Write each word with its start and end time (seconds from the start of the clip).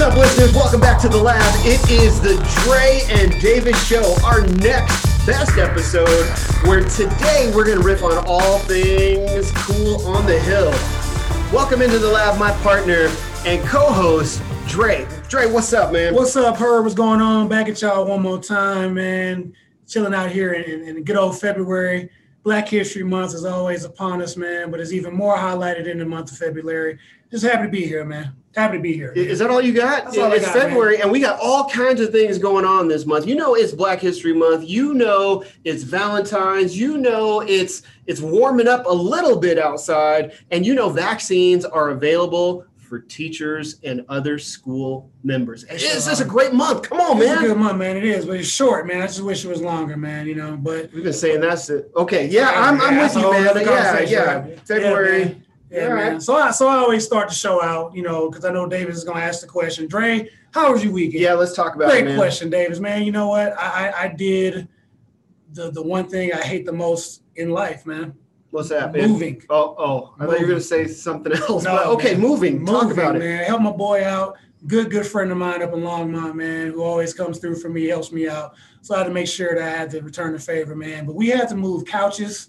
What's 0.00 0.12
up, 0.12 0.18
listeners? 0.18 0.54
Welcome 0.54 0.80
back 0.80 0.98
to 1.02 1.10
the 1.10 1.18
lab. 1.18 1.42
It 1.58 1.90
is 1.90 2.22
the 2.22 2.36
Dre 2.64 3.02
and 3.10 3.38
Davis 3.38 3.86
show, 3.86 4.16
our 4.24 4.46
next 4.46 5.04
best 5.26 5.58
episode, 5.58 6.08
where 6.66 6.80
today 6.80 7.52
we're 7.54 7.66
going 7.66 7.76
to 7.76 7.84
riff 7.84 8.02
on 8.02 8.24
all 8.26 8.60
things 8.60 9.52
cool 9.56 10.00
on 10.06 10.24
the 10.24 10.38
hill. 10.38 10.70
Welcome 11.52 11.82
into 11.82 11.98
the 11.98 12.08
lab, 12.08 12.38
my 12.38 12.50
partner 12.62 13.14
and 13.44 13.62
co-host 13.68 14.40
Dre. 14.66 15.06
Dre, 15.28 15.44
what's 15.44 15.70
up, 15.74 15.92
man? 15.92 16.14
What's 16.14 16.34
up, 16.34 16.56
Herb? 16.56 16.84
What's 16.84 16.94
going 16.94 17.20
on? 17.20 17.48
Back 17.48 17.68
at 17.68 17.82
y'all 17.82 18.06
one 18.06 18.22
more 18.22 18.42
time, 18.42 18.94
man. 18.94 19.52
Chilling 19.86 20.14
out 20.14 20.30
here 20.30 20.54
in, 20.54 20.82
in 20.82 21.04
good 21.04 21.18
old 21.18 21.38
February. 21.38 22.08
Black 22.42 22.66
History 22.70 23.02
Month 23.02 23.34
is 23.34 23.44
always 23.44 23.84
upon 23.84 24.22
us, 24.22 24.34
man, 24.34 24.70
but 24.70 24.80
it's 24.80 24.92
even 24.92 25.12
more 25.12 25.36
highlighted 25.36 25.86
in 25.86 25.98
the 25.98 26.06
month 26.06 26.32
of 26.32 26.38
February. 26.38 26.98
Just 27.30 27.44
happy 27.44 27.64
to 27.64 27.68
be 27.68 27.84
here, 27.84 28.06
man. 28.06 28.34
Happy 28.56 28.78
to 28.78 28.82
be 28.82 28.92
here. 28.92 29.12
Is 29.12 29.38
that 29.38 29.48
all 29.48 29.60
you 29.60 29.72
got? 29.72 30.06
That's 30.06 30.18
all 30.18 30.32
it's 30.32 30.44
got, 30.44 30.54
February, 30.54 30.94
man. 30.94 31.02
and 31.02 31.12
we 31.12 31.20
got 31.20 31.38
all 31.38 31.68
kinds 31.68 32.00
of 32.00 32.10
things 32.10 32.36
going 32.36 32.64
on 32.64 32.88
this 32.88 33.06
month. 33.06 33.26
You 33.26 33.36
know, 33.36 33.54
it's 33.54 33.72
Black 33.72 34.00
History 34.00 34.32
Month. 34.32 34.68
You 34.68 34.92
know, 34.94 35.44
it's 35.64 35.84
Valentine's. 35.84 36.76
You 36.76 36.98
know, 36.98 37.42
it's 37.42 37.82
it's 38.06 38.20
warming 38.20 38.66
up 38.66 38.86
a 38.86 38.92
little 38.92 39.38
bit 39.38 39.56
outside, 39.56 40.32
and 40.50 40.66
you 40.66 40.74
know, 40.74 40.88
vaccines 40.88 41.64
are 41.64 41.90
available 41.90 42.66
for 42.76 42.98
teachers 42.98 43.76
and 43.84 44.04
other 44.08 44.36
school 44.36 45.08
members. 45.22 45.62
It's 45.70 45.84
just 45.84 46.20
a 46.20 46.24
great 46.24 46.52
month. 46.52 46.82
Come 46.82 47.00
on, 47.00 47.20
man. 47.20 47.28
It's 47.28 47.42
a 47.42 47.46
good 47.46 47.56
month, 47.56 47.78
man. 47.78 47.96
It 47.96 48.04
is, 48.04 48.26
but 48.26 48.34
it's 48.34 48.48
short, 48.48 48.84
man. 48.88 49.00
I 49.00 49.06
just 49.06 49.22
wish 49.22 49.44
it 49.44 49.48
was 49.48 49.62
longer, 49.62 49.96
man. 49.96 50.26
You 50.26 50.34
know, 50.34 50.56
but 50.56 50.92
We've 50.92 51.04
been 51.04 51.12
saying 51.12 51.40
that's 51.40 51.70
it. 51.70 51.88
Okay, 51.94 52.26
yeah, 52.26 52.50
I'm, 52.56 52.80
I'm 52.80 52.96
with 52.96 53.14
you, 53.14 53.30
man. 53.30 53.44
Yeah, 53.64 54.00
yeah. 54.00 54.46
February. 54.64 55.18
Yeah, 55.20 55.24
man. 55.26 55.44
Yeah, 55.70 55.84
All 55.88 55.94
man. 55.94 56.12
right. 56.14 56.22
So 56.22 56.34
I 56.34 56.50
so 56.50 56.66
I 56.68 56.76
always 56.76 57.04
start 57.04 57.28
the 57.28 57.34
show 57.34 57.62
out, 57.62 57.94
you 57.94 58.02
know, 58.02 58.28
because 58.28 58.44
I 58.44 58.52
know 58.52 58.66
Davis 58.66 58.96
is 58.96 59.04
gonna 59.04 59.20
ask 59.20 59.40
the 59.40 59.46
question. 59.46 59.86
Dre, 59.86 60.28
how 60.52 60.72
was 60.72 60.82
your 60.82 60.92
weekend? 60.92 61.22
Yeah, 61.22 61.34
let's 61.34 61.54
talk 61.54 61.76
about 61.76 61.90
Great 61.90 62.02
it, 62.02 62.06
man. 62.10 62.16
question, 62.18 62.50
Davis. 62.50 62.80
Man, 62.80 63.02
you 63.04 63.12
know 63.12 63.28
what? 63.28 63.52
I, 63.58 63.88
I 63.90 64.02
I 64.04 64.08
did 64.08 64.68
the 65.52 65.70
the 65.70 65.82
one 65.82 66.08
thing 66.08 66.32
I 66.32 66.42
hate 66.42 66.66
the 66.66 66.72
most 66.72 67.22
in 67.36 67.50
life, 67.50 67.86
man. 67.86 68.14
What's 68.50 68.70
that, 68.70 68.92
man? 68.92 69.10
Moving. 69.12 69.42
Oh, 69.48 69.76
oh, 69.78 70.14
I 70.18 70.26
thought 70.26 70.40
you 70.40 70.46
were 70.46 70.52
going 70.52 70.58
to 70.58 70.64
say 70.64 70.88
something 70.88 71.32
else. 71.32 71.62
No, 71.62 71.76
but 71.76 71.86
okay, 71.86 72.12
man. 72.14 72.20
moving. 72.20 72.66
Talk 72.66 72.82
Moving, 72.88 72.98
about 72.98 73.14
it. 73.14 73.20
man. 73.20 73.44
Help 73.44 73.62
my 73.62 73.70
boy 73.70 74.04
out. 74.04 74.36
Good, 74.66 74.90
good 74.90 75.06
friend 75.06 75.30
of 75.30 75.38
mine 75.38 75.62
up 75.62 75.72
in 75.72 75.78
Longmont, 75.80 76.34
man, 76.34 76.66
who 76.72 76.82
always 76.82 77.14
comes 77.14 77.38
through 77.38 77.60
for 77.60 77.68
me, 77.68 77.86
helps 77.86 78.10
me 78.10 78.28
out. 78.28 78.54
So 78.82 78.96
I 78.96 78.98
had 78.98 79.04
to 79.04 79.12
make 79.12 79.28
sure 79.28 79.54
that 79.54 79.62
I 79.62 79.70
had 79.78 79.88
to 79.90 80.00
return 80.02 80.32
the 80.32 80.40
favor, 80.40 80.74
man. 80.74 81.06
But 81.06 81.14
we 81.14 81.28
had 81.28 81.48
to 81.50 81.54
move 81.54 81.84
couches, 81.84 82.48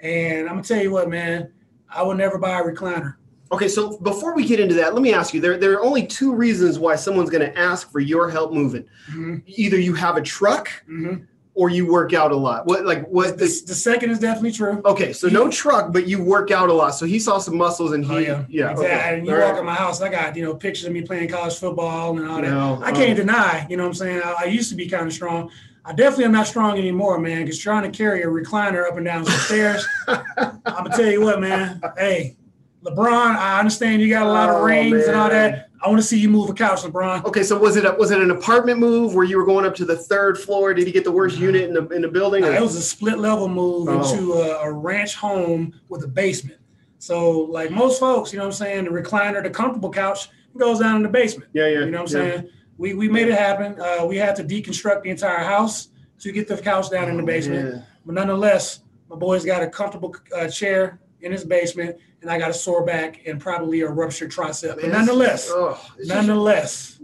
and 0.00 0.48
I'm 0.48 0.56
gonna 0.56 0.62
tell 0.64 0.82
you 0.82 0.90
what, 0.90 1.08
man. 1.08 1.52
I 1.92 2.02
would 2.02 2.16
never 2.18 2.38
buy 2.38 2.58
a 2.60 2.62
recliner. 2.62 3.14
Okay, 3.52 3.68
so 3.68 3.96
before 3.98 4.34
we 4.34 4.44
get 4.44 4.58
into 4.58 4.74
that, 4.74 4.92
let 4.92 5.02
me 5.02 5.14
ask 5.14 5.32
you: 5.32 5.40
there, 5.40 5.56
there 5.56 5.72
are 5.74 5.82
only 5.84 6.04
two 6.06 6.34
reasons 6.34 6.78
why 6.78 6.96
someone's 6.96 7.30
going 7.30 7.48
to 7.48 7.56
ask 7.58 7.90
for 7.92 8.00
your 8.00 8.28
help 8.28 8.52
moving. 8.52 8.84
Mhm, 9.12 9.42
Either 9.46 9.78
you 9.78 9.94
have 9.94 10.16
a 10.16 10.20
truck, 10.22 10.68
mhm. 10.90 11.26
or 11.54 11.70
you 11.70 11.86
work 11.90 12.12
out 12.12 12.32
a 12.32 12.36
lot. 12.36 12.66
What, 12.66 12.84
like, 12.84 13.06
what? 13.06 13.38
the, 13.38 13.44
the 13.44 13.74
second 13.74 14.10
is 14.10 14.18
definitely 14.18 14.50
true. 14.50 14.82
okay, 14.84 15.12
so 15.12 15.28
no 15.28 15.48
truck, 15.48 15.92
but 15.92 16.08
you 16.08 16.20
work 16.22 16.50
out 16.50 16.70
a 16.70 16.72
lot. 16.72 16.90
So 16.90 17.06
he 17.06 17.20
saw 17.20 17.38
some 17.38 17.56
muscles, 17.56 17.92
and 17.92 18.04
he, 18.04 18.12
Oh 18.12 18.18
yeah, 18.18 18.44
yeah, 18.48 18.70
Exactly. 18.72 18.86
okay. 18.86 19.14
And 19.18 19.26
you 19.26 19.32
All 19.34 19.40
walk 19.40 19.52
right. 19.52 19.60
in 19.60 19.66
my 19.66 19.74
house, 19.74 20.02
I 20.02 20.08
got 20.08 20.34
you 20.34 20.42
know 20.44 20.54
pictures 20.56 20.84
of 20.86 20.92
me 20.92 21.02
playing 21.02 21.28
college 21.28 21.54
football 21.56 22.18
and 22.18 22.28
all 22.28 22.42
that. 22.42 22.50
No, 22.50 22.80
I 22.82 22.90
can't 22.90 23.12
oh. 23.12 23.22
deny, 23.22 23.64
you 23.70 23.76
know 23.76 23.84
what 23.84 23.90
I'm 23.90 23.94
saying? 23.94 24.22
I, 24.24 24.34
I 24.40 24.44
used 24.46 24.70
to 24.70 24.74
be 24.76 24.88
kind 24.88 25.06
of 25.06 25.12
strong. 25.12 25.50
I 25.86 25.92
definitely 25.92 26.24
am 26.24 26.32
not 26.32 26.46
strong 26.48 26.76
anymore, 26.78 27.18
man, 27.20 27.44
because 27.44 27.58
trying 27.60 27.90
to 27.90 27.96
carry 27.96 28.22
a 28.22 28.26
recliner 28.26 28.86
up 28.88 28.96
and 28.96 29.04
down 29.06 29.24
some 29.24 29.38
stairs, 29.40 29.86
I'm 30.08 30.60
gonna 30.64 30.90
tell 30.96 31.06
you 31.10 31.20
what, 31.20 31.40
man. 31.40 31.80
Hey, 31.96 32.36
LeBron, 32.84 33.36
I 33.36 33.58
understand 33.58 34.02
you 34.02 34.08
got 34.08 34.26
a 34.26 34.30
lot 34.30 34.48
of 34.48 34.56
Oh, 34.56 34.64
rings 34.64 35.06
and 35.06 35.16
all 35.16 35.28
that. 35.30 35.68
I 35.82 35.88
want 35.88 36.00
to 36.00 36.06
see 36.06 36.18
you 36.18 36.28
move 36.28 36.50
a 36.50 36.54
couch, 36.54 36.80
LeBron. 36.82 37.24
Okay, 37.26 37.42
so 37.44 37.56
was 37.56 37.76
it 37.76 37.84
a, 37.84 37.92
was 37.92 38.10
it 38.10 38.20
an 38.20 38.30
apartment 38.32 38.80
move 38.80 39.14
where 39.14 39.24
you 39.24 39.36
were 39.36 39.44
going 39.44 39.64
up 39.64 39.74
to 39.76 39.84
the 39.84 39.96
third 39.96 40.38
floor? 40.38 40.74
Did 40.74 40.86
he 40.86 40.92
get 40.92 41.04
the 41.04 41.12
worst 41.12 41.38
unit 41.38 41.62
in 41.62 41.74
the 41.74 41.86
in 41.90 42.02
the 42.02 42.08
building? 42.08 42.42
It 42.42 42.60
was 42.60 42.74
a 42.74 42.82
split 42.82 43.18
level 43.18 43.48
move 43.48 43.88
Oh. 43.88 44.10
into 44.12 44.32
a, 44.32 44.62
a 44.68 44.72
ranch 44.72 45.14
home 45.14 45.78
with 45.88 46.02
a 46.02 46.08
basement. 46.08 46.58
So, 46.98 47.30
like 47.42 47.70
most 47.70 48.00
folks, 48.00 48.32
you 48.32 48.38
know 48.38 48.44
what 48.46 48.54
I'm 48.54 48.66
saying, 48.66 48.84
the 48.84 48.90
recliner, 48.90 49.40
the 49.42 49.50
comfortable 49.50 49.90
couch 49.92 50.30
goes 50.56 50.80
down 50.80 50.96
in 50.96 51.02
the 51.02 51.08
basement. 51.08 51.50
yeah, 51.52 51.66
yeah. 51.66 51.80
You 51.80 51.90
know 51.90 52.02
what 52.02 52.14
I'm 52.16 52.22
yeah. 52.26 52.30
saying? 52.32 52.48
We 52.78 52.94
we 52.94 53.08
made 53.08 53.28
it 53.28 53.34
happen. 53.38 53.80
Uh, 53.80 54.04
we 54.06 54.16
had 54.16 54.36
to 54.36 54.44
deconstruct 54.44 55.02
the 55.02 55.10
entire 55.10 55.44
house 55.44 55.88
to 56.20 56.32
get 56.32 56.48
the 56.48 56.56
couch 56.58 56.90
down 56.90 57.08
in 57.08 57.16
the 57.16 57.22
Oh, 57.22 57.26
basement. 57.26 57.64
man. 57.70 57.84
But 58.04 58.14
nonetheless, 58.14 58.80
my 59.08 59.16
boy's 59.16 59.44
got 59.44 59.62
a 59.62 59.68
comfortable 59.68 60.14
uh, 60.34 60.48
chair 60.48 60.98
in 61.20 61.32
his 61.32 61.44
basement, 61.44 61.96
and 62.22 62.30
I 62.30 62.38
got 62.38 62.50
a 62.50 62.54
sore 62.54 62.84
back 62.84 63.22
and 63.26 63.40
probably 63.40 63.80
a 63.80 63.88
ruptured 63.88 64.30
tricep. 64.30 64.80
But 64.80 64.90
nonetheless, 64.90 65.48
oh, 65.50 65.70
it's 65.98 66.08
just- 66.08 66.26
nonetheless, 66.26 66.98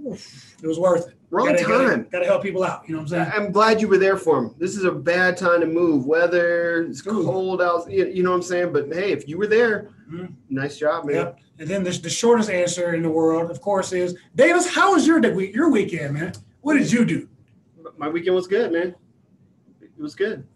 it 0.62 0.66
was 0.66 0.78
worth 0.78 1.08
it. 1.08 1.14
Wrong 1.32 1.46
gotta, 1.46 1.64
time. 1.64 1.88
Gotta, 1.88 2.02
gotta 2.10 2.26
help 2.26 2.42
people 2.42 2.62
out. 2.62 2.86
You 2.86 2.94
know 2.94 3.00
what 3.02 3.12
I'm 3.12 3.26
saying? 3.26 3.32
I'm 3.34 3.50
glad 3.50 3.80
you 3.80 3.88
were 3.88 3.98
there 3.98 4.16
for 4.16 4.38
him. 4.38 4.54
This 4.58 4.76
is 4.76 4.84
a 4.84 4.92
bad 4.92 5.36
time 5.36 5.60
to 5.60 5.66
move. 5.66 6.06
Weather, 6.06 6.84
it's 6.84 7.04
Ooh. 7.06 7.24
cold 7.24 7.60
out. 7.60 7.90
You, 7.90 8.22
know 8.22 8.30
what 8.30 8.36
I'm 8.36 8.42
saying? 8.42 8.72
But 8.72 8.92
hey, 8.92 9.12
if 9.12 9.26
you 9.26 9.38
were 9.38 9.46
there, 9.46 9.88
Mhm. 10.10 10.34
nice 10.50 10.78
job, 10.78 11.06
man. 11.06 11.16
Yep. 11.16 11.38
And 11.58 11.68
then 11.68 11.84
the, 11.84 11.90
the 11.90 12.10
shortest 12.10 12.50
answer 12.50 12.94
in 12.94 13.02
the 13.02 13.08
world, 13.10 13.50
of 13.50 13.60
course, 13.60 13.92
is 13.92 14.16
Davis. 14.34 14.68
How 14.68 14.92
was 14.92 15.06
your 15.06 15.20
week? 15.32 15.54
Your 15.54 15.70
weekend, 15.70 16.14
man? 16.14 16.32
What 16.60 16.74
did 16.74 16.92
you 16.92 17.04
do? 17.04 17.28
My 17.96 18.08
weekend 18.08 18.36
was 18.36 18.46
good, 18.46 18.72
man. 18.72 18.94
It 19.80 19.90
was 19.98 20.14
good. 20.14 20.46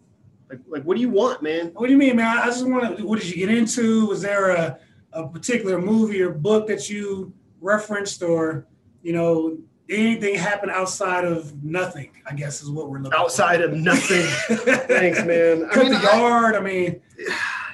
Like, 0.49 0.59
like, 0.67 0.83
what 0.83 0.95
do 0.95 1.01
you 1.01 1.09
want, 1.09 1.41
man? 1.41 1.71
What 1.73 1.87
do 1.87 1.91
you 1.91 1.97
mean, 1.97 2.15
man? 2.15 2.37
I 2.37 2.45
just 2.45 2.65
want 2.65 2.97
to. 2.97 3.05
What 3.05 3.19
did 3.19 3.29
you 3.29 3.35
get 3.35 3.55
into? 3.55 4.07
Was 4.07 4.21
there 4.21 4.51
a, 4.51 4.79
a 5.13 5.27
particular 5.27 5.81
movie 5.81 6.21
or 6.21 6.31
book 6.31 6.67
that 6.67 6.89
you 6.89 7.33
referenced, 7.59 8.21
or 8.23 8.67
you 9.01 9.13
know, 9.13 9.57
anything 9.89 10.35
happen 10.35 10.69
outside 10.69 11.25
of 11.25 11.63
nothing? 11.63 12.09
I 12.25 12.33
guess 12.33 12.61
is 12.61 12.69
what 12.69 12.89
we're 12.89 12.99
looking. 12.99 13.17
Outside 13.17 13.61
of 13.61 13.73
nothing. 13.73 14.23
Thanks, 14.87 15.23
man. 15.23 15.65
I 15.69 15.73
Cut 15.73 15.83
mean, 15.83 15.93
the 15.93 15.99
yard. 16.01 16.55
I, 16.55 16.59
mean, 16.59 17.01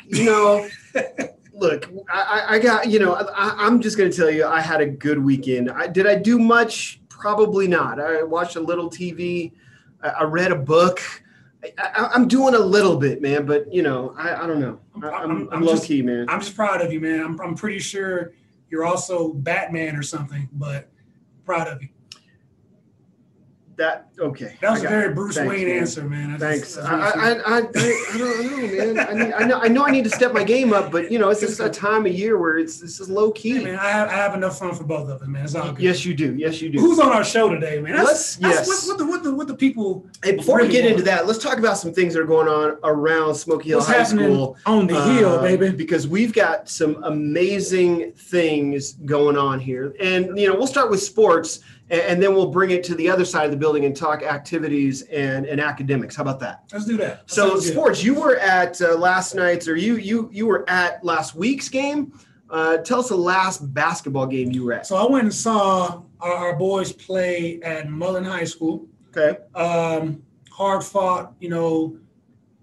you 0.08 0.26
know, 0.26 0.68
look, 1.54 1.90
I, 2.12 2.22
I- 2.48 2.54
I 2.56 2.60
got, 2.60 2.90
you 2.90 3.00
know, 3.00 3.16
I, 3.16 3.56
I'm 3.66 3.82
just 3.82 3.98
going 3.98 4.10
to 4.12 4.16
tell 4.16 4.30
you, 4.30 4.46
I 4.46 4.62
had 4.62 4.82
a 4.82 4.86
good 4.88 5.18
weekend. 5.24 5.72
I, 5.72 5.88
did 5.88 6.08
I 6.08 6.16
do 6.16 6.38
much? 6.40 7.00
Probably 7.10 7.68
not. 7.68 8.00
I 8.00 8.24
watched 8.24 8.56
a 8.58 8.60
little 8.62 8.90
TV. 8.90 9.52
I, 10.04 10.10
I 10.10 10.24
read 10.24 10.52
a 10.52 10.56
book. 10.58 11.00
I, 11.64 11.72
I, 11.78 12.10
I'm 12.14 12.28
doing 12.28 12.54
a 12.54 12.60
little 12.60 12.98
bit, 12.98 13.22
man, 13.22 13.46
but 13.46 13.72
you 13.74 13.82
know, 13.82 14.14
I, 14.18 14.44
I 14.44 14.48
don't 14.48 14.60
know. 14.60 14.80
I, 15.02 15.08
I'm, 15.08 15.14
I'm- 15.14 15.32
I'm, 15.32 15.50
I'm 15.54 15.62
low 15.64 15.74
just- 15.76 15.86
key, 15.88 16.02
man. 16.02 16.26
I'm 16.30 16.42
just 16.42 16.56
proud 16.56 16.82
of 16.82 16.92
you, 16.92 17.00
man. 17.00 17.22
I'm, 17.22 17.40
I'm 17.42 17.56
pretty 17.56 17.80
sure 17.80 18.34
you're 18.70 18.86
also 18.86 19.32
Batman 19.34 19.96
or 19.96 20.04
something, 20.04 20.50
but 20.54 20.90
proud 21.46 21.68
of 21.68 21.82
you. 21.82 21.90
That 23.78 24.10
okay. 24.20 24.56
That 24.62 24.72
was 24.72 24.84
a 24.84 24.88
very 24.88 25.12
it. 25.12 25.16
Bruce 25.16 25.36
Thanks, 25.36 25.50
Wayne 25.50 25.68
man. 25.68 25.78
answer, 25.78 26.04
man. 26.04 26.32
I 26.32 26.38
Thanks. 26.38 26.76
just- 26.76 26.88
I, 26.88 27.10
I 27.10 27.32
I, 27.32 27.58
I, 27.58 27.62
don't 28.18 28.52
know, 28.52 28.94
man. 28.94 29.00
I, 29.00 29.14
need, 29.14 29.34
I 29.34 29.44
know 29.46 29.60
I 29.60 29.68
know 29.68 29.86
I 29.86 29.92
need 29.92 30.04
to 30.04 30.10
step 30.10 30.34
my 30.34 30.44
game 30.44 30.74
up, 30.74 30.92
but 30.92 31.12
you 31.12 31.20
know, 31.20 31.30
it's 31.30 31.42
just 31.42 31.60
a 31.60 31.70
time 31.70 32.06
of 32.06 32.14
year 32.14 32.38
where 32.38 32.58
it's 32.58 32.80
this 32.80 33.00
is 33.00 33.10
low 33.10 33.32
key. 33.32 33.58
Hey, 33.58 33.64
man, 33.64 33.80
I 33.80 33.90
have, 33.90 34.10
I 34.10 34.14
have 34.14 34.36
enough 34.36 34.60
fun 34.60 34.76
for 34.76 34.84
both 34.84 35.10
of 35.10 35.22
us, 35.22 35.28
man. 35.28 35.44
It's 35.44 35.56
all 35.56 35.72
good. 35.72 35.82
Yes, 35.82 36.06
you 36.06 36.14
do. 36.14 36.36
Yes, 36.36 36.62
you 36.62 36.70
do. 36.70 36.80
Who's 36.80 37.00
on 37.00 37.12
our 37.12 37.24
show 37.24 37.50
today, 37.50 37.80
man? 37.80 37.94
That's, 37.96 38.08
Let's- 38.08 38.36
that's 38.38 38.68
yes. 38.68 38.88
what, 38.88 38.88
what, 38.88 38.98
the, 38.98 39.06
what, 39.06 39.24
the, 39.24 39.36
what 39.36 39.48
the 39.48 39.56
people. 39.56 40.06
Hey, 40.24 40.36
before 40.36 40.58
we 40.58 40.64
really 40.64 40.74
get 40.74 40.86
into 40.92 41.04
that, 41.04 41.26
let's 41.28 41.40
talk 41.40 41.58
about 41.58 41.78
some 41.78 41.94
things 41.94 42.14
that 42.14 42.22
are 42.22 42.26
going 42.26 42.48
on 42.48 42.78
around 42.84 43.36
Smoky 43.36 43.70
Hill 43.70 43.80
What's 43.80 43.90
High 43.90 44.04
School. 44.04 44.58
on 44.66 44.88
the 44.88 45.02
hill, 45.14 45.40
uh, 45.40 45.42
baby? 45.42 45.70
Because 45.72 46.08
we've 46.08 46.34
got 46.34 46.70
some 46.70 47.04
amazing 47.04 48.12
things 48.14 48.94
going 49.06 49.38
on 49.38 49.60
here. 49.60 49.96
And, 50.00 50.38
you 50.38 50.48
know, 50.48 50.56
we'll 50.56 50.68
start 50.68 50.90
with 50.92 51.02
sports 51.02 51.60
and, 51.90 52.02
and 52.02 52.24
then 52.24 52.34
we'll 52.34 52.52
bring 52.52 52.72
it 52.72 52.84
to 52.86 52.96
the 52.96 53.10
other 53.10 53.26
side 53.26 53.46
of 53.46 53.52
the 53.52 53.58
building 53.58 53.86
and 53.86 53.96
talk 53.96 54.24
activities 54.24 55.04
and, 55.04 55.46
and 55.46 55.60
academics. 55.62 56.16
How 56.16 56.22
about 56.24 56.40
that? 56.42 56.64
Let's 56.72 56.86
do 56.86 56.98
that. 56.98 57.28
That 57.28 57.32
So 57.32 57.50
sounds 57.50 57.66
good. 57.66 57.74
sports, 57.74 58.04
you 58.04 58.14
were 58.14 58.38
at 58.38 58.82
uh, 58.82 58.96
last 58.96 59.36
night's 59.36 59.68
or 59.68 59.76
you 59.76 59.98
you 59.98 60.30
you 60.32 60.46
were 60.48 60.70
at 60.70 61.04
last 61.04 61.36
week's 61.36 61.70
game. 61.70 62.14
Uh, 62.50 62.78
tell 62.78 63.00
us 63.00 63.10
the 63.10 63.16
last 63.16 63.74
basketball 63.74 64.28
game 64.28 64.52
you 64.52 64.64
were 64.64 64.74
at. 64.74 64.86
So 64.86 64.96
I 64.96 65.10
went 65.10 65.24
and 65.24 65.34
saw 65.34 66.04
our, 66.20 66.34
our 66.34 66.56
boys 66.56 66.92
play 66.92 67.60
at 67.64 67.90
Mullen 67.90 68.24
High 68.26 68.44
School. 68.44 68.86
Okay. 69.16 69.40
Um, 69.56 70.22
hard 70.52 70.84
fought, 70.84 71.34
you 71.40 71.50
know, 71.50 71.98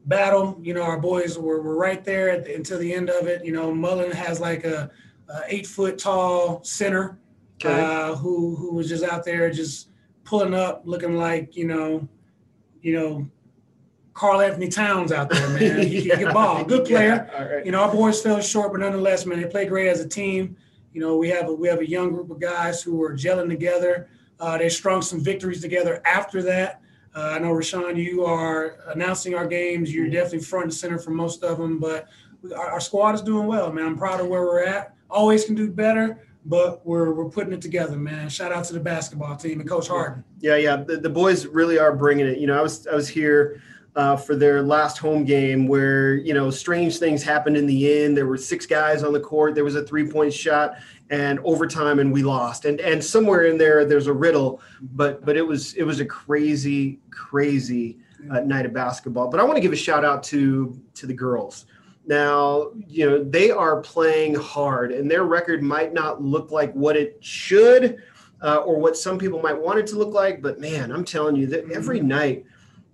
battle. 0.06 0.58
You 0.62 0.74
know, 0.74 0.82
our 0.82 0.98
boys 0.98 1.38
were, 1.38 1.60
were 1.60 1.76
right 1.76 2.04
there 2.04 2.30
at 2.30 2.44
the, 2.44 2.54
until 2.54 2.78
the 2.78 2.92
end 2.92 3.10
of 3.10 3.26
it. 3.26 3.44
You 3.44 3.52
know, 3.52 3.72
Mullen 3.74 4.12
has 4.12 4.40
like 4.40 4.64
a, 4.64 4.90
a 5.28 5.40
eight 5.48 5.66
foot 5.66 5.98
tall 5.98 6.62
center 6.64 7.18
Okay. 7.62 7.80
uh, 7.80 8.14
who 8.14 8.56
who 8.56 8.74
was 8.74 8.88
just 8.88 9.04
out 9.04 9.24
there 9.24 9.50
just 9.50 9.88
pulling 10.24 10.54
up, 10.54 10.82
looking 10.84 11.16
like 11.16 11.56
you 11.56 11.66
know, 11.66 12.08
you 12.82 12.94
know, 12.94 13.28
Karl-Anthony 14.14 14.68
Towns 14.68 15.12
out 15.12 15.28
there, 15.30 15.48
man. 15.50 15.86
He, 15.86 16.00
he 16.00 16.10
can 16.10 16.32
ball, 16.32 16.64
good 16.64 16.86
player. 16.86 17.28
Yeah, 17.32 17.42
right. 17.42 17.66
You 17.66 17.72
know, 17.72 17.82
our 17.82 17.92
boys 17.92 18.22
fell 18.22 18.40
short, 18.40 18.72
but 18.72 18.80
nonetheless, 18.80 19.26
man, 19.26 19.40
they 19.40 19.48
play 19.48 19.66
great 19.66 19.88
as 19.88 20.00
a 20.00 20.08
team. 20.08 20.56
You 20.92 21.00
know, 21.00 21.16
we 21.16 21.28
have 21.28 21.48
a 21.48 21.52
we 21.52 21.68
have 21.68 21.80
a 21.80 21.88
young 21.88 22.10
group 22.10 22.30
of 22.30 22.40
guys 22.40 22.82
who 22.82 23.02
are 23.02 23.14
gelling 23.14 23.48
together. 23.48 24.08
Uh, 24.38 24.56
they 24.56 24.68
strung 24.68 25.02
some 25.02 25.22
victories 25.22 25.60
together 25.60 26.00
after 26.06 26.42
that. 26.42 26.80
Uh, 27.14 27.34
I 27.34 27.38
know, 27.40 27.50
Rashawn, 27.50 27.96
you 27.96 28.24
are 28.24 28.78
announcing 28.94 29.34
our 29.34 29.46
games. 29.46 29.92
You're 29.92 30.08
definitely 30.08 30.40
front 30.40 30.64
and 30.64 30.74
center 30.74 30.98
for 30.98 31.10
most 31.10 31.42
of 31.42 31.58
them, 31.58 31.78
but 31.78 32.06
our, 32.56 32.70
our 32.70 32.80
squad 32.80 33.14
is 33.16 33.22
doing 33.22 33.46
well, 33.46 33.72
man. 33.72 33.86
I'm 33.86 33.98
proud 33.98 34.20
of 34.20 34.28
where 34.28 34.42
we're 34.42 34.64
at. 34.64 34.94
Always 35.10 35.44
can 35.44 35.54
do 35.54 35.70
better, 35.70 36.28
but 36.44 36.84
we're 36.86 37.12
we're 37.12 37.28
putting 37.28 37.52
it 37.52 37.60
together, 37.60 37.96
man. 37.96 38.28
Shout 38.28 38.52
out 38.52 38.64
to 38.64 38.72
the 38.72 38.80
basketball 38.80 39.36
team 39.36 39.60
and 39.60 39.68
Coach 39.68 39.88
Harden. 39.88 40.24
Yeah, 40.40 40.56
yeah, 40.56 40.76
the, 40.76 40.96
the 40.96 41.10
boys 41.10 41.46
really 41.46 41.78
are 41.78 41.94
bringing 41.94 42.26
it. 42.26 42.38
You 42.38 42.46
know, 42.46 42.58
I 42.58 42.62
was 42.62 42.86
I 42.86 42.94
was 42.94 43.08
here 43.08 43.62
uh, 43.96 44.16
for 44.16 44.36
their 44.36 44.62
last 44.62 44.98
home 44.98 45.24
game 45.24 45.66
where 45.66 46.14
you 46.14 46.32
know 46.32 46.50
strange 46.50 46.98
things 46.98 47.22
happened 47.22 47.56
in 47.56 47.66
the 47.66 48.02
end. 48.02 48.16
There 48.16 48.26
were 48.26 48.38
six 48.38 48.66
guys 48.66 49.02
on 49.02 49.12
the 49.12 49.20
court. 49.20 49.54
There 49.54 49.64
was 49.64 49.74
a 49.74 49.82
three 49.82 50.08
point 50.08 50.32
shot 50.32 50.76
and 51.10 51.40
overtime, 51.40 51.98
and 51.98 52.12
we 52.12 52.22
lost. 52.22 52.64
And 52.64 52.80
and 52.80 53.02
somewhere 53.02 53.44
in 53.44 53.58
there, 53.58 53.84
there's 53.84 54.06
a 54.06 54.12
riddle, 54.12 54.60
but 54.80 55.24
but 55.24 55.36
it 55.36 55.46
was 55.46 55.74
it 55.74 55.82
was 55.82 56.00
a 56.00 56.06
crazy 56.06 57.00
crazy 57.10 57.98
uh, 58.30 58.40
night 58.40 58.66
of 58.66 58.72
basketball. 58.72 59.28
But 59.28 59.40
I 59.40 59.42
want 59.42 59.56
to 59.56 59.60
give 59.60 59.72
a 59.72 59.76
shout 59.76 60.04
out 60.04 60.22
to 60.24 60.80
to 60.94 61.06
the 61.06 61.14
girls. 61.14 61.66
Now, 62.10 62.72
you 62.88 63.08
know, 63.08 63.22
they 63.22 63.52
are 63.52 63.80
playing 63.80 64.34
hard, 64.34 64.90
and 64.90 65.08
their 65.08 65.22
record 65.22 65.62
might 65.62 65.92
not 65.94 66.20
look 66.20 66.50
like 66.50 66.72
what 66.74 66.96
it 66.96 67.18
should. 67.20 68.02
Uh, 68.42 68.56
or 68.64 68.78
what 68.80 68.96
some 68.96 69.18
people 69.18 69.38
might 69.42 69.52
want 69.66 69.78
it 69.78 69.86
to 69.86 69.96
look 69.96 70.14
like, 70.14 70.40
but 70.40 70.58
man, 70.58 70.90
I'm 70.90 71.04
telling 71.04 71.36
you 71.36 71.46
that 71.48 71.70
every 71.70 71.98
Mm-hmm. 71.98 72.08
night 72.08 72.44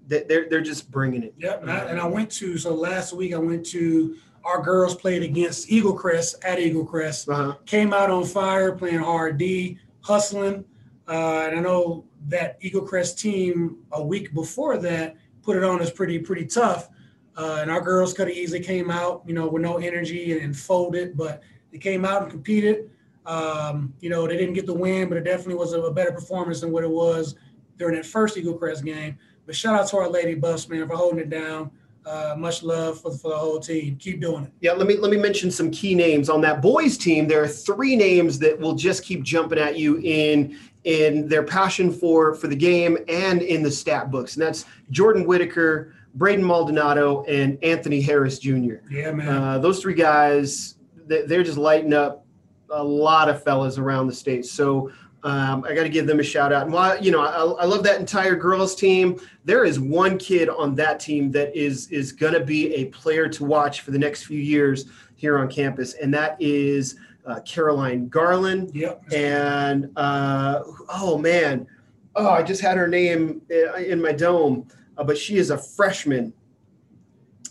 they're 0.08 0.48
they're 0.50 0.60
just 0.60 0.90
bringing 0.90 1.22
it. 1.22 1.34
Yep. 1.38 1.62
And 1.62 1.70
I, 1.70 1.78
and 1.90 2.00
I 2.00 2.06
went 2.06 2.30
to 2.32 2.58
so 2.58 2.74
last 2.74 3.12
week 3.12 3.32
I 3.32 3.38
went 3.38 3.64
to 3.66 4.16
our 4.44 4.60
girls 4.60 4.96
played 4.96 5.22
against 5.22 5.68
Eaglecrest 5.68 6.34
at 6.44 6.58
Eaglecrest. 6.58 7.32
Uh-huh. 7.32 7.54
Came 7.64 7.92
out 7.92 8.10
on 8.10 8.24
fire, 8.24 8.72
playing 8.72 8.98
hard 8.98 9.38
D, 9.38 9.78
hustling. 10.00 10.64
Uh, 11.06 11.46
and 11.46 11.58
I 11.58 11.60
know 11.60 12.04
that 12.26 12.60
Eaglecrest 12.60 13.16
team 13.16 13.78
a 13.92 14.04
week 14.04 14.34
before 14.34 14.78
that 14.78 15.14
put 15.42 15.56
it 15.56 15.62
on 15.62 15.80
as 15.80 15.92
pretty 15.92 16.18
pretty 16.18 16.46
tough. 16.46 16.88
Uh, 17.36 17.58
and 17.60 17.70
our 17.70 17.80
girls 17.80 18.14
could 18.14 18.28
have 18.28 18.36
easily 18.36 18.60
came 18.60 18.90
out, 18.90 19.22
you 19.26 19.34
know, 19.34 19.46
with 19.46 19.62
no 19.62 19.76
energy 19.76 20.32
and, 20.32 20.42
and 20.42 20.56
folded, 20.56 21.16
but 21.16 21.42
they 21.70 21.78
came 21.78 22.04
out 22.04 22.22
and 22.22 22.30
competed. 22.30 22.90
Um, 23.26 23.92
you 24.00 24.08
know, 24.08 24.26
they 24.26 24.36
didn't 24.36 24.54
get 24.54 24.66
the 24.66 24.74
win, 24.74 25.08
but 25.08 25.18
it 25.18 25.24
definitely 25.24 25.56
was 25.56 25.72
a, 25.72 25.80
a 25.82 25.92
better 25.92 26.12
performance 26.12 26.60
than 26.60 26.70
what 26.70 26.84
it 26.84 26.90
was 26.90 27.34
during 27.76 27.96
that 27.96 28.06
first 28.06 28.36
Eaglecrest 28.36 28.84
game. 28.84 29.18
But 29.44 29.54
shout 29.54 29.78
out 29.78 29.88
to 29.88 29.98
our 29.98 30.08
Lady 30.08 30.34
Buffs, 30.34 30.68
man, 30.68 30.86
for 30.88 30.96
holding 30.96 31.18
it 31.18 31.30
down. 31.30 31.70
Uh, 32.06 32.36
much 32.38 32.62
love 32.62 33.00
for, 33.00 33.10
for 33.10 33.30
the 33.30 33.36
whole 33.36 33.58
team. 33.58 33.96
Keep 33.96 34.20
doing 34.20 34.44
it. 34.44 34.52
Yeah, 34.60 34.72
let 34.72 34.86
me 34.86 34.96
let 34.96 35.10
me 35.10 35.16
mention 35.16 35.50
some 35.50 35.72
key 35.72 35.92
names 35.92 36.30
on 36.30 36.40
that 36.42 36.62
boys 36.62 36.96
team. 36.96 37.26
There 37.26 37.42
are 37.42 37.48
three 37.48 37.96
names 37.96 38.38
that 38.38 38.56
will 38.60 38.76
just 38.76 39.04
keep 39.04 39.24
jumping 39.24 39.58
at 39.58 39.76
you 39.76 39.98
in 39.98 40.56
in 40.84 41.28
their 41.28 41.42
passion 41.42 41.90
for 41.90 42.34
for 42.34 42.46
the 42.46 42.54
game 42.54 42.96
and 43.08 43.42
in 43.42 43.64
the 43.64 43.72
stat 43.72 44.12
books, 44.12 44.36
and 44.36 44.42
that's 44.42 44.66
Jordan 44.92 45.26
Whitaker, 45.26 45.94
Braden 46.16 46.44
Maldonado, 46.44 47.22
and 47.28 47.58
Anthony 47.62 48.00
Harris 48.00 48.38
Jr. 48.38 48.76
Yeah, 48.90 49.12
man. 49.12 49.28
Uh, 49.28 49.58
those 49.58 49.80
three 49.80 49.94
guys, 49.94 50.76
they- 51.06 51.22
they're 51.26 51.42
just 51.44 51.58
lighting 51.58 51.92
up 51.92 52.24
a 52.70 52.82
lot 52.82 53.28
of 53.28 53.42
fellas 53.44 53.78
around 53.78 54.08
the 54.08 54.14
state. 54.14 54.44
So 54.46 54.90
um, 55.22 55.64
I 55.64 55.74
got 55.74 55.82
to 55.84 55.88
give 55.88 56.06
them 56.06 56.18
a 56.20 56.22
shout 56.22 56.52
out. 56.52 56.62
And 56.64 56.72
while 56.72 57.02
you 57.02 57.10
know, 57.10 57.20
I, 57.20 57.62
I 57.62 57.64
love 57.64 57.82
that 57.84 57.98
entire 58.00 58.36
girls 58.36 58.74
team. 58.76 59.18
There 59.44 59.64
is 59.64 59.78
one 59.80 60.18
kid 60.18 60.48
on 60.48 60.74
that 60.76 61.00
team 61.00 61.30
that 61.32 61.54
is 61.56 61.88
is 61.90 62.12
going 62.12 62.32
to 62.34 62.40
be 62.44 62.74
a 62.74 62.86
player 62.86 63.28
to 63.28 63.44
watch 63.44 63.80
for 63.82 63.90
the 63.90 63.98
next 63.98 64.24
few 64.24 64.38
years 64.40 64.86
here 65.16 65.38
on 65.38 65.48
campus, 65.48 65.94
and 65.94 66.12
that 66.14 66.36
is 66.40 66.96
uh, 67.26 67.40
Caroline 67.40 68.08
Garland. 68.08 68.70
yep. 68.74 69.02
And 69.12 69.90
uh, 69.96 70.60
oh 70.90 71.18
man, 71.18 71.66
oh 72.14 72.28
I 72.30 72.42
just 72.42 72.60
had 72.62 72.76
her 72.76 72.86
name 72.88 73.42
in 73.84 74.00
my 74.00 74.12
dome, 74.12 74.68
uh, 74.96 75.04
but 75.04 75.16
she 75.18 75.36
is 75.36 75.50
a 75.50 75.58
freshman. 75.58 76.32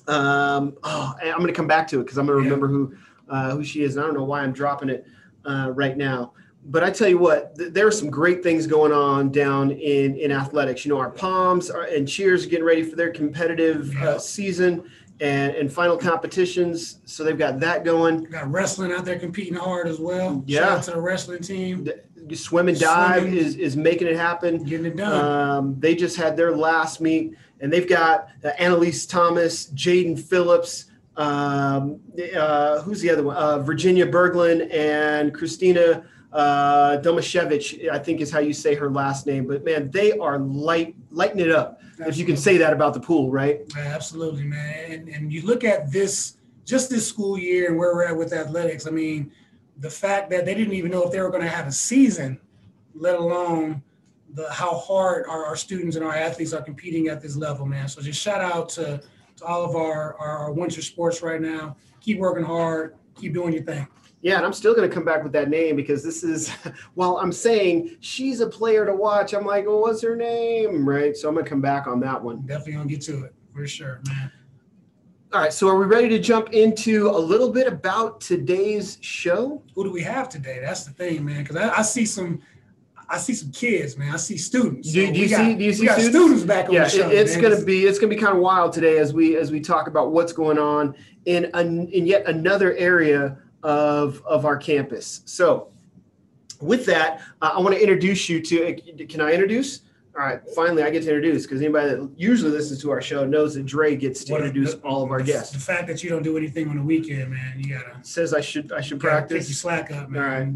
Um, 0.07 0.77
oh, 0.83 1.15
I'm 1.21 1.37
going 1.37 1.47
to 1.47 1.53
come 1.53 1.67
back 1.67 1.87
to 1.89 1.99
it 1.99 2.03
because 2.03 2.17
I'm 2.17 2.25
going 2.25 2.37
to 2.37 2.43
remember 2.43 2.67
who 2.67 2.95
uh, 3.29 3.51
who 3.51 3.63
she 3.63 3.83
is. 3.83 3.95
And 3.95 4.03
I 4.03 4.07
don't 4.07 4.15
know 4.15 4.23
why 4.23 4.41
I'm 4.41 4.53
dropping 4.53 4.89
it 4.89 5.05
uh, 5.45 5.71
right 5.73 5.97
now. 5.97 6.33
But 6.67 6.83
I 6.83 6.89
tell 6.89 7.07
you 7.07 7.19
what, 7.19 7.55
th- 7.55 7.73
there 7.73 7.85
are 7.85 7.91
some 7.91 8.09
great 8.09 8.41
things 8.41 8.65
going 8.65 8.91
on 8.91 9.31
down 9.31 9.71
in 9.71 10.15
in 10.15 10.31
athletics. 10.31 10.85
You 10.85 10.93
know, 10.93 10.99
our 10.99 11.11
Poms 11.11 11.69
are, 11.69 11.83
and 11.83 12.07
Cheers 12.07 12.45
are 12.45 12.49
getting 12.49 12.65
ready 12.65 12.83
for 12.83 12.95
their 12.95 13.11
competitive 13.11 13.95
uh, 13.97 14.19
season 14.19 14.89
and 15.21 15.55
and 15.55 15.71
final 15.71 15.97
competitions. 15.97 16.99
So 17.05 17.23
they've 17.23 17.37
got 17.37 17.59
that 17.61 17.83
going. 17.83 18.25
Got 18.25 18.51
wrestling 18.51 18.91
out 18.91 19.05
there 19.05 19.19
competing 19.19 19.53
hard 19.55 19.87
as 19.87 19.99
well. 19.99 20.43
Yeah. 20.45 20.59
Shout 20.59 20.71
out 20.71 20.83
to 20.83 20.91
the 20.91 21.01
wrestling 21.01 21.41
team 21.41 21.87
Swim 22.33 22.67
and 22.69 22.79
dive 22.79 23.21
Swimming. 23.23 23.37
is 23.37 23.55
is 23.55 23.77
making 23.77 24.07
it 24.07 24.15
happen. 24.15 24.63
getting 24.63 24.87
it 24.87 24.95
done. 24.95 25.25
Um, 25.25 25.79
they 25.79 25.95
just 25.95 26.17
had 26.17 26.35
their 26.35 26.55
last 26.55 27.01
meet, 27.01 27.35
and 27.59 27.71
they've 27.71 27.87
got 27.87 28.29
uh, 28.43 28.49
Annalise 28.57 29.05
Thomas, 29.05 29.67
Jaden 29.71 30.19
Phillips, 30.19 30.85
um, 31.17 31.99
uh, 32.35 32.81
who's 32.81 33.01
the 33.01 33.09
other 33.09 33.23
one? 33.23 33.37
Uh, 33.37 33.59
Virginia 33.59 34.05
Berglund 34.07 34.73
and 34.73 35.33
Christina 35.33 36.05
uh, 36.35 36.97
Domashevich, 36.97 37.89
I 37.89 37.97
think 37.97 38.19
is 38.19 38.29
how 38.29 38.39
you 38.39 38.53
say 38.53 38.75
her 38.75 38.89
last 38.89 39.25
name. 39.25 39.47
But 39.47 39.63
man, 39.63 39.89
they 39.89 40.11
are 40.11 40.37
light 40.37 40.95
lighting 41.09 41.39
it 41.39 41.49
up. 41.49 41.79
If 41.99 42.17
you 42.17 42.25
can 42.25 42.35
say 42.35 42.57
that 42.57 42.73
about 42.73 42.93
the 42.93 42.99
pool, 42.99 43.31
right? 43.31 43.61
Absolutely, 43.77 44.43
man. 44.43 44.91
And, 44.91 45.07
and 45.07 45.31
you 45.31 45.43
look 45.43 45.63
at 45.63 45.93
this, 45.93 46.35
just 46.65 46.89
this 46.89 47.07
school 47.07 47.37
year 47.37 47.69
and 47.69 47.77
where 47.77 47.95
we're 47.95 48.03
at 48.03 48.17
with 48.17 48.33
athletics. 48.33 48.85
I 48.85 48.89
mean, 48.91 49.31
the 49.77 49.89
fact 49.89 50.29
that 50.31 50.45
they 50.45 50.53
didn't 50.53 50.73
even 50.73 50.91
know 50.91 51.03
if 51.03 51.11
they 51.11 51.21
were 51.21 51.29
going 51.29 51.43
to 51.43 51.49
have 51.49 51.67
a 51.67 51.71
season, 51.71 52.37
let 52.93 53.15
alone 53.15 53.81
the 54.33 54.51
how 54.51 54.77
hard 54.77 55.25
our, 55.29 55.45
our 55.45 55.55
students 55.55 55.95
and 55.95 56.03
our 56.03 56.13
athletes 56.13 56.51
are 56.51 56.61
competing 56.61 57.07
at 57.07 57.21
this 57.21 57.37
level, 57.37 57.65
man. 57.65 57.87
So 57.87 58.01
just 58.01 58.21
shout 58.21 58.41
out 58.41 58.67
to, 58.69 59.01
to 59.37 59.45
all 59.45 59.63
of 59.63 59.77
our, 59.77 60.15
our 60.19 60.51
winter 60.51 60.81
sports 60.81 61.21
right 61.21 61.39
now. 61.39 61.77
Keep 62.01 62.17
working 62.17 62.43
hard. 62.43 62.97
Keep 63.15 63.33
doing 63.33 63.53
your 63.53 63.63
thing. 63.63 63.87
Yeah, 64.25 64.37
and 64.37 64.45
I'm 64.47 64.53
still 64.53 64.73
going 64.73 64.89
to 64.89 64.93
come 64.93 65.05
back 65.05 65.21
with 65.21 65.33
that 65.33 65.49
name 65.51 65.75
because 65.75 66.01
this 66.03 66.23
is, 66.23 66.49
while 66.95 67.17
I'm 67.17 67.31
saying 67.31 67.97
she's 67.99 68.39
a 68.39 68.47
player 68.47 68.83
to 68.83 68.91
watch, 68.95 69.35
I'm 69.35 69.45
like, 69.45 69.67
well, 69.67 69.81
what's 69.81 70.01
her 70.01 70.15
name? 70.15 70.83
Right. 70.89 71.15
So 71.15 71.27
I'm 71.29 71.35
going 71.35 71.45
to 71.45 71.49
come 71.49 71.61
back 71.61 71.85
on 71.85 71.99
that 71.99 72.23
one. 72.23 72.41
Definitely 72.47 72.73
gonna 72.73 72.89
get 72.89 73.01
to 73.01 73.23
it 73.25 73.35
for 73.53 73.67
sure, 73.67 74.01
man. 74.07 74.31
All 75.31 75.41
right. 75.41 75.53
So 75.53 75.67
are 75.67 75.77
we 75.77 75.85
ready 75.85 76.09
to 76.09 76.17
jump 76.17 76.53
into 76.53 77.07
a 77.07 77.19
little 77.19 77.51
bit 77.51 77.67
about 77.67 78.19
today's 78.19 78.97
show? 79.01 79.61
Who 79.75 79.83
do 79.83 79.91
we 79.91 80.01
have 80.01 80.27
today? 80.27 80.57
That's 80.59 80.85
the 80.85 80.91
thing, 80.93 81.23
man. 81.23 81.43
Because 81.43 81.57
I, 81.57 81.69
I 81.77 81.81
see 81.83 82.05
some, 82.07 82.41
I 83.07 83.19
see 83.19 83.35
some 83.35 83.51
kids, 83.51 83.95
man. 83.95 84.11
I 84.11 84.17
see 84.17 84.37
students. 84.37 84.91
Do- 84.91 85.05
So 85.05 85.13
do 85.13 85.19
we 85.19 85.25
you 85.27 85.29
got- 85.29 85.45
see- 85.45 85.53
do 85.55 85.63
you 85.65 85.73
see 85.73 85.85
students? 85.87 86.09
students 86.09 86.43
back 86.45 86.69
on 86.69 86.73
Yeah, 86.73 86.85
the 86.85 86.89
show? 86.89 87.09
it- 87.11 87.13
it's 87.15 87.33
man. 87.33 87.41
going 87.43 87.59
to 87.59 87.63
be 87.63 87.85
it's 87.85 87.99
going 87.99 88.09
to 88.09 88.15
be 88.15 88.19
kind 88.19 88.35
of 88.35 88.41
wild 88.41 88.73
today 88.73 88.97
as 88.97 89.13
we 89.13 89.37
as 89.37 89.51
we 89.51 89.59
talk 89.59 89.87
about 89.87 90.11
what's 90.13 90.33
going 90.33 90.57
on 90.57 90.95
in 91.25 91.45
an, 91.53 91.89
in 91.89 92.07
yet 92.07 92.25
another 92.27 92.73
area 92.77 93.37
of 93.65 94.21
of 94.25 94.45
our 94.45 94.55
campus. 94.57 95.21
So, 95.25 95.69
with 96.61 96.85
that, 96.85 97.21
uh, 97.41 97.51
I 97.55 97.59
want 97.59 97.73
to 97.75 97.81
introduce 97.81 98.29
you 98.29 98.39
to. 98.41 98.75
Can 99.09 99.19
I 99.21 99.31
introduce? 99.33 99.81
All 100.17 100.21
right, 100.25 100.39
finally, 100.55 100.81
I 100.83 100.91
get 100.91 101.01
to 101.03 101.09
introduce 101.09 101.43
because 101.45 101.59
anybody 101.59 101.89
that 101.89 102.09
usually 102.15 102.49
listens 102.51 102.81
to 102.83 102.91
our 102.91 103.01
show 103.01 103.25
knows 103.25 103.55
that 103.55 103.65
Dre 103.65 103.97
gets 103.97 104.23
to 104.25 104.31
What 104.31 104.41
introduce 104.45 104.75
the- 104.75 104.79
all 104.81 105.03
of 105.03 105.11
our 105.11 105.17
the- 105.21 105.25
guests. 105.33 105.51
The 105.51 105.59
fact 105.59 105.87
that 105.87 106.03
you 106.05 106.09
don't 106.09 106.23
do 106.23 106.37
anything 106.37 106.69
on 106.69 106.77
the 106.77 106.83
weekend, 106.83 107.31
man, 107.31 107.55
you 107.59 107.73
gotta, 107.73 107.97
Says 108.03 108.33
I 108.33 108.39
should 108.39 108.71
I 108.71 108.79
should 108.79 108.99
gotta 108.99 109.23
take 109.27 109.31
your 109.49 109.55
slack 109.55 109.91
up, 109.91 110.09
man. 110.09 110.21
All 110.23 110.29
right. 110.29 110.47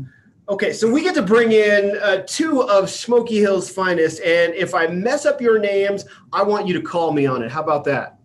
Okay, 0.48 0.72
so 0.72 0.90
we 0.90 1.02
get 1.04 1.14
to 1.16 1.22
bring 1.22 1.52
in 1.52 1.98
uh, 2.02 2.24
two 2.26 2.64
of 2.64 2.90
Smoky 2.90 3.40
Hill's 3.40 3.70
finest, 3.70 4.22
and 4.22 4.54
if 4.56 4.74
I 4.74 4.88
mess 4.88 5.26
up 5.26 5.42
your 5.42 5.60
names, 5.60 6.06
I 6.32 6.42
want 6.44 6.66
you 6.66 6.74
to 6.76 6.82
call 6.82 7.12
me 7.12 7.26
on 7.26 7.44
it. 7.44 7.52
How 7.52 7.62
about 7.62 7.84
that? 7.84 8.18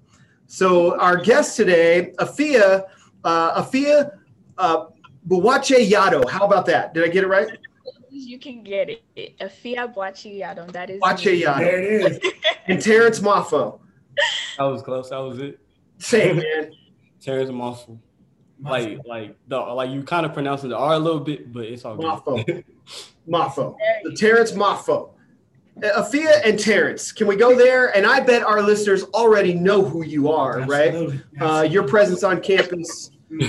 So 0.46 0.96
our 1.00 1.16
guest 1.16 1.56
today, 1.56 2.12
Afia, 2.18 2.84
uh, 3.24 3.62
Afia 3.62 4.12
uh, 4.58 4.87
Buwache 5.28 5.88
Yado. 5.88 6.28
How 6.28 6.46
about 6.46 6.66
that? 6.66 6.94
Did 6.94 7.04
I 7.04 7.08
get 7.08 7.25
it 7.25 7.28
right? 7.28 7.49
You 8.11 8.38
can 8.38 8.62
get 8.62 8.88
it. 8.90 9.38
Afia 9.38 9.92
Boakye-Yiadom. 9.92 10.73
That 10.73 10.90
is 10.90 11.00
Boache 11.00 11.26
me. 11.26 11.42
Yadom. 11.42 11.58
There 11.58 11.82
it 11.82 12.25
is. 12.25 12.32
And 12.66 12.80
Terrence 12.80 13.20
Moffo. 13.20 13.80
That 14.56 14.64
was 14.64 14.80
close. 14.80 15.11
That 15.11 15.18
was 15.18 15.38
it. 15.38 15.61
Same 15.99 16.37
man. 16.37 16.73
Terrence 17.20 17.50
Mossel. 17.50 18.00
Like, 18.61 19.00
like 19.06 19.37
the 19.49 19.58
like 19.58 19.90
you 19.90 20.02
kind 20.02 20.25
of 20.25 20.32
pronouncing 20.32 20.70
the 20.70 20.78
R 20.78 20.94
a 20.94 20.99
little 20.99 21.20
bit, 21.20 21.52
but 21.52 21.64
it's 21.64 21.84
all 21.84 21.96
good. 21.96 22.06
Moffo. 22.06 22.64
Moffo. 23.28 23.76
The 24.04 24.11
you 24.11 24.16
Terrence 24.16 24.52
Moffo. 24.52 25.11
Uh, 25.82 26.02
Afia 26.02 26.40
and 26.44 26.58
Terrence. 26.58 27.12
Can 27.12 27.26
we 27.26 27.37
go 27.37 27.54
there? 27.56 27.94
And 27.96 28.06
I 28.06 28.20
bet 28.20 28.42
our 28.42 28.62
listeners 28.62 29.04
already 29.12 29.54
know 29.54 29.84
who 29.84 30.04
you 30.04 30.30
are, 30.30 30.61
right? 30.61 30.94
Absolutely. 30.94 31.20
Uh, 31.40 31.62
your 31.62 31.87
presence 31.87 32.23
on 32.23 32.40
campus. 32.40 33.11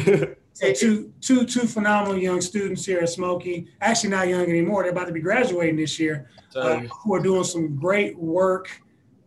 So 0.56 0.72
two, 0.72 1.14
two, 1.20 1.46
two 1.46 1.68
phenomenal 1.68 2.18
young 2.18 2.40
students 2.40 2.86
here 2.86 3.00
at 3.00 3.10
Smoky. 3.10 3.68
Actually, 3.82 4.12
not 4.12 4.30
young 4.30 4.48
anymore. 4.48 4.84
They're 4.84 4.94
about 4.94 5.08
to 5.08 5.12
be 5.12 5.20
graduating 5.20 5.76
this 5.76 6.00
year. 6.00 6.30
uh, 6.62 6.80
who 7.04 7.14
are 7.14 7.20
doing 7.22 7.44
some 7.44 7.76
great 7.76 8.18
work 8.18 8.82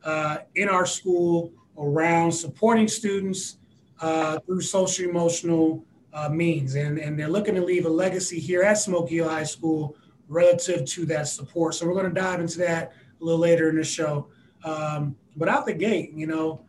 uh, 0.05 0.39
in 0.55 0.71
our 0.71 0.87
school 0.87 1.53
around 1.77 2.33
supporting 2.33 2.89
students 2.89 3.59
uh, 4.01 4.39
through 4.47 4.63
social 4.63 5.05
emotional 5.11 5.85
uh, 6.15 6.31
means. 6.31 6.77
And, 6.77 6.99
and 6.99 7.19
they're 7.19 7.29
looking 7.29 7.55
to 7.57 7.63
leave 7.63 7.85
a 7.85 7.91
legacy 7.91 8.41
here 8.41 8.63
at 8.63 8.79
Smoky 8.79 9.17
Hill 9.17 9.29
High 9.29 9.45
School 9.45 9.97
relative 10.29 10.87
to 10.87 11.05
that 11.07 11.29
support. 11.29 11.75
So 11.75 11.87
we're 11.87 11.93
going 11.93 12.13
to 12.13 12.21
dive 12.21 12.41
into 12.41 12.57
that 12.61 12.93
a 13.21 13.25
little 13.25 13.41
later 13.41 13.69
in 13.69 13.77
the 13.77 13.85
show. 13.85 14.29
Um, 14.65 15.15
but 15.37 15.51
out 15.51 15.67
the 15.67 15.75
gate, 15.75 16.13
you 16.15 16.27
know, 16.27 16.65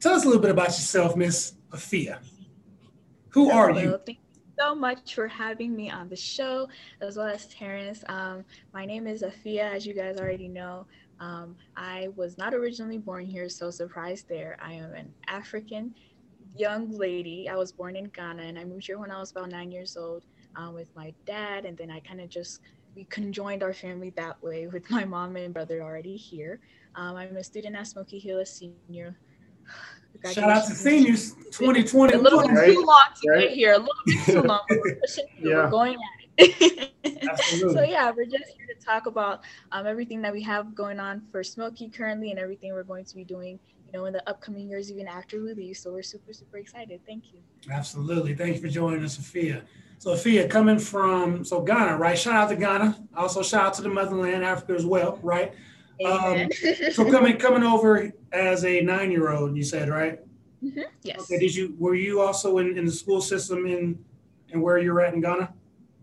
tell 0.00 0.14
us 0.14 0.24
a 0.24 0.26
little 0.26 0.42
bit 0.42 0.50
about 0.50 0.68
yourself, 0.68 1.14
Miss 1.14 1.54
Afia. 1.70 2.18
Who 3.30 3.50
are 3.50 3.70
you? 3.70 3.98
Thank 4.06 4.18
you 4.34 4.42
so 4.58 4.74
much 4.74 5.14
for 5.14 5.28
having 5.28 5.74
me 5.74 5.90
on 5.90 6.08
the 6.08 6.16
show, 6.16 6.68
as 7.00 7.16
well 7.16 7.26
as 7.26 7.46
Terrence. 7.46 8.02
Um, 8.08 8.44
my 8.72 8.84
name 8.84 9.06
is 9.06 9.22
Afia, 9.22 9.74
as 9.74 9.86
you 9.86 9.94
guys 9.94 10.18
already 10.18 10.48
know. 10.48 10.86
Um, 11.20 11.56
I 11.76 12.08
was 12.16 12.38
not 12.38 12.54
originally 12.54 12.98
born 12.98 13.26
here, 13.26 13.48
so 13.48 13.70
surprised 13.70 14.28
there. 14.28 14.56
I 14.62 14.72
am 14.72 14.94
an 14.94 15.12
African 15.26 15.94
young 16.56 16.90
lady. 16.90 17.48
I 17.48 17.56
was 17.56 17.72
born 17.72 17.96
in 17.96 18.06
Ghana, 18.06 18.42
and 18.42 18.58
I 18.58 18.64
moved 18.64 18.86
here 18.86 18.98
when 18.98 19.10
I 19.10 19.18
was 19.18 19.30
about 19.30 19.50
nine 19.50 19.70
years 19.70 19.96
old 19.96 20.24
um, 20.56 20.74
with 20.74 20.88
my 20.96 21.12
dad, 21.26 21.64
and 21.64 21.76
then 21.76 21.90
I 21.90 22.00
kind 22.00 22.20
of 22.20 22.28
just 22.28 22.60
we 22.94 23.04
conjoined 23.04 23.62
our 23.62 23.74
family 23.74 24.10
that 24.16 24.42
way 24.42 24.66
with 24.66 24.90
my 24.90 25.04
mom 25.04 25.36
and 25.36 25.52
brother 25.52 25.82
already 25.82 26.16
here. 26.16 26.60
Um, 26.94 27.16
I'm 27.16 27.36
a 27.36 27.44
student 27.44 27.76
at 27.76 27.86
Smoky 27.86 28.18
Hill, 28.18 28.38
a 28.38 28.46
senior. 28.46 29.16
Shout 30.32 30.50
out 30.50 30.66
to 30.66 30.74
seniors 30.74 31.34
2020. 31.52 32.14
A 32.14 32.18
little 32.18 32.40
bit 32.40 32.50
Right, 32.50 32.72
too 32.74 32.84
long 32.84 33.00
to 33.22 33.30
right. 33.30 33.40
get 33.48 33.50
here, 33.52 33.72
a 33.74 33.78
little 33.78 33.94
bit 34.06 34.24
too 34.26 34.42
long. 34.42 34.60
We're 34.70 34.94
pushing 35.00 35.26
through, 35.38 35.50
Yeah. 35.50 35.64
We're 35.64 35.70
going 35.70 35.94
at 35.94 36.00
it. 36.38 36.92
So 37.72 37.82
yeah, 37.82 38.10
we're 38.14 38.26
just 38.26 38.44
here 38.56 38.66
to 38.68 38.84
talk 38.84 39.06
about 39.06 39.40
um, 39.72 39.86
everything 39.86 40.22
that 40.22 40.32
we 40.32 40.42
have 40.42 40.74
going 40.74 41.00
on 41.00 41.22
for 41.32 41.42
Smoky 41.42 41.88
currently 41.88 42.30
and 42.30 42.38
everything 42.38 42.72
we're 42.72 42.82
going 42.84 43.04
to 43.06 43.14
be 43.14 43.24
doing, 43.24 43.58
you 43.86 43.92
know, 43.92 44.04
in 44.06 44.12
the 44.12 44.28
upcoming 44.28 44.68
years, 44.68 44.90
even 44.92 45.08
after 45.08 45.42
we 45.42 45.52
leave. 45.54 45.76
So 45.76 45.90
we're 45.92 46.02
super, 46.02 46.32
super 46.32 46.58
excited. 46.58 47.00
Thank 47.06 47.32
you. 47.32 47.40
Absolutely. 47.70 48.34
Thank 48.34 48.56
you 48.56 48.60
for 48.60 48.68
joining 48.68 49.04
us, 49.04 49.16
Sophia. 49.16 49.62
Sophia, 49.98 50.46
coming 50.46 50.78
from 50.78 51.44
so 51.44 51.60
Ghana, 51.60 51.96
right? 51.96 52.16
Shout 52.16 52.34
out 52.34 52.48
to 52.50 52.56
Ghana. 52.56 53.08
Also, 53.16 53.42
shout 53.42 53.66
out 53.66 53.74
to 53.74 53.82
the 53.82 53.88
motherland, 53.88 54.44
Africa 54.44 54.74
as 54.74 54.86
well, 54.86 55.18
right? 55.22 55.54
Amen. 56.00 56.50
So, 56.92 57.10
coming 57.10 57.36
coming 57.36 57.62
over 57.62 58.12
as 58.32 58.64
a 58.64 58.80
nine 58.80 59.10
year 59.10 59.30
old, 59.30 59.56
you 59.56 59.64
said, 59.64 59.88
right? 59.88 60.20
Mhm, 60.62 60.84
yes. 61.02 61.20
Okay. 61.20 61.38
Did 61.38 61.54
you 61.54 61.74
were 61.78 61.94
you 61.94 62.20
also 62.20 62.58
in, 62.58 62.76
in 62.76 62.84
the 62.84 62.92
school 62.92 63.20
system 63.20 63.66
in 63.66 63.98
and 64.52 64.62
where 64.62 64.78
you're 64.78 65.00
at 65.00 65.14
in 65.14 65.20
Ghana? 65.20 65.52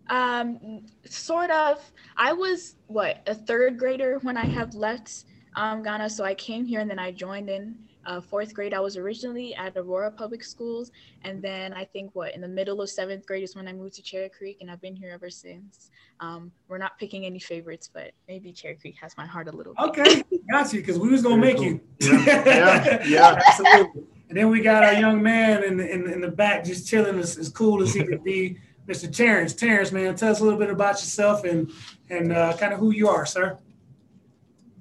Um, 0.09 0.85
sort 1.05 1.49
of. 1.49 1.81
I 2.17 2.33
was 2.33 2.75
what 2.87 3.21
a 3.27 3.35
third 3.35 3.77
grader 3.77 4.19
when 4.21 4.37
I 4.37 4.45
have 4.45 4.75
left 4.75 5.25
um, 5.55 5.83
Ghana, 5.83 6.09
so 6.09 6.23
I 6.23 6.35
came 6.35 6.65
here 6.65 6.79
and 6.79 6.89
then 6.89 6.99
I 6.99 7.11
joined 7.11 7.49
in 7.49 7.75
uh, 8.05 8.21
fourth 8.21 8.53
grade. 8.53 8.73
I 8.73 8.79
was 8.79 8.97
originally 8.97 9.55
at 9.55 9.75
Aurora 9.75 10.11
Public 10.11 10.43
Schools, 10.43 10.91
and 11.23 11.41
then 11.41 11.73
I 11.73 11.85
think 11.85 12.11
what 12.13 12.33
in 12.35 12.41
the 12.41 12.47
middle 12.47 12.81
of 12.81 12.89
seventh 12.89 13.25
grade 13.25 13.43
is 13.43 13.55
when 13.55 13.67
I 13.67 13.73
moved 13.73 13.95
to 13.95 14.01
Cherry 14.01 14.29
Creek, 14.29 14.57
and 14.61 14.69
I've 14.69 14.81
been 14.81 14.95
here 14.95 15.11
ever 15.11 15.29
since. 15.29 15.89
Um, 16.19 16.51
we're 16.69 16.77
not 16.77 16.97
picking 16.97 17.25
any 17.25 17.39
favorites, 17.39 17.89
but 17.93 18.11
maybe 18.27 18.51
Cherry 18.53 18.75
Creek 18.75 18.95
has 19.01 19.17
my 19.17 19.25
heart 19.25 19.47
a 19.47 19.51
little. 19.51 19.73
bit. 19.73 19.83
Okay, 19.89 20.23
got 20.49 20.71
you, 20.73 20.79
because 20.79 20.97
we 20.99 21.09
was 21.09 21.21
gonna 21.21 21.37
make 21.37 21.57
cool. 21.57 21.65
you. 21.65 21.81
Yeah, 22.01 23.03
yeah, 23.05 23.41
absolutely. 23.47 24.03
And 24.29 24.37
then 24.37 24.49
we 24.49 24.61
got 24.61 24.83
our 24.83 24.93
young 24.93 25.21
man 25.21 25.63
in 25.63 25.77
the, 25.77 25.89
in, 25.91 26.03
the- 26.05 26.13
in 26.13 26.21
the 26.21 26.31
back 26.31 26.63
just 26.63 26.87
chilling 26.87 27.19
as, 27.19 27.37
as 27.37 27.49
cool 27.49 27.83
as 27.83 27.93
he 27.93 28.03
could 28.03 28.23
be, 28.23 28.57
Mr. 28.87 29.13
Terrence. 29.13 29.53
Terrence, 29.53 29.91
man, 29.91 30.15
tell 30.15 30.31
us 30.31 30.39
a 30.39 30.43
little 30.43 30.59
bit 30.59 30.69
about 30.69 30.93
yourself 30.95 31.43
and 31.43 31.71
and 32.09 32.31
uh, 32.31 32.55
kind 32.57 32.71
of 32.73 32.79
who 32.79 32.91
you 32.91 33.07
are, 33.07 33.25
sir. 33.25 33.57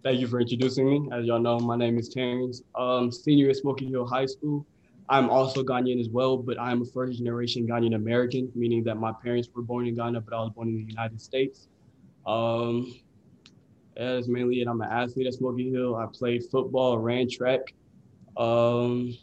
Thank 0.04 0.20
you 0.20 0.26
for 0.26 0.38
introducing 0.38 0.86
me. 0.86 1.08
As 1.12 1.24
y'all 1.24 1.40
know, 1.40 1.58
my 1.58 1.76
name 1.76 1.96
is 1.96 2.10
Terrence, 2.10 2.60
um, 2.74 3.10
senior 3.10 3.48
at 3.48 3.56
Smoky 3.56 3.86
Hill 3.86 4.06
High 4.06 4.26
School. 4.26 4.66
I'm 5.08 5.30
also 5.30 5.62
Ghanaian 5.62 5.98
as 5.98 6.10
well, 6.10 6.36
but 6.36 6.60
I'm 6.60 6.82
a 6.82 6.84
first 6.84 7.16
generation 7.16 7.66
Ghanaian 7.66 7.94
American, 7.94 8.52
meaning 8.54 8.84
that 8.84 8.98
my 8.98 9.12
parents 9.22 9.48
were 9.54 9.62
born 9.62 9.86
in 9.86 9.94
Ghana, 9.94 10.20
but 10.20 10.34
I 10.34 10.40
was 10.42 10.50
born 10.50 10.68
in 10.68 10.76
the 10.76 10.92
United 10.92 11.22
States. 11.22 11.68
Um, 12.26 12.94
that's 13.96 14.28
mainly 14.28 14.60
it. 14.60 14.68
I'm 14.68 14.78
an 14.82 14.90
athlete 14.90 15.26
at 15.26 15.32
Smoky 15.32 15.70
Hill. 15.70 15.96
I 15.96 16.04
played 16.12 16.42
football, 16.52 16.98
ran 16.98 17.26
track. 17.26 17.72
Um, 18.36 19.16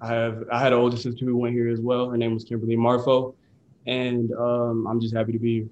I 0.00 0.06
have 0.06 0.44
I 0.52 0.60
had 0.60 0.72
an 0.72 0.78
older 0.78 0.96
sister 0.96 1.24
who 1.24 1.36
went 1.36 1.56
here 1.56 1.70
as 1.70 1.80
well. 1.80 2.08
Her 2.08 2.16
name 2.16 2.34
was 2.34 2.44
Kimberly 2.44 2.76
Marfo, 2.76 3.34
and 3.88 4.30
um, 4.34 4.86
I'm 4.86 5.00
just 5.00 5.12
happy 5.12 5.32
to 5.32 5.40
be 5.40 5.54
here. 5.54 5.68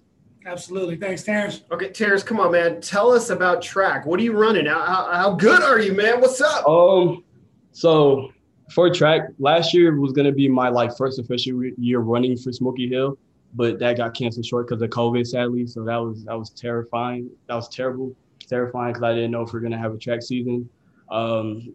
Absolutely. 0.49 0.97
Thanks, 0.97 1.25
Terrence. 1.25 1.61
Okay, 1.71 1.91
Terrence, 1.91 2.23
come 2.23 2.41
on, 2.41 2.53
man. 2.53 2.81
Tell 2.81 3.13
us 3.13 3.29
about 3.29 3.61
track. 3.61 4.07
What 4.07 4.19
are 4.19 4.23
you 4.23 4.33
running? 4.33 4.65
How, 4.65 4.81
how, 4.81 5.13
how 5.13 5.33
good 5.35 5.63
are 5.63 5.79
you, 5.79 5.93
man? 5.93 6.23
What's 6.23 6.41
up? 6.41 6.67
Um, 6.67 7.23
so 7.73 8.33
for 8.73 8.89
track, 8.89 9.29
last 9.39 9.75
year 9.75 10.01
was 10.01 10.13
gonna 10.13 10.33
be 10.33 10.49
my 10.49 10.71
like 10.71 10.97
first 10.97 11.19
official 11.19 11.63
year 11.77 11.99
running 11.99 12.35
for 12.39 12.51
Smoky 12.51 12.89
Hill, 12.89 13.19
but 13.53 13.79
that 13.81 13.99
got 13.99 14.15
canceled 14.15 14.47
short 14.47 14.67
because 14.67 14.81
of 14.81 14.89
COVID, 14.89 15.27
sadly. 15.27 15.67
So 15.67 15.85
that 15.85 15.99
was 15.99 16.25
that 16.25 16.39
was 16.39 16.49
terrifying. 16.49 17.29
That 17.47 17.55
was 17.55 17.69
terrible, 17.69 18.17
terrifying 18.49 18.95
because 18.95 19.03
I 19.03 19.15
didn't 19.15 19.33
know 19.33 19.43
if 19.43 19.53
we 19.53 19.59
are 19.59 19.63
gonna 19.63 19.77
have 19.77 19.93
a 19.93 19.99
track 19.99 20.23
season, 20.23 20.67
um, 21.11 21.75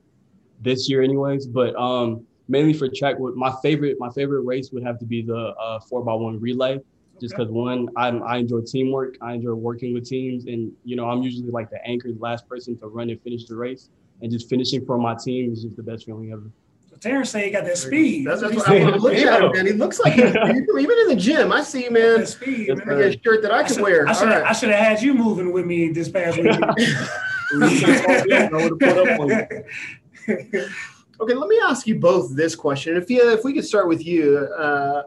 this 0.62 0.90
year, 0.90 1.04
anyways. 1.04 1.46
But 1.46 1.76
um, 1.76 2.26
mainly 2.48 2.74
for 2.74 2.88
track, 2.90 3.20
what 3.20 3.36
my 3.36 3.54
favorite 3.62 3.98
my 4.00 4.10
favorite 4.10 4.42
race 4.42 4.72
would 4.72 4.84
have 4.84 4.98
to 4.98 5.06
be 5.06 5.22
the 5.22 5.54
uh, 5.62 5.80
four 5.82 6.04
by 6.04 6.16
one 6.16 6.40
relay. 6.40 6.80
Just 7.22 7.36
because 7.36 7.52
one, 7.52 7.90
I'm, 7.96 8.24
I 8.24 8.38
enjoy 8.38 8.62
teamwork. 8.62 9.18
I 9.22 9.34
enjoy 9.34 9.54
working 9.54 9.94
with 9.94 10.08
teams, 10.08 10.46
and 10.46 10.72
you 10.84 10.96
know, 10.96 11.10
I'm 11.10 11.22
usually 11.22 11.52
like 11.52 11.70
the 11.70 11.86
anchor, 11.88 12.12
the 12.12 12.20
last 12.20 12.48
person 12.50 12.78
to 12.80 12.88
run 12.88 13.10
and 13.10 13.22
finish 13.22 13.46
the 13.46 13.56
race. 13.56 13.90
And 14.22 14.32
just 14.32 14.50
finishing 14.50 14.86
for 14.86 14.98
my 14.98 15.16
team 15.16 15.52
is 15.52 15.64
just 15.64 15.76
the 15.76 15.84
best 15.84 16.06
feeling 16.06 16.32
ever. 16.32 16.50
So 16.90 16.96
Terrence 16.98 17.32
said 17.32 17.44
he 17.44 17.52
got 17.52 17.66
that 17.66 17.78
speed. 17.78 18.28
That's, 18.28 18.42
that's 18.42 18.52
he 18.52 18.58
what 18.58 18.68
said. 18.68 18.82
I'm 18.84 19.00
looking 19.00 19.24
at 19.24 19.44
him, 19.44 19.52
man. 19.52 19.66
He 19.66 19.74
looks 19.74 20.00
like 20.00 20.14
he's, 20.14 20.26
even 20.26 20.98
in 21.00 21.08
the 21.08 21.16
gym. 21.18 21.52
I 21.52 21.62
see, 21.62 21.90
man. 21.90 22.20
That 22.20 22.28
speed, 22.28 22.68
Yes, 22.68 22.78
man. 22.78 22.88
Let 22.88 22.98
me 22.98 23.04
get 23.04 23.16
a 23.16 23.22
shirt 23.24 23.42
that 23.42 23.52
I 23.52 23.60
I 23.60 23.64
can 23.64 23.74
should, 23.74 23.84
wear. 23.84 24.08
I 24.08 24.14
should, 24.14 24.28
right. 24.28 24.44
I 24.44 24.54
should 24.54 24.70
have 24.70 24.80
had 24.80 25.02
you 25.02 25.14
moving 25.14 25.52
with 25.52 25.66
me 25.66 25.90
this 25.90 26.10
past 26.10 26.38
week. 26.38 26.52
I 26.62 28.50
would've 28.52 28.80
put 28.80 28.98
up 28.98 29.20
on 29.20 29.30
you. 29.30 30.70
Okay, 31.22 31.36
let 31.36 31.48
me 31.48 31.58
ask 31.64 31.88
you 31.88 32.00
both 32.00 32.36
this 32.36 32.56
question. 32.56 32.98
If 32.98 33.10
you, 33.10 33.32
if 33.32 33.44
we 33.46 33.54
could 33.54 33.64
start 33.64 33.88
with 33.88 34.06
you, 34.06 34.40
uh, 34.58 35.04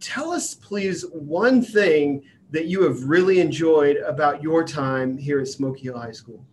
tell 0.00 0.30
us, 0.32 0.54
please, 0.54 1.02
one 1.12 1.62
thing 1.62 2.22
that 2.50 2.66
you 2.66 2.82
have 2.82 3.04
really 3.04 3.40
enjoyed 3.40 3.98
about 3.98 4.42
your 4.42 4.64
time 4.64 5.16
here 5.16 5.40
at 5.40 5.48
Smoky 5.48 5.82
Hill 5.82 5.98
High 5.98 6.12
School. 6.12 6.44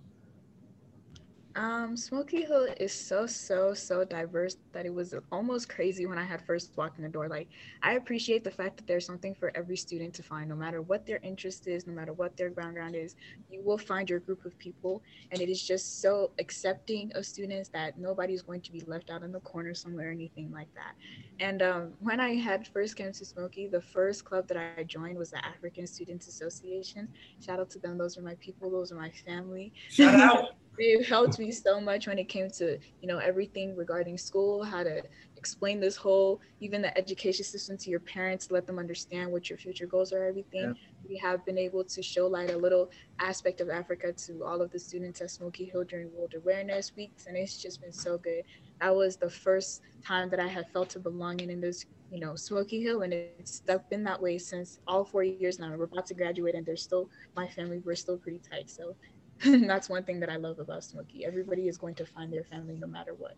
Um, 1.58 1.98
Smoky 1.98 2.44
Hill 2.44 2.68
is 2.80 2.94
so, 2.94 3.26
so, 3.26 3.74
so 3.74 4.06
diverse 4.06 4.58
that 4.74 4.86
it 4.86 4.94
was 4.94 5.16
almost 5.32 5.68
crazy 5.68 6.06
when 6.06 6.20
I 6.20 6.24
had 6.24 6.46
first 6.46 6.72
walked 6.78 7.00
in 7.00 7.04
the 7.04 7.10
door. 7.10 7.28
Like, 7.28 7.48
I 7.82 7.94
appreciate 7.94 8.44
the 8.44 8.52
fact 8.52 8.78
that 8.78 8.86
there's 8.86 9.08
something 9.08 9.34
for 9.34 9.52
every 9.56 9.76
student 9.76 10.14
to 10.16 10.24
find, 10.24 10.50
no 10.50 10.56
matter 10.56 10.84
what 10.84 11.08
their 11.08 11.20
interest 11.24 11.66
is, 11.66 11.88
no 11.88 11.94
matter 11.94 12.14
what 12.14 12.38
their 12.38 12.52
background 12.52 12.96
is, 12.96 13.16
you 13.50 13.64
will 13.64 13.80
find 13.80 14.08
your 14.08 14.20
group 14.20 14.46
of 14.46 14.56
people. 14.60 15.02
And 15.32 15.42
it 15.42 15.50
is 15.50 15.64
just 15.64 16.00
so 16.00 16.30
accepting 16.38 17.12
of 17.16 17.26
students 17.26 17.70
that 17.70 17.98
nobody's 17.98 18.44
going 18.44 18.62
to 18.62 18.72
be 18.72 18.82
left 18.82 19.10
out 19.10 19.24
in 19.24 19.32
the 19.32 19.40
corner 19.40 19.74
somewhere 19.74 20.10
or 20.10 20.12
anything 20.12 20.52
like 20.52 20.72
that. 20.76 20.94
And 21.40 21.64
um, 21.64 21.94
when 22.02 22.20
I 22.20 22.36
had 22.36 22.68
first 22.68 22.96
came 22.96 23.12
to 23.14 23.26
Smoky, 23.26 23.68
the 23.68 23.82
first 23.82 24.26
club 24.26 24.48
that 24.50 24.58
I 24.78 24.84
joined 24.84 25.18
was 25.18 25.32
the 25.32 25.44
African 25.44 25.88
Students 25.88 26.28
Association. 26.28 27.08
Shout 27.44 27.60
out 27.60 27.72
to 27.72 27.80
them. 27.80 27.98
Those 27.98 28.16
are 28.16 28.22
my 28.22 28.36
people. 28.36 28.70
Those 28.70 28.92
are 28.92 28.96
my 28.96 29.10
family 29.10 29.74
Shout 29.90 30.14
out. 30.14 30.50
they've 30.78 31.06
helped 31.08 31.40
me 31.40 31.52
so 31.52 31.80
much 31.80 32.08
when 32.08 32.18
it 32.18 32.30
came 32.30 32.50
to 32.50 32.78
you 33.02 33.08
know 33.08 33.18
everything 33.18 33.76
regarding 33.76 34.18
school 34.18 34.64
how 34.64 34.84
to 34.84 35.02
explain 35.36 35.80
this 35.80 35.96
whole 35.96 36.42
even 36.60 36.82
the 36.82 36.98
education 36.98 37.44
system 37.44 37.78
to 37.78 37.90
your 37.90 38.00
parents 38.00 38.50
let 38.52 38.66
them 38.66 38.80
understand 38.80 39.32
what 39.32 39.50
your 39.50 39.58
future 39.58 39.86
goals 39.86 40.12
are 40.12 40.24
everything. 40.24 40.62
Yeah. 40.62 40.74
we 41.08 41.18
have 41.18 41.46
been 41.46 41.58
able 41.58 41.84
to 41.84 42.02
show 42.02 42.28
light 42.28 42.52
a 42.52 42.58
little 42.58 42.90
aspect 43.20 43.62
of 43.62 43.70
africa 43.70 44.12
to 44.14 44.44
all 44.44 44.62
of 44.62 44.72
the 44.72 44.80
students 44.80 45.22
at 45.22 45.32
smoky 45.32 45.66
hill 45.66 45.84
during 45.84 46.14
world 46.14 46.34
awareness 46.36 46.96
weeks 46.96 47.28
and 47.28 47.38
it's 47.38 47.62
just 47.62 47.82
been 47.82 47.94
so 47.94 48.18
good. 48.18 48.44
That 48.82 48.96
was 48.96 49.18
the 49.18 49.30
first 49.30 49.82
time 50.06 50.30
that 50.30 50.40
i 50.40 50.48
had 50.48 50.66
felt 50.72 50.96
a 50.96 51.00
belonging 51.00 51.50
in 51.50 51.60
this 51.62 51.86
you 52.12 52.20
know 52.20 52.36
smoky 52.36 52.82
hill 52.82 53.02
and 53.02 53.14
it's 53.14 53.56
stuck 53.56 53.90
been 53.90 54.04
that 54.04 54.22
way 54.22 54.38
since 54.38 54.80
all 54.88 55.04
four 55.04 55.24
years 55.24 55.60
now. 55.60 55.76
We're 55.76 55.86
about 55.86 56.06
to 56.08 56.14
graduate 56.14 56.56
and 56.56 56.66
they're 56.66 56.78
still 56.78 57.10
my 57.36 57.48
family 57.48 57.82
we're 57.84 57.96
still 57.96 58.18
pretty 58.18 58.40
tight 58.40 58.70
so 58.70 58.96
that's 59.46 59.90
one 59.90 60.04
thing 60.04 60.20
that 60.20 60.30
I 60.30 60.38
love 60.38 60.60
about 60.60 60.84
Smoky. 60.84 61.26
Everybody 61.26 61.68
is 61.68 61.78
going 61.78 61.96
to 61.96 62.06
find 62.06 62.32
their 62.32 62.44
family 62.44 62.76
no 62.76 62.88
matter 62.88 63.14
what. 63.14 63.36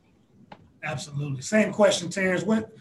Absolutely. 0.84 1.42
Same 1.42 1.74
question, 1.74 2.10
Terrence. 2.10 2.44
What 2.44 2.72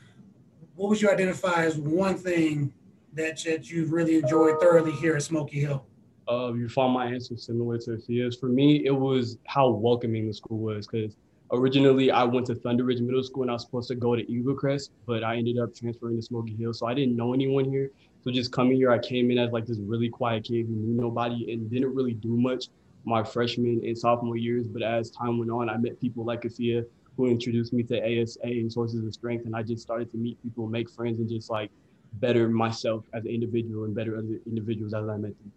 what 0.76 0.90
would 0.90 1.00
you 1.00 1.10
identify 1.10 1.64
as 1.64 1.76
one 1.76 2.16
thing 2.16 2.72
that, 3.14 3.42
that 3.44 3.68
you've 3.68 3.90
really 3.90 4.16
enjoyed 4.16 4.60
thoroughly 4.60 4.92
here 4.92 5.16
at 5.16 5.22
Smoky 5.24 5.60
Hill? 5.60 5.84
Uh, 6.30 6.52
you 6.52 6.68
found 6.68 6.92
my 6.92 7.06
answer 7.06 7.36
similar 7.36 7.78
to 7.78 7.96
Thea's. 7.96 8.36
For 8.36 8.46
me, 8.46 8.84
it 8.86 8.94
was 8.94 9.38
how 9.46 9.70
welcoming 9.70 10.28
the 10.28 10.32
school 10.32 10.58
was 10.58 10.86
because 10.86 11.16
originally 11.50 12.12
I 12.12 12.22
went 12.22 12.46
to 12.46 12.54
Thunder 12.54 12.84
Ridge 12.84 13.00
Middle 13.00 13.24
School 13.24 13.42
and 13.42 13.50
I 13.50 13.54
was 13.54 13.62
supposed 13.62 13.88
to 13.88 13.96
go 13.96 14.14
to 14.14 14.22
Eaglecrest, 14.24 14.90
but 15.04 15.24
I 15.24 15.36
ended 15.36 15.58
up 15.58 15.74
transferring 15.74 16.16
to 16.16 16.22
Smoky 16.22 16.54
Hill. 16.54 16.72
So 16.72 16.86
I 16.86 16.94
didn't 16.94 17.16
know 17.16 17.34
anyone 17.34 17.64
here. 17.64 17.90
So 18.22 18.30
just 18.30 18.52
coming 18.52 18.76
here, 18.76 18.92
I 18.92 18.98
came 18.98 19.32
in 19.32 19.38
as 19.38 19.50
like 19.50 19.66
this 19.66 19.78
really 19.78 20.08
quiet 20.08 20.44
kid 20.44 20.66
who 20.66 20.74
knew 20.74 21.00
nobody 21.00 21.52
and 21.52 21.68
didn't 21.68 21.92
really 21.92 22.14
do 22.14 22.36
much 22.36 22.68
my 23.04 23.22
freshman 23.22 23.80
and 23.84 23.96
sophomore 23.96 24.36
years. 24.36 24.66
But 24.66 24.82
as 24.82 25.10
time 25.10 25.38
went 25.38 25.50
on, 25.50 25.68
I 25.68 25.76
met 25.76 26.00
people 26.00 26.24
like 26.24 26.42
Afia 26.42 26.84
who 27.16 27.26
introduced 27.26 27.72
me 27.72 27.82
to 27.82 27.96
ASA 27.98 28.38
and 28.44 28.72
sources 28.72 29.04
of 29.04 29.12
strength. 29.12 29.44
And 29.44 29.54
I 29.56 29.62
just 29.62 29.82
started 29.82 30.10
to 30.12 30.16
meet 30.16 30.40
people, 30.42 30.68
make 30.68 30.88
friends, 30.88 31.18
and 31.18 31.28
just 31.28 31.50
like 31.50 31.70
better 32.14 32.48
myself 32.48 33.04
as 33.12 33.24
an 33.24 33.30
individual 33.30 33.84
and 33.84 33.94
better 33.94 34.16
other 34.16 34.40
individuals 34.46 34.94
as 34.94 35.08
I 35.08 35.16
met 35.16 35.36
them. 35.38 35.52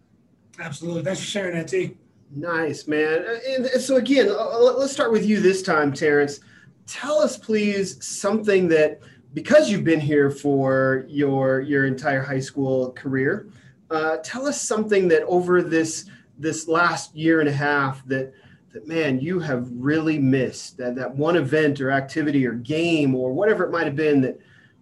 Absolutely. 0.58 1.02
Thanks 1.02 1.20
for 1.20 1.26
sharing 1.26 1.56
that, 1.56 1.68
T. 1.68 1.96
Nice, 2.34 2.86
man. 2.88 3.24
And 3.48 3.66
and 3.66 3.80
so 3.80 3.96
again, 3.96 4.28
uh, 4.28 4.58
let- 4.58 4.78
let's 4.78 4.92
start 4.92 5.12
with 5.12 5.24
you 5.24 5.40
this 5.40 5.62
time, 5.62 5.92
Terrence. 5.92 6.40
Tell 6.86 7.18
us, 7.18 7.36
please, 7.38 8.04
something 8.04 8.68
that 8.68 9.00
because 9.34 9.70
you've 9.70 9.84
been 9.84 10.00
here 10.00 10.30
for 10.30 11.06
your 11.08 11.60
your 11.60 11.86
entire 11.86 12.22
high 12.22 12.40
school 12.40 12.92
career, 12.92 13.48
uh, 13.90 14.16
tell 14.24 14.46
us 14.46 14.60
something 14.60 15.08
that 15.08 15.22
over 15.24 15.62
this 15.62 16.06
this 16.42 16.68
last 16.68 17.14
year 17.14 17.40
and 17.40 17.48
a 17.48 17.52
half 17.52 18.04
that 18.06 18.32
that 18.72 18.86
man 18.86 19.20
you 19.20 19.38
have 19.38 19.68
really 19.72 20.18
missed 20.18 20.76
that 20.78 20.94
that 20.94 21.14
one 21.14 21.36
event 21.36 21.80
or 21.80 21.90
activity 21.90 22.46
or 22.46 22.52
game 22.52 23.14
or 23.14 23.32
whatever 23.32 23.64
it 23.64 23.70
might 23.70 23.84
have 23.84 23.96
been 23.96 24.20
that 24.20 24.38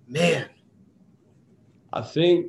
man 0.08 0.48
I 1.92 2.02
think 2.02 2.46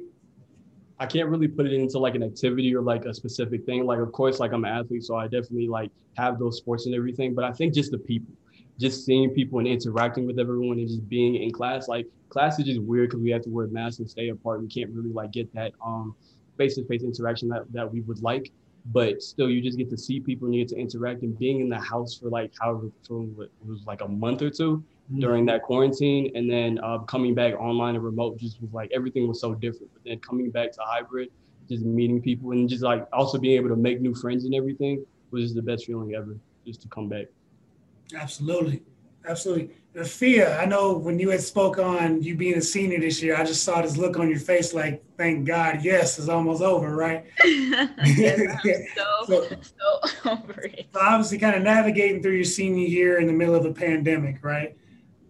I 0.99 1.07
can't 1.07 1.29
really 1.29 1.47
put 1.47 1.65
it 1.65 1.73
into 1.73 1.97
like 1.97 2.13
an 2.13 2.21
activity 2.21 2.75
or 2.75 2.81
like 2.83 3.05
a 3.05 3.13
specific 3.13 3.65
thing. 3.65 3.85
Like, 3.85 3.97
of 3.97 4.11
course, 4.11 4.39
like 4.39 4.53
I'm 4.53 4.63
an 4.65 4.71
athlete, 4.71 5.03
so 5.03 5.15
I 5.15 5.23
definitely 5.23 5.67
like 5.67 5.89
have 6.15 6.37
those 6.37 6.57
sports 6.57 6.85
and 6.85 6.93
everything. 6.93 7.33
But 7.33 7.43
I 7.43 7.51
think 7.51 7.73
just 7.73 7.89
the 7.89 7.97
people, 7.97 8.31
just 8.79 9.03
seeing 9.03 9.31
people 9.31 9.57
and 9.57 9.67
interacting 9.67 10.27
with 10.27 10.37
everyone 10.37 10.77
and 10.77 10.87
just 10.87 11.09
being 11.09 11.35
in 11.35 11.51
class. 11.51 11.87
Like, 11.87 12.05
class 12.29 12.59
is 12.59 12.65
just 12.65 12.83
weird 12.83 13.09
because 13.09 13.23
we 13.23 13.31
have 13.31 13.41
to 13.41 13.49
wear 13.49 13.65
masks 13.65 13.97
and 13.97 14.07
stay 14.07 14.29
apart. 14.29 14.61
We 14.61 14.67
can't 14.67 14.91
really 14.91 15.11
like 15.11 15.31
get 15.31 15.51
that 15.55 15.71
um 15.83 16.15
face-to-face 16.57 17.01
interaction 17.01 17.49
that, 17.49 17.63
that 17.73 17.91
we 17.91 18.01
would 18.01 18.21
like. 18.21 18.51
But 18.85 19.21
still, 19.21 19.49
you 19.49 19.61
just 19.61 19.77
get 19.77 19.89
to 19.91 19.97
see 19.97 20.19
people 20.19 20.47
and 20.47 20.55
you 20.55 20.61
get 20.63 20.69
to 20.69 20.79
interact. 20.79 21.21
And 21.21 21.37
being 21.37 21.59
in 21.59 21.69
the 21.69 21.79
house 21.79 22.17
for 22.17 22.29
like 22.29 22.51
however 22.59 22.89
for 23.07 23.23
it 23.23 23.51
was 23.65 23.83
like 23.85 24.01
a 24.01 24.07
month 24.07 24.41
or 24.41 24.49
two, 24.49 24.83
during 25.19 25.45
that 25.45 25.61
quarantine 25.63 26.31
and 26.35 26.49
then 26.49 26.79
uh, 26.83 26.99
coming 26.99 27.35
back 27.35 27.53
online 27.55 27.95
and 27.95 28.03
remote 28.03 28.37
just 28.37 28.61
was 28.61 28.71
like 28.71 28.89
everything 28.93 29.27
was 29.27 29.41
so 29.41 29.53
different. 29.53 29.91
But 29.93 30.03
then 30.05 30.19
coming 30.19 30.49
back 30.51 30.71
to 30.73 30.81
hybrid 30.83 31.29
just 31.69 31.83
meeting 31.83 32.21
people 32.21 32.51
and 32.51 32.67
just 32.67 32.83
like 32.83 33.05
also 33.13 33.37
being 33.37 33.55
able 33.55 33.69
to 33.69 33.75
make 33.75 34.01
new 34.01 34.15
friends 34.15 34.45
and 34.45 34.55
everything 34.55 35.05
was 35.31 35.43
just 35.43 35.55
the 35.55 35.61
best 35.61 35.85
feeling 35.85 36.15
ever 36.15 36.37
just 36.65 36.81
to 36.81 36.87
come 36.87 37.07
back. 37.07 37.25
Absolutely 38.15 38.83
absolutely 39.27 39.75
Fia, 40.05 40.57
I 40.57 40.65
know 40.65 40.93
when 40.93 41.19
you 41.19 41.31
had 41.31 41.41
spoke 41.41 41.77
on 41.77 42.23
you 42.23 42.33
being 42.33 42.55
a 42.55 42.61
senior 42.61 43.01
this 43.01 43.21
year, 43.21 43.35
I 43.35 43.43
just 43.43 43.63
saw 43.63 43.81
this 43.81 43.97
look 43.97 44.17
on 44.17 44.29
your 44.29 44.39
face 44.39 44.73
like, 44.73 45.03
thank 45.17 45.45
God, 45.45 45.83
yes, 45.83 46.17
it's 46.17 46.29
almost 46.29 46.61
over, 46.61 46.95
right? 46.95 47.25
yes, 47.43 48.39
so, 48.95 49.25
so, 49.27 49.47
so 50.23 50.31
over 50.31 50.61
it. 50.61 50.87
So 50.93 50.99
obviously 51.01 51.39
kind 51.39 51.57
of 51.57 51.63
navigating 51.63 52.23
through 52.23 52.35
your 52.35 52.45
senior 52.45 52.87
year 52.87 53.19
in 53.19 53.27
the 53.27 53.33
middle 53.33 53.53
of 53.53 53.65
a 53.65 53.73
pandemic, 53.73 54.41
right? 54.45 54.77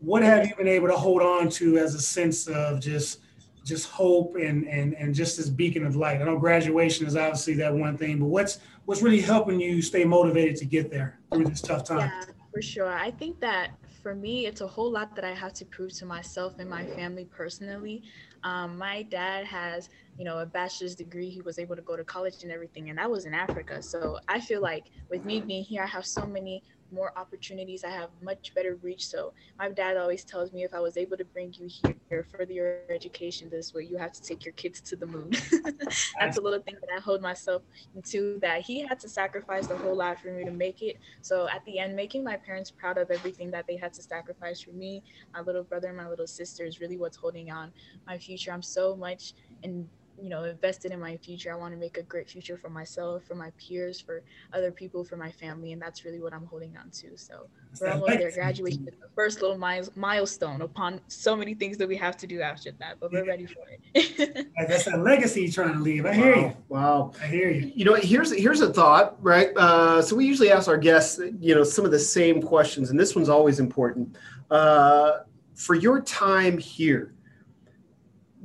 what 0.02 0.24
have 0.24 0.48
you 0.48 0.56
been 0.56 0.68
able 0.68 0.88
to 0.88 0.96
hold 0.96 1.22
on 1.22 1.48
to 1.48 1.78
as 1.78 1.96
a 1.96 2.02
sense 2.02 2.48
of 2.48 2.80
just 2.80 3.20
just 3.64 3.88
hope 3.90 4.36
and 4.36 4.68
and 4.68 4.96
and 4.96 5.14
just 5.14 5.38
this 5.38 5.50
beacon 5.50 5.86
of 5.86 5.96
light? 5.96 6.22
I 6.22 6.26
know 6.26 6.38
graduation 6.38 7.06
is 7.06 7.16
obviously 7.16 7.54
that 7.56 7.74
one 7.74 7.98
thing, 7.98 8.20
but 8.20 8.26
what's 8.26 8.60
what's 8.86 9.02
really 9.02 9.22
helping 9.22 9.60
you 9.60 9.82
stay 9.82 10.04
motivated 10.04 10.56
to 10.58 10.66
get 10.66 10.90
there 10.90 11.20
through 11.32 11.46
this 11.46 11.62
tough 11.62 11.84
time? 11.84 12.10
Yeah, 12.10 12.34
for 12.52 12.62
sure. 12.62 12.92
I 12.92 13.12
think 13.12 13.40
that 13.42 13.70
for 14.02 14.16
me, 14.16 14.46
it's 14.46 14.62
a 14.62 14.68
whole 14.68 14.92
lot 14.92 15.16
that 15.16 15.26
I 15.26 15.34
have 15.34 15.54
to 15.56 15.66
prove 15.66 15.94
to 16.00 16.06
myself 16.06 16.56
and 16.60 16.70
my 16.70 16.86
family 16.86 17.26
personally. 17.26 18.04
Um, 18.44 18.78
my 18.78 19.04
dad 19.04 19.46
has, 19.46 19.90
you 20.18 20.26
know, 20.26 20.40
a 20.40 20.46
bachelor's 20.46 20.96
degree. 20.96 21.30
He 21.30 21.42
was 21.42 21.60
able 21.60 21.76
to 21.76 21.82
go 21.82 21.96
to 21.96 22.04
college 22.04 22.44
and 22.44 22.52
everything, 22.52 22.90
and 22.90 22.98
that 22.98 23.10
was 23.10 23.26
in 23.26 23.34
Africa. 23.34 23.82
So 23.82 24.20
I 24.28 24.40
feel 24.40 24.62
like 24.62 24.86
with 25.10 25.26
me 25.26 25.42
being 25.42 25.64
here, 25.64 25.84
I 25.84 25.88
have 25.88 26.06
so 26.06 26.26
many 26.26 26.64
more 26.92 27.14
opportunities. 27.18 27.84
I 27.84 27.90
have 27.90 28.10
much 28.22 28.54
better 28.54 28.78
reach. 28.82 29.08
So 29.08 29.34
my 29.58 29.70
dad 29.70 29.98
always 29.98 30.24
tells 30.24 30.52
me 30.52 30.64
if 30.64 30.74
I 30.74 30.80
was 30.80 30.98
able 30.98 31.18
to 31.18 31.26
bring 31.26 31.54
you 31.58 31.70
here, 32.10 32.24
further 32.24 32.52
your 32.52 32.80
education 32.90 33.50
this 33.50 33.74
way, 33.74 33.84
you 33.84 33.98
have 33.98 34.12
to 34.12 34.22
take 34.22 34.46
your 34.46 34.54
kids 34.54 34.82
to 34.82 34.96
the 34.96 35.06
moon. 35.06 35.32
That's 36.20 36.38
a 36.38 36.42
little 36.42 36.60
thing 36.60 36.76
that 36.82 36.90
I 36.96 37.00
hold 37.00 37.22
myself 37.22 37.62
into 37.96 38.40
that 38.40 38.62
he 38.62 38.86
had 38.86 39.00
to 39.00 39.10
sacrifice 39.10 39.68
the 39.68 39.78
whole 39.78 39.96
lot 39.96 40.20
for 40.20 40.30
me 40.30 40.44
to 40.44 40.52
make 40.52 40.82
it. 40.82 40.98
So 41.22 41.48
at 41.48 41.64
the 41.66 41.80
end, 41.80 41.96
making 41.96 42.24
my 42.24 42.38
parents 42.38 42.72
proud 42.72 42.98
of 42.98 43.10
everything 43.10 43.52
that 43.52 43.66
they 43.68 43.78
had 43.78 43.94
to 43.94 44.04
sacrifice 44.04 44.62
for 44.62 44.72
me, 44.72 45.04
my 45.34 45.42
little 45.42 45.64
brother 45.64 45.88
and 45.88 45.98
my 45.98 46.10
little 46.10 46.28
sister 46.28 46.66
is 46.66 46.80
really 46.80 46.98
what's 46.98 47.18
holding 47.18 47.52
on 47.52 47.72
my 48.06 48.18
future. 48.18 48.52
I'm 48.52 48.62
so 48.62 48.96
much 48.96 49.34
in 49.64 49.90
you 50.22 50.30
know 50.30 50.44
invested 50.44 50.92
in 50.92 51.00
my 51.00 51.18
future. 51.18 51.52
I 51.52 51.56
want 51.56 51.74
to 51.74 51.80
make 51.80 51.98
a 51.98 52.04
great 52.04 52.30
future 52.30 52.58
for 52.58 52.70
myself 52.70 53.24
for 53.24 53.36
my 53.36 53.52
peers 53.58 54.00
for 54.00 54.22
other 54.54 54.72
people 54.72 55.04
for 55.04 55.18
my 55.18 55.32
family 55.32 55.74
and 55.74 55.82
that's 55.82 56.06
really 56.06 56.20
what 56.20 56.34
i'm 56.34 56.46
holding 56.46 56.78
on 56.78 56.90
to. 56.92 57.18
So 57.18 57.48
we're 57.80 57.90
almost 57.90 58.18
there. 58.18 58.32
graduation 58.32 58.88
is 58.88 58.96
the 59.00 59.08
first 59.16 59.42
little 59.42 59.58
milestone 59.58 60.62
upon 60.62 61.02
so 61.08 61.36
many 61.36 61.54
things 61.54 61.78
that 61.78 61.88
we 61.88 61.98
have 61.98 62.18
to 62.18 62.28
do 62.28 62.42
after 62.42 62.72
that 62.80 63.00
but 63.00 63.12
we're 63.12 63.26
ready 63.26 63.48
for 63.48 63.64
it. 63.94 64.48
That's 64.68 64.88
a 64.88 64.98
legacy 64.98 65.42
you're 65.42 65.52
trying 65.52 65.74
to 65.74 65.80
leave. 65.80 66.06
I 66.06 66.14
hear 66.14 66.36
wow. 66.36 66.42
you 66.42 66.56
wow. 66.70 67.12
I 67.22 67.28
hear 67.28 67.50
you. 67.50 67.72
You 67.76 67.86
know 67.86 67.96
here's 67.96 68.32
here's 68.32 68.62
a 68.62 68.72
thought 68.72 69.18
right? 69.24 69.50
Uh, 69.58 70.02
so 70.02 70.16
we 70.16 70.26
usually 70.26 70.52
ask 70.52 70.68
our 70.68 70.78
guests 70.78 71.20
you 71.40 71.56
know 71.56 71.64
some 71.64 71.86
of 71.86 71.92
the 71.92 72.00
same 72.00 72.42
questions 72.42 72.92
and 72.92 73.00
this 73.00 73.16
one's 73.16 73.30
always 73.30 73.60
important. 73.60 74.16
Uh, 74.52 75.20
for 75.56 75.76
your 75.76 76.02
time 76.02 76.58
here 76.58 77.14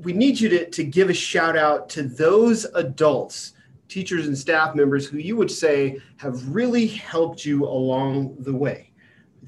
we 0.02 0.12
need 0.12 0.38
you 0.38 0.48
to, 0.50 0.70
to 0.70 0.84
give 0.84 1.10
a 1.10 1.14
shout 1.14 1.56
out 1.56 1.88
to 1.90 2.02
those 2.02 2.64
adults, 2.74 3.52
teachers 3.88 4.26
and 4.26 4.36
staff 4.36 4.74
members 4.74 5.06
who 5.06 5.18
you 5.18 5.36
would 5.36 5.50
say 5.50 5.98
have 6.16 6.54
really 6.54 6.86
helped 6.86 7.44
you 7.44 7.64
along 7.64 8.36
the 8.40 8.54
way. 8.54 8.92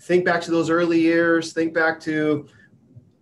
Think 0.00 0.24
back 0.24 0.40
to 0.42 0.50
those 0.50 0.70
early 0.70 1.00
years, 1.00 1.52
think 1.52 1.74
back 1.74 2.00
to 2.00 2.48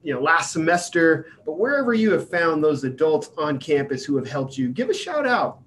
you 0.02 0.14
know 0.14 0.20
last 0.20 0.52
semester, 0.52 1.26
but 1.44 1.58
wherever 1.58 1.94
you 1.94 2.12
have 2.12 2.28
found 2.30 2.62
those 2.62 2.84
adults 2.84 3.30
on 3.38 3.58
campus 3.58 4.04
who 4.04 4.16
have 4.16 4.28
helped 4.28 4.56
you, 4.56 4.68
give 4.68 4.90
a 4.90 4.94
shout 4.94 5.26
out. 5.26 5.60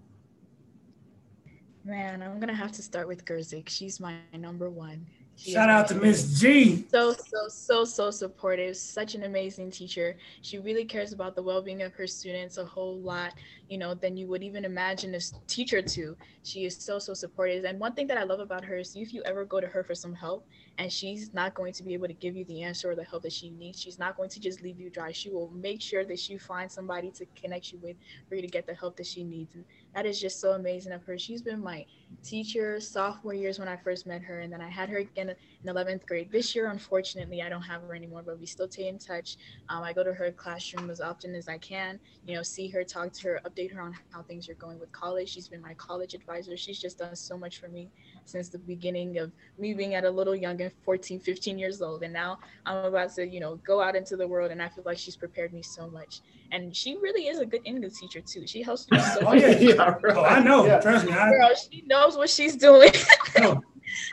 Man, 1.84 2.22
I'm 2.22 2.40
gonna 2.40 2.54
have 2.54 2.72
to 2.74 2.84
start 2.84 3.08
with 3.08 3.26
Gerzik. 3.26 3.68
She's 3.68 4.00
my 4.00 4.18
number 4.34 4.70
one. 4.70 5.08
Shout 5.40 5.70
out 5.70 5.88
to 5.88 5.96
Miss 5.96 6.38
G. 6.40 6.86
So, 6.92 7.14
so, 7.14 7.48
so, 7.48 7.86
so 7.86 8.12
supportive. 8.12 8.76
Such 8.76 9.16
an 9.16 9.24
amazing 9.24 9.72
teacher. 9.72 10.18
She 10.42 10.60
really 10.60 10.84
cares 10.84 11.14
about 11.14 11.36
the 11.36 11.42
well 11.42 11.62
being 11.62 11.82
of 11.82 11.94
her 11.94 12.08
students 12.08 12.58
a 12.58 12.66
whole 12.66 13.00
lot, 13.00 13.34
you 13.70 13.78
know, 13.78 13.94
than 13.94 14.18
you 14.18 14.28
would 14.28 14.44
even 14.44 14.66
imagine 14.66 15.16
a 15.16 15.20
teacher 15.48 15.82
to. 15.82 16.18
She 16.50 16.66
is 16.66 16.76
so, 16.76 16.98
so 16.98 17.14
supportive. 17.14 17.64
And 17.64 17.80
one 17.80 17.94
thing 17.94 18.08
that 18.08 18.18
I 18.18 18.24
love 18.24 18.40
about 18.40 18.66
her 18.66 18.78
is 18.78 18.96
if 18.96 19.14
you 19.14 19.22
ever 19.24 19.46
go 19.46 19.62
to 19.62 19.68
her 19.68 19.84
for 19.84 19.94
some 19.94 20.16
help 20.16 20.48
and 20.80 20.92
she's 20.92 21.32
not 21.32 21.54
going 21.54 21.74
to 21.74 21.84
be 21.84 21.94
able 21.94 22.08
to 22.08 22.14
give 22.14 22.36
you 22.36 22.44
the 22.46 22.64
answer 22.64 22.90
or 22.90 22.96
the 22.96 23.04
help 23.04 23.22
that 23.24 23.34
she 23.34 23.52
needs, 23.52 23.80
she's 23.80 24.00
not 24.00 24.18
going 24.18 24.30
to 24.30 24.40
just 24.40 24.64
leave 24.64 24.80
you 24.80 24.90
dry. 24.90 25.12
She 25.12 25.30
will 25.30 25.52
make 25.52 25.80
sure 25.80 26.04
that 26.06 26.28
you 26.28 26.40
find 26.40 26.72
somebody 26.72 27.12
to 27.12 27.26
connect 27.40 27.72
you 27.72 27.80
with 27.84 27.98
for 28.28 28.36
you 28.36 28.42
to 28.42 28.48
get 28.48 28.66
the 28.66 28.74
help 28.74 28.98
that 28.98 29.06
she 29.06 29.24
needs. 29.24 29.54
And 29.54 29.64
that 29.94 30.08
is 30.08 30.20
just 30.20 30.42
so 30.42 30.54
amazing 30.54 30.92
of 30.92 31.04
her. 31.04 31.20
She's 31.20 31.44
been 31.44 31.64
my 31.64 31.86
teacher 32.24 32.80
sophomore 32.80 33.36
years 33.36 33.60
when 33.60 33.68
I 33.68 33.78
first 33.78 34.08
met 34.08 34.24
her, 34.24 34.40
and 34.40 34.52
then 34.52 34.62
I 34.62 34.70
had 34.70 34.90
her 34.90 34.98
again 34.98 35.36
in 35.64 35.74
11th 35.74 36.06
grade. 36.06 36.32
This 36.32 36.56
year, 36.56 36.70
unfortunately, 36.70 37.42
I 37.42 37.50
don't 37.50 37.62
have 37.62 37.82
her 37.82 37.94
anymore, 37.94 38.24
but 38.26 38.40
we 38.40 38.46
still 38.46 38.70
stay 38.70 38.88
in 38.88 38.98
touch. 38.98 39.38
Um, 39.68 39.84
I 39.84 39.92
go 39.92 40.04
to 40.04 40.14
her 40.14 40.32
classroom 40.32 40.90
as 40.90 41.02
often 41.02 41.36
as 41.36 41.48
I 41.48 41.58
can, 41.58 42.00
you 42.26 42.36
know, 42.36 42.44
see 42.44 42.70
her, 42.70 42.84
talk 42.84 43.12
to 43.14 43.28
her, 43.28 43.42
update 43.46 43.74
her 43.74 43.82
on 43.82 43.94
how 44.12 44.22
things 44.22 44.48
are 44.50 44.54
going 44.54 44.80
with 44.80 44.92
college. 44.92 45.30
She's 45.30 45.48
been 45.48 45.62
my 45.62 45.74
college 45.74 46.14
advisor. 46.14 46.56
She's 46.56 46.80
just 46.80 47.00
done 47.00 47.16
so 47.16 47.38
much 47.38 47.60
for 47.60 47.68
me 47.68 47.90
since 48.26 48.50
the 48.50 48.60
beginning 48.60 49.18
of 49.18 49.32
me 49.58 49.74
being 49.74 49.96
at 49.96 50.06
a 50.06 50.10
little 50.10 50.36
younger, 50.36 50.72
14, 50.86 51.20
15 51.20 51.60
years 51.60 51.82
old. 51.82 52.04
And 52.04 52.14
now 52.14 52.40
I'm 52.66 52.86
about 52.86 53.14
to, 53.16 53.28
you 53.28 53.40
know, 53.40 53.56
go 53.58 53.82
out 53.82 53.96
into 53.96 54.16
the 54.16 54.28
world, 54.28 54.52
and 54.52 54.62
I 54.62 54.70
feel 54.70 54.84
like 54.86 54.98
she's 54.98 55.18
prepared 55.18 55.52
me 55.52 55.62
so 55.62 55.90
much. 55.90 56.22
And 56.52 56.76
she 56.76 56.96
really 56.98 57.28
is 57.28 57.40
a 57.40 57.46
good 57.46 57.62
English 57.66 57.94
teacher, 58.00 58.22
too. 58.22 58.48
She 58.48 58.62
helps 58.62 58.90
me 58.90 59.00
so 59.00 59.20
oh, 59.28 59.34
yeah, 59.34 59.50
yeah, 59.50 59.96
right. 60.02 60.16
oh, 60.16 60.24
I 60.24 60.40
know. 60.40 60.66
Yeah. 60.66 60.80
Trust 60.80 61.06
me. 61.06 61.12
I... 61.12 61.32
Girl, 61.32 61.52
she 61.56 61.84
knows 61.86 62.16
what 62.16 62.30
she's 62.30 62.56
doing. 62.56 62.92
no, 63.38 63.62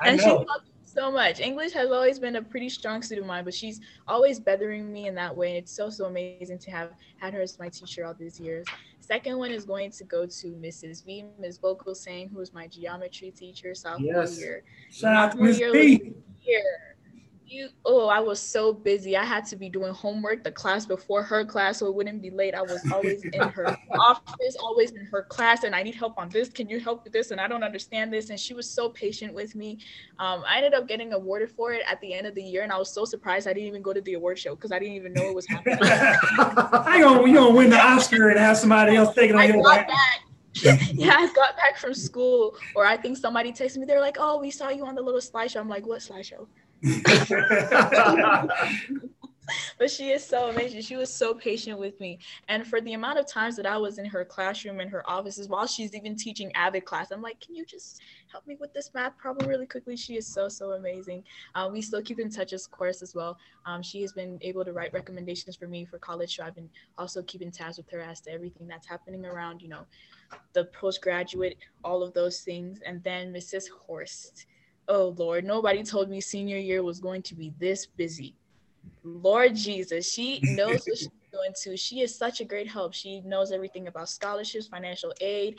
I 0.00 0.08
and 0.08 0.18
know. 0.18 0.24
she 0.24 0.30
loves 0.30 0.70
so 0.96 1.10
much. 1.10 1.40
English 1.40 1.72
has 1.72 1.90
always 1.90 2.18
been 2.18 2.36
a 2.36 2.42
pretty 2.42 2.68
strong 2.68 3.02
suit 3.02 3.18
of 3.18 3.26
mine, 3.26 3.44
but 3.44 3.54
she's 3.54 3.80
always 4.08 4.40
bettering 4.40 4.92
me 4.92 5.06
in 5.06 5.14
that 5.14 5.36
way. 5.36 5.56
It's 5.56 5.70
so 5.70 5.90
so 5.90 6.06
amazing 6.06 6.58
to 6.58 6.70
have 6.70 6.92
had 7.18 7.34
her 7.34 7.40
as 7.40 7.58
my 7.58 7.68
teacher 7.68 8.04
all 8.06 8.14
these 8.14 8.40
years. 8.40 8.66
Second 9.00 9.38
one 9.38 9.50
is 9.50 9.64
going 9.64 9.90
to 9.92 10.04
go 10.04 10.26
to 10.26 10.46
Mrs. 10.48 11.04
V, 11.04 11.24
Ms. 11.38 11.58
Vocal 11.58 11.94
saying 11.94 12.30
who 12.30 12.38
was 12.38 12.52
my 12.52 12.66
geometry 12.66 13.30
teacher 13.30 13.74
sophomore 13.74 14.22
yes. 14.22 14.38
year. 14.38 14.64
Shout 14.90 15.14
out 15.14 15.32
to 15.32 15.38
Miss 15.38 15.58
V. 15.58 16.14
Year 16.42 16.95
you 17.46 17.68
oh 17.84 18.08
i 18.08 18.18
was 18.18 18.40
so 18.40 18.72
busy. 18.72 19.16
I 19.16 19.24
had 19.24 19.46
to 19.46 19.56
be 19.56 19.68
doing 19.68 19.92
homework 19.92 20.42
the 20.42 20.50
class 20.50 20.84
before 20.86 21.22
her 21.22 21.44
class 21.44 21.78
so 21.78 21.86
it 21.86 21.94
wouldn't 21.94 22.20
be 22.20 22.30
late. 22.30 22.54
I 22.54 22.62
was 22.62 22.80
always 22.92 23.24
in 23.24 23.40
her 23.40 23.76
office 23.98 24.56
always 24.60 24.92
in 24.92 25.06
her 25.06 25.22
class 25.22 25.64
and 25.64 25.74
i 25.74 25.82
need 25.82 25.94
help 25.94 26.18
on 26.18 26.28
this. 26.28 26.48
Can 26.48 26.68
you 26.68 26.80
help 26.80 27.04
with 27.04 27.12
this? 27.12 27.30
And 27.30 27.40
i 27.40 27.46
don't 27.46 27.62
understand 27.62 28.12
this. 28.12 28.30
And 28.30 28.38
she 28.38 28.54
was 28.54 28.68
so 28.68 28.88
patient 28.88 29.32
with 29.32 29.54
me. 29.54 29.78
Um, 30.18 30.42
i 30.46 30.56
ended 30.56 30.74
up 30.74 30.88
getting 30.88 31.12
awarded 31.12 31.50
for 31.50 31.72
it 31.72 31.82
at 31.88 32.00
the 32.00 32.12
end 32.12 32.26
of 32.26 32.34
the 32.34 32.42
year 32.42 32.62
and 32.62 32.72
i 32.72 32.78
was 32.78 32.92
so 32.92 33.04
surprised 33.04 33.46
i 33.46 33.52
didn't 33.52 33.68
even 33.68 33.82
go 33.82 33.92
to 33.92 34.00
the 34.00 34.14
award 34.14 34.38
show 34.38 34.54
because 34.54 34.72
i 34.72 34.78
didn't 34.78 34.94
even 34.94 35.12
know 35.12 35.28
it 35.28 35.34
was 35.34 35.46
happening. 35.46 35.78
I 35.82 37.00
gonna 37.00 37.26
you 37.26 37.34
gonna 37.34 37.54
win 37.54 37.70
the 37.70 37.78
oscar 37.78 38.30
and 38.30 38.38
have 38.38 38.56
somebody 38.56 38.96
else 38.96 39.14
take 39.14 39.30
it 39.30 39.36
on 39.36 39.48
your 39.48 39.62
back. 39.62 39.88
Yeah, 40.92 41.16
I 41.18 41.26
got 41.34 41.54
back 41.56 41.76
from 41.76 41.92
school, 41.92 42.56
or 42.74 42.86
I 42.86 42.96
think 42.96 43.18
somebody 43.18 43.52
texted 43.52 43.76
me. 43.76 43.84
They're 43.84 44.00
like, 44.00 44.16
"Oh, 44.18 44.38
we 44.40 44.50
saw 44.50 44.70
you 44.70 44.86
on 44.86 44.94
the 44.94 45.02
little 45.02 45.20
slideshow." 45.20 45.60
I'm 45.60 45.68
like, 45.68 45.86
"What 45.86 46.00
slideshow?" 46.00 46.46
but 49.78 49.90
she 49.90 50.10
is 50.10 50.24
so 50.24 50.50
amazing. 50.50 50.82
She 50.82 50.96
was 50.96 51.12
so 51.12 51.34
patient 51.34 51.78
with 51.78 51.98
me. 52.00 52.18
And 52.48 52.66
for 52.66 52.80
the 52.80 52.94
amount 52.94 53.18
of 53.18 53.26
times 53.26 53.56
that 53.56 53.66
I 53.66 53.76
was 53.76 53.98
in 53.98 54.06
her 54.06 54.24
classroom 54.24 54.80
and 54.80 54.90
her 54.90 55.08
offices 55.08 55.48
while 55.48 55.66
she's 55.66 55.94
even 55.94 56.16
teaching 56.16 56.50
AVID 56.54 56.84
class, 56.84 57.10
I'm 57.10 57.22
like, 57.22 57.40
can 57.40 57.54
you 57.54 57.64
just 57.64 58.00
help 58.30 58.46
me 58.46 58.56
with 58.58 58.72
this 58.72 58.90
math 58.94 59.16
problem 59.18 59.48
really 59.48 59.66
quickly? 59.66 59.96
She 59.96 60.16
is 60.16 60.26
so, 60.26 60.48
so 60.48 60.72
amazing. 60.72 61.24
Uh, 61.54 61.68
we 61.72 61.82
still 61.82 62.02
keep 62.02 62.18
in 62.18 62.30
touch, 62.30 62.52
of 62.52 62.70
course, 62.70 63.02
as 63.02 63.14
well. 63.14 63.38
Um, 63.64 63.82
she 63.82 64.00
has 64.02 64.12
been 64.12 64.38
able 64.42 64.64
to 64.64 64.72
write 64.72 64.92
recommendations 64.92 65.56
for 65.56 65.66
me 65.66 65.84
for 65.84 65.98
college. 65.98 66.36
So 66.36 66.44
I've 66.44 66.54
been 66.54 66.70
also 66.98 67.22
keeping 67.22 67.50
tabs 67.50 67.78
with 67.78 67.90
her 67.90 68.00
as 68.00 68.20
to 68.22 68.32
everything 68.32 68.66
that's 68.66 68.86
happening 68.86 69.24
around, 69.24 69.62
you 69.62 69.68
know, 69.68 69.86
the 70.52 70.64
postgraduate, 70.66 71.56
all 71.84 72.02
of 72.02 72.12
those 72.14 72.40
things. 72.40 72.80
And 72.84 73.02
then 73.04 73.32
Mrs. 73.32 73.68
Horst. 73.68 74.46
Oh 74.88 75.14
Lord, 75.16 75.44
nobody 75.44 75.82
told 75.82 76.08
me 76.08 76.20
senior 76.20 76.58
year 76.58 76.82
was 76.82 77.00
going 77.00 77.22
to 77.22 77.34
be 77.34 77.52
this 77.58 77.86
busy. 77.86 78.34
Lord 79.02 79.54
Jesus, 79.54 80.10
she 80.10 80.40
knows 80.42 80.86
what 80.86 80.98
she's 80.98 81.08
doing 81.32 81.52
too. 81.60 81.76
She 81.76 82.00
is 82.00 82.16
such 82.16 82.40
a 82.40 82.44
great 82.44 82.68
help. 82.68 82.94
She 82.94 83.20
knows 83.20 83.52
everything 83.52 83.88
about 83.88 84.08
scholarships, 84.08 84.68
financial 84.68 85.12
aid. 85.20 85.58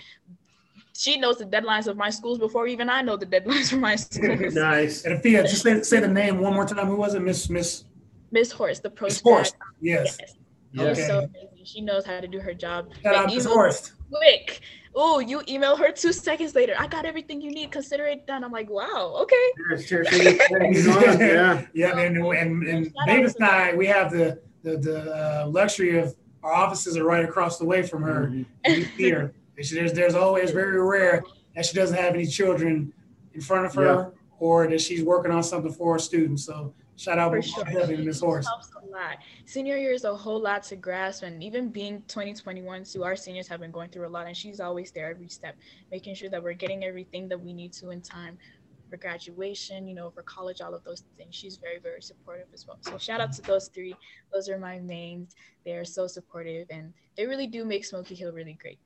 She 0.95 1.19
knows 1.19 1.37
the 1.37 1.45
deadlines 1.45 1.87
of 1.87 1.95
my 1.95 2.09
schools 2.09 2.39
before 2.39 2.67
even 2.67 2.89
I 2.89 3.01
know 3.01 3.17
the 3.17 3.25
deadlines 3.25 3.69
for 3.69 3.77
my 3.77 3.95
schools. 3.97 4.55
nice. 4.55 5.05
And 5.05 5.21
Afia, 5.21 5.43
just 5.43 5.61
say, 5.61 5.81
say 5.81 5.99
the 5.99 6.07
name 6.07 6.39
one 6.39 6.53
more 6.53 6.65
time. 6.65 6.87
Who 6.87 6.95
was 6.95 7.13
it? 7.13 7.21
Miss 7.21 7.49
Miss 7.49 7.83
Miss 8.31 8.51
Horst, 8.51 8.83
the 8.83 8.89
Miss 8.89 8.97
post 8.97 9.23
Horst. 9.23 9.55
Yes. 9.81 10.17
Yes. 10.19 10.33
Yeah. 10.77 10.93
She's 10.93 11.07
so 11.07 11.17
amazing. 11.19 11.65
She 11.65 11.81
knows 11.81 12.05
how 12.05 12.19
to 12.19 12.27
do 12.27 12.39
her 12.39 12.53
job. 12.53 12.89
Shout 13.03 13.15
out 13.15 13.25
Miss 13.27 13.43
email- 13.45 13.53
Horst. 13.53 13.93
Quick. 14.11 14.61
Oh, 14.95 15.19
you 15.19 15.41
email 15.47 15.75
her 15.75 15.91
two 15.91 16.11
seconds 16.13 16.55
later. 16.55 16.73
I 16.79 16.87
got 16.87 17.05
everything 17.05 17.41
you 17.41 17.51
need. 17.51 17.71
Consider 17.71 18.05
it 18.05 18.25
done. 18.25 18.43
I'm 18.43 18.51
like, 18.51 18.69
wow, 18.69 19.15
okay. 19.21 19.35
Cheers, 19.57 19.87
cheers, 19.87 20.07
cheers. 20.09 20.85
Yeah. 21.19 21.65
Yeah, 21.73 21.97
and 21.99 22.17
and, 22.17 22.63
and 22.63 22.93
Davis 23.05 23.35
and 23.35 23.45
I, 23.45 23.73
we 23.75 23.85
have 23.87 24.11
the 24.11 24.39
the, 24.63 24.77
the 24.77 25.15
uh, 25.43 25.47
luxury 25.47 25.99
of 25.99 26.15
our 26.43 26.53
offices 26.53 26.97
are 26.97 27.03
right 27.03 27.23
across 27.23 27.57
the 27.59 27.65
way 27.65 27.83
from 27.83 28.01
her. 28.03 28.27
Mhm. 28.27 28.45
We 28.65 28.83
see 28.97 29.09
her. 29.11 29.33
And 29.57 29.65
she, 29.65 29.75
there's 29.75 29.93
there's 29.93 30.15
always 30.15 30.51
very 30.51 30.81
rare 30.81 31.23
that 31.55 31.65
she 31.65 31.75
doesn't 31.75 31.97
have 31.97 32.13
any 32.15 32.25
children 32.25 32.91
in 33.33 33.41
front 33.41 33.65
of 33.65 33.75
her 33.75 34.13
or 34.39 34.67
that 34.67 34.81
she's 34.81 35.03
working 35.03 35.31
on 35.31 35.43
something 35.43 35.71
for 35.73 35.93
her 35.93 35.99
students. 35.99 36.43
So 36.45 36.73
shout 36.97 37.17
out 37.19 37.31
For 37.31 37.41
to 37.41 37.47
sure. 37.47 37.97
Miss 37.97 38.19
Horst. 38.19 38.47
helps 38.47 38.69
a 38.71 38.85
lot. 38.91 39.17
Senior 39.45 39.77
year 39.77 39.91
is 39.93 40.03
a 40.03 40.13
whole 40.13 40.41
lot 40.41 40.63
to 40.63 40.75
grasp, 40.75 41.23
and 41.23 41.41
even 41.41 41.69
being 41.69 42.01
2021, 42.07 42.83
so 42.83 43.03
our 43.03 43.15
seniors 43.15 43.47
have 43.47 43.61
been 43.61 43.71
going 43.71 43.89
through 43.89 44.07
a 44.07 44.09
lot, 44.09 44.27
and 44.27 44.35
she's 44.35 44.59
always 44.59 44.91
there 44.91 45.09
every 45.09 45.29
step, 45.29 45.55
making 45.91 46.15
sure 46.15 46.29
that 46.29 46.43
we're 46.43 46.53
getting 46.53 46.83
everything 46.83 47.29
that 47.29 47.39
we 47.39 47.53
need 47.53 47.71
to 47.73 47.91
in 47.91 48.01
time 48.01 48.37
for 48.89 48.97
graduation, 48.97 49.87
you 49.87 49.93
know, 49.95 50.09
for 50.09 50.23
college, 50.23 50.61
all 50.61 50.73
of 50.73 50.83
those 50.83 51.03
things. 51.17 51.35
She's 51.35 51.57
very, 51.57 51.79
very 51.79 52.01
supportive 52.01 52.47
as 52.53 52.65
well. 52.65 52.77
So 52.81 52.97
shout 52.97 53.21
out 53.21 53.33
to 53.33 53.41
those 53.41 53.67
three. 53.67 53.95
Those 54.33 54.49
are 54.49 54.57
my 54.57 54.79
mains. 54.79 55.35
They 55.65 55.73
are 55.73 55.85
so 55.85 56.07
supportive, 56.07 56.67
and 56.69 56.93
they 57.15 57.25
really 57.25 57.47
do 57.47 57.65
make 57.65 57.85
Smoky 57.85 58.15
Hill 58.15 58.31
really 58.31 58.57
great. 58.59 58.79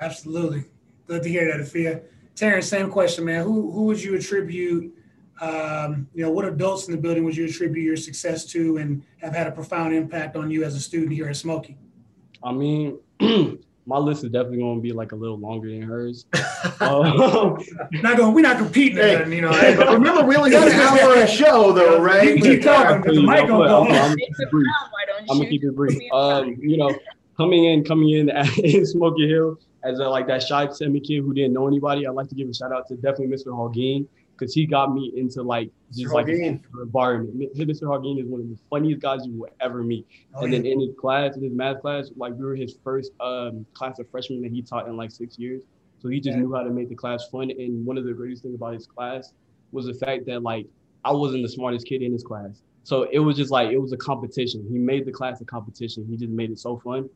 Absolutely. 0.00 0.64
Good 1.06 1.22
to 1.22 1.28
hear 1.28 1.46
that, 1.46 1.64
Afia. 1.64 2.02
Terrence, 2.34 2.66
same 2.66 2.90
question, 2.90 3.24
man. 3.24 3.44
Who 3.44 3.70
who 3.70 3.84
would 3.84 4.02
you 4.02 4.14
attribute, 4.14 4.92
um, 5.40 6.08
you 6.14 6.22
know, 6.22 6.30
what 6.30 6.44
adults 6.44 6.86
in 6.88 6.92
the 6.94 7.00
building 7.00 7.24
would 7.24 7.36
you 7.36 7.44
attribute 7.46 7.84
your 7.84 7.96
success 7.96 8.44
to 8.46 8.78
and 8.78 9.02
have 9.18 9.34
had 9.34 9.46
a 9.46 9.50
profound 9.52 9.94
impact 9.94 10.36
on 10.36 10.50
you 10.50 10.64
as 10.64 10.74
a 10.74 10.80
student 10.80 11.12
here 11.12 11.28
at 11.28 11.36
Smoky? 11.36 11.76
I 12.42 12.52
mean, 12.52 12.98
my 13.86 13.98
list 13.98 14.24
is 14.24 14.30
definitely 14.30 14.58
going 14.58 14.76
to 14.78 14.82
be 14.82 14.92
like 14.92 15.12
a 15.12 15.16
little 15.16 15.38
longer 15.38 15.70
than 15.70 15.82
hers. 15.82 16.26
Um, 16.80 17.58
Not 18.02 18.16
going, 18.16 18.34
we're 18.34 18.40
not 18.40 18.58
competing, 18.58 18.96
Hey, 18.98 19.14
again, 19.14 19.30
you 19.32 19.40
know. 19.40 19.52
Hey, 19.52 19.76
but 19.76 19.88
remember, 19.92 20.24
we 20.24 20.34
only 20.36 20.50
got 20.50 20.66
an 20.68 20.74
hour 20.74 21.22
of 21.22 21.28
show, 21.28 21.72
though, 21.72 22.00
right? 22.02 22.36
You 22.36 22.42
keep 22.42 22.62
talking, 22.62 23.00
because 23.02 23.16
the 23.16 23.22
mic 23.22 23.42
I'm 23.42 23.46
gonna 23.46 23.68
gonna- 23.68 23.88
go 23.88 23.94
I'm 23.94 24.10
off. 24.10 24.16
It's 24.18 24.38
a 24.40 24.42
gonna- 24.44 24.50
brief. 24.50 24.66
crown, 24.66 24.90
why 24.90 25.04
don't 25.06 25.30
I'm 25.30 25.38
gonna 25.38 25.48
keep 25.48 25.62
it 25.64 25.76
brief. 25.76 25.92
Put 25.92 25.98
me 25.98 26.04
in 26.06 26.10
front. 26.10 26.48
Um, 26.48 26.56
you 26.60 26.76
know, 26.76 26.98
coming 27.36 27.64
in, 27.66 27.84
coming 27.84 28.08
in 28.10 28.28
in 28.64 28.84
Smoky 28.84 29.28
Hill 29.28 29.58
as 29.84 30.00
a, 30.00 30.08
like 30.08 30.26
that 30.26 30.42
shy 30.42 30.66
timid 30.66 31.04
kid 31.04 31.20
who 31.20 31.32
didn't 31.32 31.52
know 31.52 31.68
anybody. 31.68 32.04
I'd 32.06 32.10
like 32.10 32.28
to 32.30 32.34
give 32.34 32.48
a 32.48 32.54
shout 32.54 32.72
out 32.72 32.88
to 32.88 32.96
definitely 32.96 33.28
Mr. 33.28 33.46
Hallgeen 33.46 34.06
because 34.36 34.54
he 34.54 34.66
got 34.66 34.92
me 34.92 35.12
into 35.16 35.42
like 35.42 35.70
just 35.92 36.12
Mr. 36.12 36.14
like 36.14 36.28
environment. 36.28 37.54
Mr. 37.56 37.82
Hallgeen 37.82 38.20
is 38.20 38.26
one 38.26 38.40
of 38.40 38.48
the 38.48 38.58
funniest 38.70 39.00
guys 39.00 39.20
you 39.24 39.32
will 39.32 39.48
ever 39.60 39.82
meet. 39.82 40.06
Oh, 40.34 40.42
and 40.44 40.52
yeah. 40.52 40.58
then 40.58 40.66
in 40.66 40.80
his 40.80 40.90
class, 40.98 41.36
in 41.36 41.42
his 41.42 41.52
math 41.52 41.80
class, 41.80 42.10
like 42.16 42.34
we 42.34 42.44
were 42.44 42.54
his 42.56 42.78
first 42.84 43.12
um, 43.20 43.64
class 43.74 43.98
of 43.98 44.08
freshmen 44.10 44.42
that 44.42 44.52
he 44.52 44.62
taught 44.62 44.88
in 44.88 44.96
like 44.96 45.10
six 45.10 45.38
years. 45.38 45.62
So 45.98 46.08
he 46.08 46.20
just 46.20 46.36
Yeah. 46.36 46.42
knew 46.42 46.54
how 46.54 46.62
to 46.62 46.70
make 46.70 46.88
the 46.88 46.94
class 46.94 47.28
fun. 47.28 47.50
And 47.50 47.84
one 47.86 47.96
of 47.98 48.04
the 48.04 48.12
greatest 48.12 48.42
things 48.42 48.54
about 48.54 48.74
his 48.74 48.86
class 48.86 49.32
was 49.72 49.86
the 49.86 49.94
fact 49.94 50.26
that 50.26 50.42
like 50.42 50.66
I 51.04 51.12
wasn't 51.12 51.42
the 51.42 51.48
smartest 51.48 51.86
kid 51.86 52.02
in 52.02 52.12
his 52.12 52.22
class. 52.22 52.62
So 52.84 53.04
it 53.10 53.18
was 53.18 53.36
just 53.36 53.50
like 53.50 53.70
it 53.70 53.78
was 53.78 53.92
a 53.92 53.96
competition. 53.96 54.66
He 54.70 54.78
made 54.78 55.06
the 55.06 55.12
class 55.12 55.40
a 55.40 55.44
competition. 55.44 56.06
He 56.08 56.16
just 56.16 56.30
made 56.30 56.50
it 56.50 56.58
so 56.58 56.78
fun. 56.78 57.08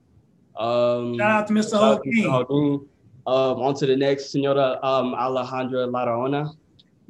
Um, 0.56 1.16
Shout 1.16 1.30
out 1.30 1.46
to 1.48 1.52
Mr. 1.54 1.70
shout 1.70 1.83
out 1.83 2.02
to 2.02 2.09
Mr. 2.11 2.24
Hallgeen. 2.24 2.46
Hallgeen. 2.48 2.87
Um, 3.26 3.61
on 3.61 3.74
to 3.76 3.87
the 3.87 3.96
next, 3.96 4.33
Senora 4.33 4.78
um, 4.83 5.14
Alejandra 5.14 5.88
Larona, 5.88 6.56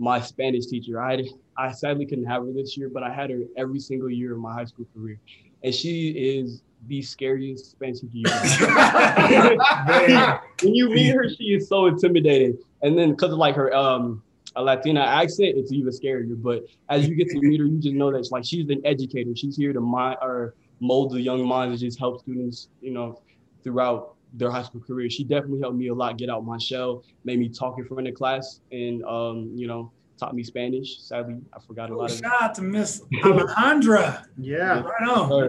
my 0.01 0.19
Spanish 0.19 0.67
teacher. 0.67 1.01
I 1.01 1.23
I 1.57 1.71
sadly 1.73 2.07
couldn't 2.07 2.25
have 2.25 2.43
her 2.43 2.53
this 2.53 2.77
year, 2.77 2.89
but 2.89 3.03
I 3.03 3.13
had 3.13 3.31
her 3.31 3.43
every 3.57 3.79
single 3.79 4.11
year 4.11 4.33
of 4.33 4.41
my 4.41 4.53
high 4.53 4.65
school 4.65 4.87
career, 4.95 5.21
and 5.63 5.75
she 5.75 6.09
is 6.11 6.63
the 6.89 7.03
scariest 7.03 7.73
Spanish 7.73 8.01
teacher 8.01 8.11
you 8.15 8.25
can. 8.25 9.59
Man. 9.87 10.39
when 10.63 10.75
you 10.75 10.89
meet 10.89 11.15
her, 11.15 11.29
she 11.29 11.55
is 11.55 11.69
so 11.69 11.87
intimidating. 11.87 12.59
And 12.83 12.99
then 12.99 13.11
because 13.11 13.33
of 13.33 13.39
like 13.39 13.55
her 13.55 13.73
um 13.75 14.23
a 14.57 14.63
Latina 14.63 15.01
accent, 15.03 15.59
it's 15.59 15.71
even 15.71 15.93
scarier. 15.93 16.43
But 16.43 16.65
as 16.89 17.07
you 17.07 17.15
get 17.15 17.29
to 17.29 17.41
meet 17.41 17.61
her, 17.61 17.67
you 17.67 17.79
just 17.79 17.95
know 17.95 18.11
that 18.11 18.27
like 18.33 18.45
she's 18.45 18.69
an 18.71 18.81
educator. 18.87 19.37
She's 19.37 19.57
here 19.57 19.75
to 19.75 19.81
mind 19.81 20.17
or 20.23 20.55
mold 20.81 21.13
the 21.13 21.21
young 21.21 21.47
minds 21.47 21.73
and 21.73 21.81
just 21.81 21.99
help 21.99 22.23
students, 22.23 22.69
you 22.81 22.91
know, 22.91 23.21
throughout 23.63 24.15
their 24.35 24.51
high 24.51 24.63
school 24.63 24.81
career. 24.81 25.11
She 25.11 25.25
definitely 25.25 25.61
helped 25.61 25.77
me 25.77 25.89
a 25.89 25.95
lot 25.95 26.17
get 26.19 26.31
out 26.31 26.45
my 26.45 26.59
shell, 26.59 27.03
made 27.25 27.39
me 27.39 27.49
talk 27.49 27.79
in 27.79 27.85
front 27.85 28.07
of 28.09 28.15
class, 28.15 28.61
and 28.73 29.03
um, 29.05 29.51
you 29.55 29.67
know, 29.67 29.91
taught 30.19 30.35
me 30.35 30.43
Spanish. 30.45 31.01
Sadly, 31.01 31.37
I 31.53 31.61
forgot 31.61 31.91
a 31.91 31.95
Oh, 31.95 31.99
lot 31.99 32.11
of 32.11 32.17
it. 32.19 32.23
shout 32.23 32.43
out 32.43 32.55
to 32.57 32.63
Miss 32.63 33.03
Alejandra. 33.25 34.25
Yeah. 34.39 34.81
Right 34.83 35.09
on. 35.09 35.49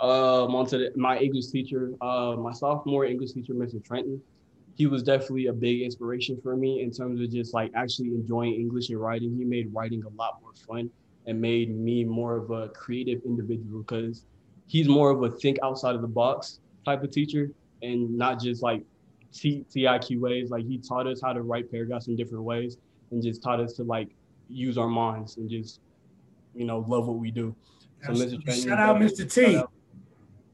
um, 0.00 0.54
onto 0.54 0.78
the, 0.78 0.92
my 0.96 1.18
English 1.18 1.46
teacher, 1.48 1.92
uh, 2.00 2.36
my 2.38 2.52
sophomore 2.52 3.04
English 3.04 3.32
teacher, 3.32 3.54
Mr. 3.54 3.82
Trenton. 3.84 4.20
He 4.74 4.86
was 4.86 5.02
definitely 5.02 5.46
a 5.46 5.54
big 5.54 5.80
inspiration 5.82 6.38
for 6.42 6.54
me 6.54 6.82
in 6.82 6.90
terms 6.90 7.20
of 7.22 7.30
just 7.30 7.54
like 7.54 7.70
actually 7.74 8.08
enjoying 8.08 8.54
English 8.54 8.90
and 8.90 9.00
writing. 9.00 9.34
He 9.36 9.44
made 9.44 9.72
writing 9.72 10.02
a 10.04 10.10
lot 10.20 10.38
more 10.42 10.52
fun 10.68 10.90
and 11.26 11.40
made 11.40 11.74
me 11.74 12.04
more 12.04 12.36
of 12.36 12.50
a 12.50 12.68
creative 12.68 13.22
individual 13.24 13.80
because 13.80 14.24
he's 14.66 14.86
more 14.86 15.10
of 15.10 15.22
a 15.22 15.30
think 15.30 15.56
outside 15.64 15.94
of 15.94 16.02
the 16.02 16.06
box 16.08 16.60
type 16.84 17.02
of 17.02 17.10
teacher 17.10 17.50
and 17.82 18.16
not 18.16 18.40
just 18.40 18.62
like 18.62 18.82
T- 19.32 19.64
TIQ 19.74 20.20
ways. 20.20 20.50
Like 20.50 20.64
he 20.64 20.78
taught 20.78 21.06
us 21.06 21.20
how 21.22 21.32
to 21.32 21.42
write 21.42 21.70
paragraphs 21.70 22.08
in 22.08 22.16
different 22.16 22.44
ways 22.44 22.78
and 23.10 23.22
just 23.22 23.42
taught 23.42 23.60
us 23.60 23.74
to 23.74 23.84
like 23.84 24.08
use 24.48 24.78
our 24.78 24.88
minds 24.88 25.36
and 25.36 25.48
just, 25.48 25.80
you 26.54 26.64
know, 26.64 26.84
love 26.88 27.06
what 27.06 27.18
we 27.18 27.30
do. 27.30 27.54
So 28.04 28.12
Mr. 28.12 28.42
Trenton, 28.42 28.68
Shout 28.68 28.78
out 28.78 28.96
Mr. 28.96 29.30
T. 29.30 29.56
out 29.56 29.70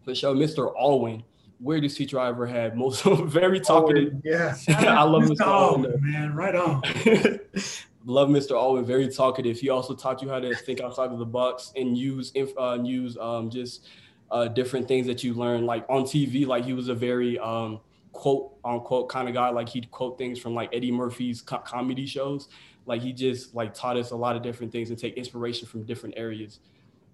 for 0.04 0.14
sure, 0.14 0.34
Mr. 0.34 0.74
Alwyn, 0.76 1.22
weirdest 1.60 1.96
teacher 1.96 2.18
I 2.18 2.28
ever 2.28 2.46
had. 2.46 2.76
Most 2.76 3.06
of 3.06 3.18
them 3.18 3.28
very 3.30 3.60
talkative. 3.60 4.14
Yeah. 4.24 4.56
I 4.68 5.02
love 5.04 5.22
Mr. 5.24 5.36
Mr. 5.36 5.46
Alwyn, 5.46 6.00
man. 6.00 6.34
Right 6.34 6.54
on. 6.54 6.82
love 8.04 8.28
Mr. 8.28 8.52
Alwyn. 8.52 8.84
Very 8.84 9.08
talkative. 9.08 9.58
He 9.58 9.68
also 9.68 9.94
taught 9.94 10.22
you 10.22 10.28
how 10.28 10.40
to 10.40 10.54
think 10.54 10.80
outside 10.80 11.12
of 11.12 11.18
the 11.18 11.26
box 11.26 11.72
and 11.76 11.96
use 11.96 12.32
uh, 12.58 12.78
use 12.82 13.16
um, 13.18 13.50
just 13.50 13.86
uh, 14.32 14.48
different 14.48 14.88
things 14.88 15.06
that 15.06 15.22
you 15.22 15.34
learn. 15.34 15.66
Like 15.66 15.84
on 15.88 16.02
TV, 16.02 16.46
like 16.46 16.64
he 16.64 16.72
was 16.72 16.88
a 16.88 16.94
very 16.94 17.38
um, 17.38 17.80
quote 18.12 18.54
unquote 18.64 19.08
kind 19.08 19.28
of 19.28 19.34
guy. 19.34 19.50
Like 19.50 19.68
he'd 19.68 19.90
quote 19.90 20.18
things 20.18 20.38
from 20.40 20.54
like 20.54 20.70
Eddie 20.72 20.90
Murphy's 20.90 21.42
co- 21.42 21.58
comedy 21.58 22.06
shows. 22.06 22.48
Like 22.86 23.02
he 23.02 23.12
just 23.12 23.54
like 23.54 23.74
taught 23.74 23.96
us 23.96 24.10
a 24.10 24.16
lot 24.16 24.34
of 24.34 24.42
different 24.42 24.72
things 24.72 24.90
and 24.90 24.98
take 24.98 25.14
inspiration 25.14 25.68
from 25.68 25.84
different 25.84 26.14
areas. 26.16 26.60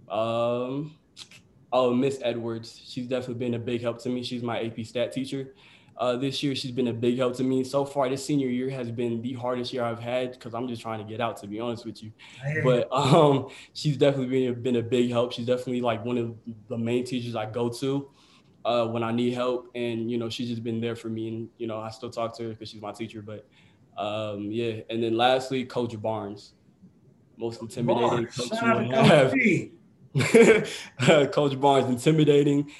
Um, 0.09 0.97
oh, 1.73 1.93
Miss 1.93 2.21
Edwards, 2.23 2.81
she's 2.87 3.07
definitely 3.07 3.35
been 3.35 3.55
a 3.55 3.59
big 3.59 3.83
help 3.83 4.01
to 4.03 4.09
me. 4.09 4.23
She's 4.23 4.43
my 4.43 4.63
AP 4.63 4.87
Stat 4.87 5.13
teacher. 5.13 5.55
Uh, 5.99 6.17
this 6.17 6.45
year, 6.45 6.55
she's 6.55 6.71
been 6.71 6.87
a 6.87 6.93
big 6.93 7.19
help 7.19 7.37
to 7.37 7.43
me. 7.43 7.65
So 7.65 7.85
far, 7.85 8.09
this 8.09 8.25
senior 8.25 8.47
year 8.47 8.71
has 8.71 8.89
been 8.89 9.21
the 9.21 9.33
hardest 9.33 9.73
year 9.73 9.83
I've 9.83 9.99
had 9.99 10.31
because 10.33 10.55
I'm 10.55 10.69
just 10.69 10.81
trying 10.81 11.01
to 11.01 11.05
get 11.05 11.21
out, 11.21 11.37
to 11.39 11.49
be 11.49 11.59
honest 11.59 11.85
with 11.85 12.01
you. 12.03 12.13
I 12.43 12.51
hear 12.51 12.59
you. 12.59 12.65
But 12.65 12.89
um, 12.93 13.49
she's 13.73 13.97
definitely 13.97 14.29
been, 14.29 14.63
been 14.63 14.77
a 14.77 14.83
big 14.83 15.11
help. 15.11 15.33
She's 15.33 15.47
definitely 15.47 15.81
like 15.81 16.05
one 16.05 16.17
of 16.17 16.37
the 16.69 16.79
main 16.79 17.05
teachers 17.05 17.35
I 17.35 17.47
go 17.47 17.69
to 17.69 18.09
uh, 18.65 18.87
when 18.87 19.03
I 19.03 19.11
need 19.11 19.35
help. 19.35 19.73
And, 19.75 20.09
you 20.09 20.19
know, 20.19 20.31
she's 20.31 20.49
just 20.49 20.63
been 20.63 20.81
there 20.81 20.95
for 20.95 21.09
me. 21.09 21.27
And, 21.29 21.49
you 21.59 21.67
know, 21.67 21.81
I 21.81 21.91
still 21.91 22.11
talk 22.11 22.37
to 22.37 22.45
her 22.45 22.51
because 22.51 22.69
she's 22.69 22.81
my 22.81 22.93
teacher. 22.93 23.21
But 23.21 23.45
um, 23.97 24.53
yeah. 24.53 24.83
And 24.91 25.03
then 25.03 25.17
lastly, 25.17 25.65
Coach 25.65 26.01
Barnes. 26.01 26.53
Most 27.37 27.61
intimidating 27.61 28.09
Barnes. 28.09 28.37
coach 28.37 28.53
you 28.53 28.59
out 28.69 28.83
will 28.83 28.91
to 28.91 29.03
have. 29.03 29.35
Coach 31.33 31.61
Barnes, 31.61 31.89
intimidating. 31.89 32.71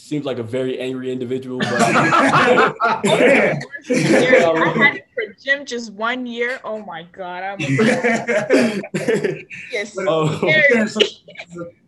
Seems 0.00 0.24
like 0.24 0.38
a 0.38 0.42
very 0.42 0.80
angry 0.80 1.12
individual, 1.12 1.58
but 1.58 1.78
Yeah. 1.78 2.72
I 2.82 3.58
had 4.74 4.96
it 4.96 5.06
for 5.14 5.34
gym 5.38 5.66
just 5.66 5.92
one 5.92 6.26
year. 6.26 6.58
Oh 6.64 6.82
my 6.82 7.02
god, 7.12 7.42
I'm 7.44 7.60
yes. 9.70 9.94
Oh. 9.98 10.40
Terrence, 10.40 10.96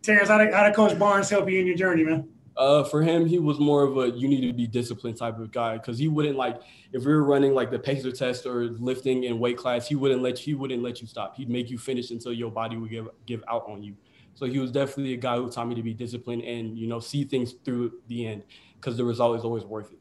Terrence, 0.03 0.29
how 0.29 0.37
did, 0.37 0.53
how 0.53 0.65
did 0.65 0.75
Coach 0.75 0.99
Barnes 0.99 1.31
help 1.31 1.49
you 1.49 1.59
in 1.59 1.67
your 1.67 1.75
journey, 1.75 2.05
man? 2.05 2.29
Uh, 2.55 2.85
for 2.85 3.01
him, 3.03 3.25
he 3.25 3.39
was 3.39 3.59
more 3.59 3.83
of 3.83 3.97
a 3.97 4.11
you 4.11 4.29
need 4.29 4.47
to 4.47 4.53
be 4.53 4.67
disciplined 4.67 5.17
type 5.17 5.39
of 5.39 5.51
guy 5.51 5.79
because 5.79 5.97
he 5.99 6.09
wouldn't 6.09 6.37
like 6.37 6.61
if 6.93 7.07
we 7.07 7.15
were 7.15 7.25
running 7.25 7.55
like 7.55 7.71
the 7.71 7.79
pacer 7.79 8.13
test 8.13 8.45
or 8.45 8.65
lifting 8.73 9.25
in 9.25 9.39
weight 9.39 9.57
class, 9.57 9.89
he 9.89 9.95
wouldn't 9.95 10.21
let 10.21 10.47
you, 10.47 10.55
he 10.55 10.55
wouldn't 10.55 10.83
let 10.83 11.01
you 11.01 11.07
stop. 11.07 11.35
He'd 11.35 11.49
make 11.49 11.71
you 11.71 11.79
finish 11.79 12.11
until 12.11 12.35
your 12.35 12.51
body 12.51 12.77
would 12.77 12.91
give 12.91 13.09
give 13.25 13.43
out 13.49 13.65
on 13.69 13.83
you. 13.83 13.97
So 14.35 14.47
he 14.47 14.59
was 14.59 14.73
definitely 14.73 15.15
a 15.15 15.19
guy 15.19 15.37
who 15.37 15.51
taught 15.51 15.69
me 15.69 15.75
to 15.75 15.83
be 15.83 15.95
disciplined 15.95 16.43
and 16.43 16.77
you 16.79 16.87
know 16.87 17.01
see 17.01 17.25
things 17.25 17.53
through 17.65 17.93
the 18.09 18.27
end 18.27 18.45
because 18.77 18.97
the 18.97 19.05
result 19.05 19.39
is 19.39 19.45
always 19.45 19.65
worth 19.65 19.93
it. 19.93 19.99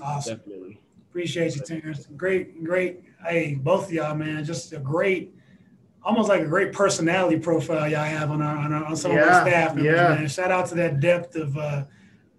Awesome. 0.00 0.36
Definitely. 0.36 0.80
Appreciate 1.10 1.56
you, 1.56 1.62
Terrence. 1.62 2.06
Great, 2.16 2.64
great. 2.64 3.02
Hey, 3.26 3.54
both 3.54 3.86
of 3.86 3.92
y'all, 3.92 4.14
man, 4.14 4.44
just 4.44 4.72
a 4.72 4.78
great, 4.78 5.34
almost 6.02 6.28
like 6.28 6.40
a 6.40 6.46
great 6.46 6.72
personality 6.72 7.38
profile 7.38 7.88
y'all 7.88 8.04
have 8.04 8.30
on 8.30 8.40
our 8.40 8.56
on, 8.56 8.72
our, 8.72 8.84
on 8.84 8.96
some 8.96 9.10
of 9.10 9.18
our 9.18 9.46
staff 9.46 9.74
members, 9.74 9.94
yeah. 9.94 10.14
man. 10.14 10.28
Shout 10.28 10.50
out 10.50 10.68
to 10.68 10.74
that 10.76 11.00
depth 11.00 11.36
of 11.36 11.56
uh, 11.56 11.84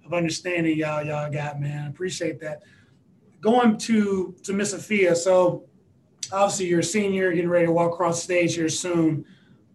of 0.06 0.14
understanding 0.14 0.78
y'all 0.78 1.04
y'all 1.04 1.32
got, 1.32 1.60
man. 1.60 1.88
Appreciate 1.88 2.40
that. 2.40 2.64
Going 3.42 3.78
to 3.78 4.36
to 4.44 4.54
Miss 4.54 4.74
Afia. 4.74 5.16
So 5.16 5.66
obviously 6.32 6.68
you're 6.68 6.80
a 6.80 6.84
senior, 6.84 7.32
getting 7.32 7.50
ready 7.50 7.68
to 7.68 7.72
walk 7.72 7.94
across 7.94 8.18
the 8.18 8.24
stage 8.24 8.56
here 8.56 8.70
soon. 8.70 9.26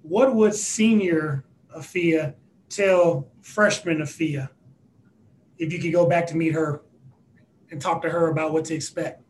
What 0.03 0.35
would 0.35 0.55
senior 0.55 1.45
Afia 1.79 2.35
tell 2.69 3.29
freshman 3.41 3.99
Afia 3.99 4.49
if 5.59 5.73
you 5.73 5.79
could 5.79 5.93
go 5.93 6.07
back 6.09 6.27
to 6.29 6.37
meet 6.37 6.53
her 6.53 6.83
and 7.71 7.81
talk 7.81 8.03
to 8.03 8.11
her 8.11 8.29
about 8.29 8.53
what 8.53 8.65
to 8.67 8.75
expect? 8.75 9.23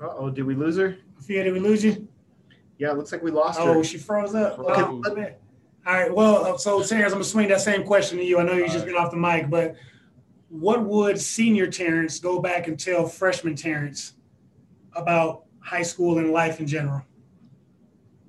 Uh 0.00 0.08
oh, 0.16 0.30
did 0.30 0.44
we 0.44 0.54
lose 0.54 0.76
her? 0.76 0.96
Afia, 1.20 1.44
did 1.44 1.52
we 1.52 1.60
lose 1.60 1.84
you? 1.84 2.08
Yeah, 2.78 2.92
it 2.92 2.96
looks 2.96 3.10
like 3.10 3.22
we 3.22 3.30
lost 3.30 3.58
Oh, 3.60 3.66
her. 3.66 3.78
Oh, 3.78 3.82
she 3.82 3.98
froze 3.98 4.34
up. 4.34 4.58
Okay, 4.58 4.82
Oh. 4.82 5.02
All 5.86 5.94
right. 5.94 6.14
Well, 6.14 6.44
uh, 6.44 6.58
so 6.58 6.82
Terrence, 6.82 7.12
I'm 7.12 7.18
gonna 7.18 7.24
swing 7.24 7.48
that 7.48 7.60
same 7.62 7.82
question 7.84 8.18
to 8.18 8.24
you. 8.24 8.38
I 8.38 8.42
know 8.44 8.52
you 8.52 8.68
just 8.68 8.86
got 8.86 8.96
off 8.96 9.10
the 9.10 9.16
mic, 9.16 9.48
but 9.48 9.74
what 10.50 10.84
would 10.84 11.18
senior 11.18 11.66
Terrence 11.66 12.18
go 12.20 12.40
back 12.40 12.68
and 12.68 12.78
tell 12.78 13.06
freshman 13.06 13.54
Terrence 13.56 14.14
about 14.94 15.44
high 15.60 15.82
school 15.82 16.18
and 16.18 16.30
life 16.30 16.60
in 16.60 16.66
general? 16.66 17.02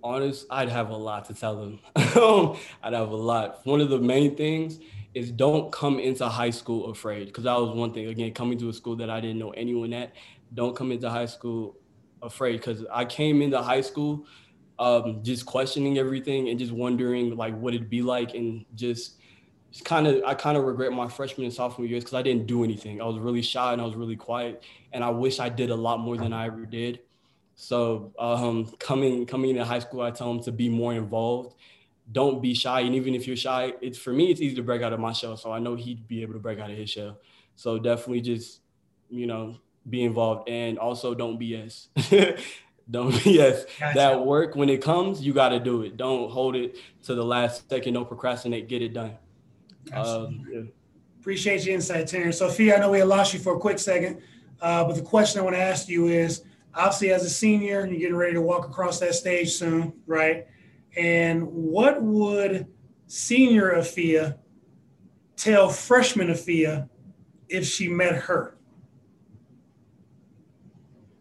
Honest, 0.04 0.46
I'd 0.50 0.70
have 0.70 0.90
a 0.90 0.96
lot 0.96 1.26
to 1.26 1.34
tell 1.34 1.56
them. 1.56 1.80
I'd 1.96 2.94
have 2.94 3.10
a 3.10 3.16
lot. 3.16 3.66
One 3.66 3.82
of 3.82 3.90
the 3.90 4.00
main 4.00 4.36
things 4.36 4.80
is 5.14 5.32
don't 5.32 5.72
come 5.72 6.00
into 6.00 6.28
high 6.28 6.50
school 6.50 6.92
afraid 6.92 7.28
because 7.28 7.46
that 7.46 7.60
was 7.60 7.76
one 7.76 7.94
thing. 7.94 8.08
Again, 8.08 8.34
coming 8.34 8.58
to 8.60 8.70
a 8.70 8.74
school 8.74 8.96
that 8.98 9.10
I 9.10 9.20
didn't 9.20 9.40
know 9.40 9.52
anyone 9.52 9.94
at, 9.94 10.14
don't 10.54 10.76
come 10.76 10.92
into 10.92 11.10
high 11.10 11.26
school 11.26 11.78
afraid 12.22 12.58
because 12.58 12.86
I 12.92 13.06
came 13.06 13.42
into 13.42 13.62
high 13.62 13.82
school 13.82 14.26
um, 14.78 15.22
just 15.24 15.46
questioning 15.46 15.98
everything 15.98 16.50
and 16.50 16.58
just 16.58 16.72
wondering 16.72 17.36
like 17.36 17.58
what 17.58 17.74
it'd 17.74 17.90
be 17.90 18.02
like 18.02 18.34
and 18.34 18.66
just 18.76 19.18
kind 19.84 20.08
of 20.08 20.24
I 20.26 20.34
kind 20.34 20.58
of 20.58 20.64
regret 20.64 20.92
my 20.92 21.08
freshman 21.08 21.46
and 21.46 21.54
sophomore 21.54 21.86
years 21.86 22.04
because 22.04 22.18
I 22.18 22.22
didn't 22.22 22.48
do 22.48 22.64
anything. 22.64 23.02
I 23.02 23.06
was 23.06 23.20
really 23.20 23.42
shy 23.42 23.74
and 23.74 23.82
I 23.82 23.86
was 23.86 23.96
really 23.96 24.16
quiet, 24.16 24.64
and 24.94 25.04
I 25.04 25.10
wish 25.10 25.40
I 25.40 25.50
did 25.50 25.70
a 25.70 25.76
lot 25.76 26.00
more 26.00 26.18
than 26.18 26.34
I 26.34 26.48
ever 26.48 26.66
did. 26.66 27.00
So 27.62 28.14
um, 28.18 28.68
coming 28.80 29.26
coming 29.26 29.50
into 29.50 29.66
high 29.66 29.80
school, 29.80 30.00
I 30.00 30.12
tell 30.12 30.34
them 30.34 30.42
to 30.44 30.52
be 30.52 30.70
more 30.70 30.94
involved. 30.94 31.56
Don't 32.10 32.42
be 32.42 32.54
shy, 32.54 32.80
and 32.80 32.96
even 32.96 33.14
if 33.14 33.28
you're 33.28 33.36
shy, 33.36 33.74
it's 33.82 33.98
for 33.98 34.14
me. 34.14 34.32
It's 34.32 34.40
easy 34.40 34.56
to 34.56 34.64
break 34.64 34.82
out 34.82 34.94
of 34.94 35.00
my 35.02 35.12
shell. 35.12 35.36
So 35.36 35.52
I 35.52 35.60
know 35.60 35.76
he'd 35.76 36.08
be 36.08 36.22
able 36.22 36.34
to 36.34 36.40
break 36.40 36.60
out 36.60 36.72
of 36.72 36.78
his 36.78 36.90
shell. 36.90 37.20
So 37.58 37.78
definitely 37.78 38.22
just 38.22 38.62
you 39.10 39.28
know 39.28 39.58
be 39.90 40.06
involved, 40.06 40.48
and 40.48 40.80
also 40.80 41.14
don't 41.14 41.38
BS. 41.38 41.88
don't 42.90 43.12
BS. 43.12 43.66
Gotcha. 43.78 43.94
That 43.94 44.26
work 44.26 44.56
when 44.56 44.70
it 44.70 44.82
comes, 44.82 45.22
you 45.22 45.34
got 45.34 45.50
to 45.50 45.60
do 45.60 45.82
it. 45.82 45.98
Don't 45.98 46.32
hold 46.32 46.56
it 46.56 46.78
to 47.04 47.14
the 47.14 47.26
last 47.26 47.70
second. 47.70 47.94
Don't 47.94 48.08
procrastinate. 48.08 48.70
Get 48.70 48.82
it 48.82 48.94
done. 48.94 49.18
Um, 49.92 50.46
yeah. 50.50 50.62
Appreciate 51.20 51.66
your 51.66 51.76
insight, 51.76 52.08
Terrence. 52.08 52.38
Sophia, 52.38 52.78
I 52.78 52.80
know 52.80 52.92
we 52.92 53.00
had 53.00 53.10
lost 53.10 53.34
you 53.34 53.42
for 53.42 53.58
a 53.58 53.60
quick 53.60 53.80
second, 53.80 54.22
uh, 54.62 54.86
but 54.86 54.96
the 54.96 55.02
question 55.02 55.42
I 55.42 55.44
want 55.44 55.58
to 55.58 55.62
ask 55.62 55.90
you 55.90 56.08
is 56.08 56.44
obviously, 56.74 57.12
as 57.12 57.24
a 57.24 57.30
senior, 57.30 57.86
you're 57.86 58.00
getting 58.00 58.16
ready 58.16 58.34
to 58.34 58.42
walk 58.42 58.68
across 58.68 59.00
that 59.00 59.16
stage 59.16 59.54
soon, 59.54 59.94
right? 60.06 60.48
And 60.98 61.46
what 61.48 62.02
would 62.02 62.68
senior 63.08 63.74
Afia 63.74 64.38
tell 65.36 65.70
freshman 65.70 66.28
Afia 66.28 66.90
if 67.48 67.66
she 67.66 67.88
met 67.88 68.16
her? 68.16 68.58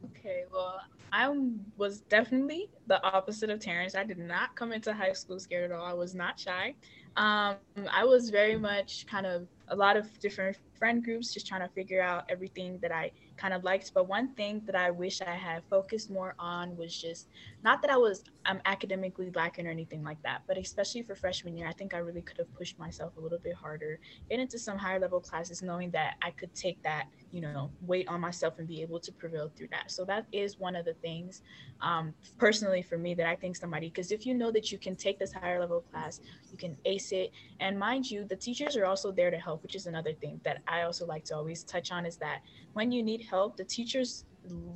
Okay, 0.06 0.44
well, 0.52 0.80
I 1.12 1.34
was 1.76 2.00
definitely 2.02 2.70
the 2.86 3.02
opposite 3.02 3.50
of 3.50 3.60
Terrence. 3.60 3.94
I 3.94 4.04
did 4.04 4.18
not 4.18 4.54
come 4.54 4.72
into 4.72 4.92
high 4.92 5.12
school 5.12 5.38
scared 5.38 5.70
at 5.70 5.76
all. 5.76 5.84
I 5.84 5.92
was 5.94 6.14
not 6.14 6.38
shy. 6.38 6.74
Um, 7.16 7.56
I 7.92 8.04
was 8.04 8.30
very 8.30 8.56
much 8.56 9.06
kind 9.06 9.26
of 9.26 9.48
a 9.68 9.76
lot 9.76 9.96
of 9.96 10.18
different 10.20 10.56
friend 10.78 11.02
groups, 11.02 11.32
just 11.34 11.46
trying 11.46 11.60
to 11.60 11.68
figure 11.74 12.00
out 12.00 12.24
everything 12.28 12.78
that 12.80 12.92
I 12.92 13.10
kind 13.36 13.52
of 13.52 13.64
liked. 13.64 13.92
But 13.94 14.08
one 14.08 14.34
thing 14.34 14.62
that 14.66 14.76
I 14.76 14.90
wish 14.90 15.20
I 15.20 15.34
had 15.34 15.64
focused 15.68 16.10
more 16.10 16.34
on 16.38 16.76
was 16.76 16.96
just 16.96 17.28
not 17.62 17.82
that 17.82 17.90
I 17.90 17.96
was 17.96 18.22
um, 18.46 18.60
academically 18.66 19.30
lacking 19.34 19.66
or 19.66 19.70
anything 19.70 20.02
like 20.04 20.22
that, 20.22 20.42
but 20.46 20.56
especially 20.58 21.02
for 21.02 21.14
freshman 21.16 21.56
year, 21.56 21.66
I 21.66 21.72
think 21.72 21.94
I 21.94 21.98
really 21.98 22.22
could 22.22 22.38
have 22.38 22.52
pushed 22.54 22.78
myself 22.78 23.16
a 23.16 23.20
little 23.20 23.38
bit 23.38 23.54
harder, 23.54 23.98
get 24.30 24.38
into 24.38 24.58
some 24.58 24.78
higher 24.78 25.00
level 25.00 25.20
classes, 25.20 25.62
knowing 25.62 25.90
that 25.92 26.14
I 26.22 26.30
could 26.30 26.54
take 26.54 26.82
that, 26.84 27.06
you 27.30 27.40
know, 27.40 27.70
wait 27.82 28.08
on 28.08 28.20
myself 28.20 28.58
and 28.58 28.66
be 28.66 28.82
able 28.82 28.98
to 29.00 29.12
prevail 29.12 29.50
through 29.54 29.68
that. 29.68 29.90
So 29.90 30.04
that 30.06 30.26
is 30.32 30.58
one 30.58 30.74
of 30.76 30.84
the 30.84 30.94
things, 30.94 31.42
um, 31.80 32.14
personally 32.38 32.82
for 32.82 32.96
me, 32.98 33.14
that 33.14 33.26
I 33.26 33.36
think 33.36 33.56
somebody, 33.56 33.88
because 33.88 34.10
if 34.12 34.24
you 34.26 34.34
know 34.34 34.50
that 34.52 34.72
you 34.72 34.78
can 34.78 34.96
take 34.96 35.18
this 35.18 35.32
higher 35.32 35.60
level 35.60 35.82
class, 35.92 36.20
you 36.50 36.56
can 36.56 36.76
ace 36.84 37.12
it, 37.12 37.32
and 37.60 37.78
mind 37.78 38.10
you, 38.10 38.24
the 38.24 38.36
teachers 38.36 38.76
are 38.76 38.86
also 38.86 39.12
there 39.12 39.30
to 39.30 39.38
help, 39.38 39.62
which 39.62 39.74
is 39.74 39.86
another 39.86 40.12
thing 40.12 40.40
that 40.44 40.62
I 40.66 40.82
also 40.82 41.06
like 41.06 41.24
to 41.26 41.36
always 41.36 41.64
touch 41.64 41.92
on 41.92 42.06
is 42.06 42.16
that 42.16 42.40
when 42.72 42.90
you 42.90 43.02
need 43.02 43.22
help, 43.22 43.56
the 43.56 43.64
teachers 43.64 44.24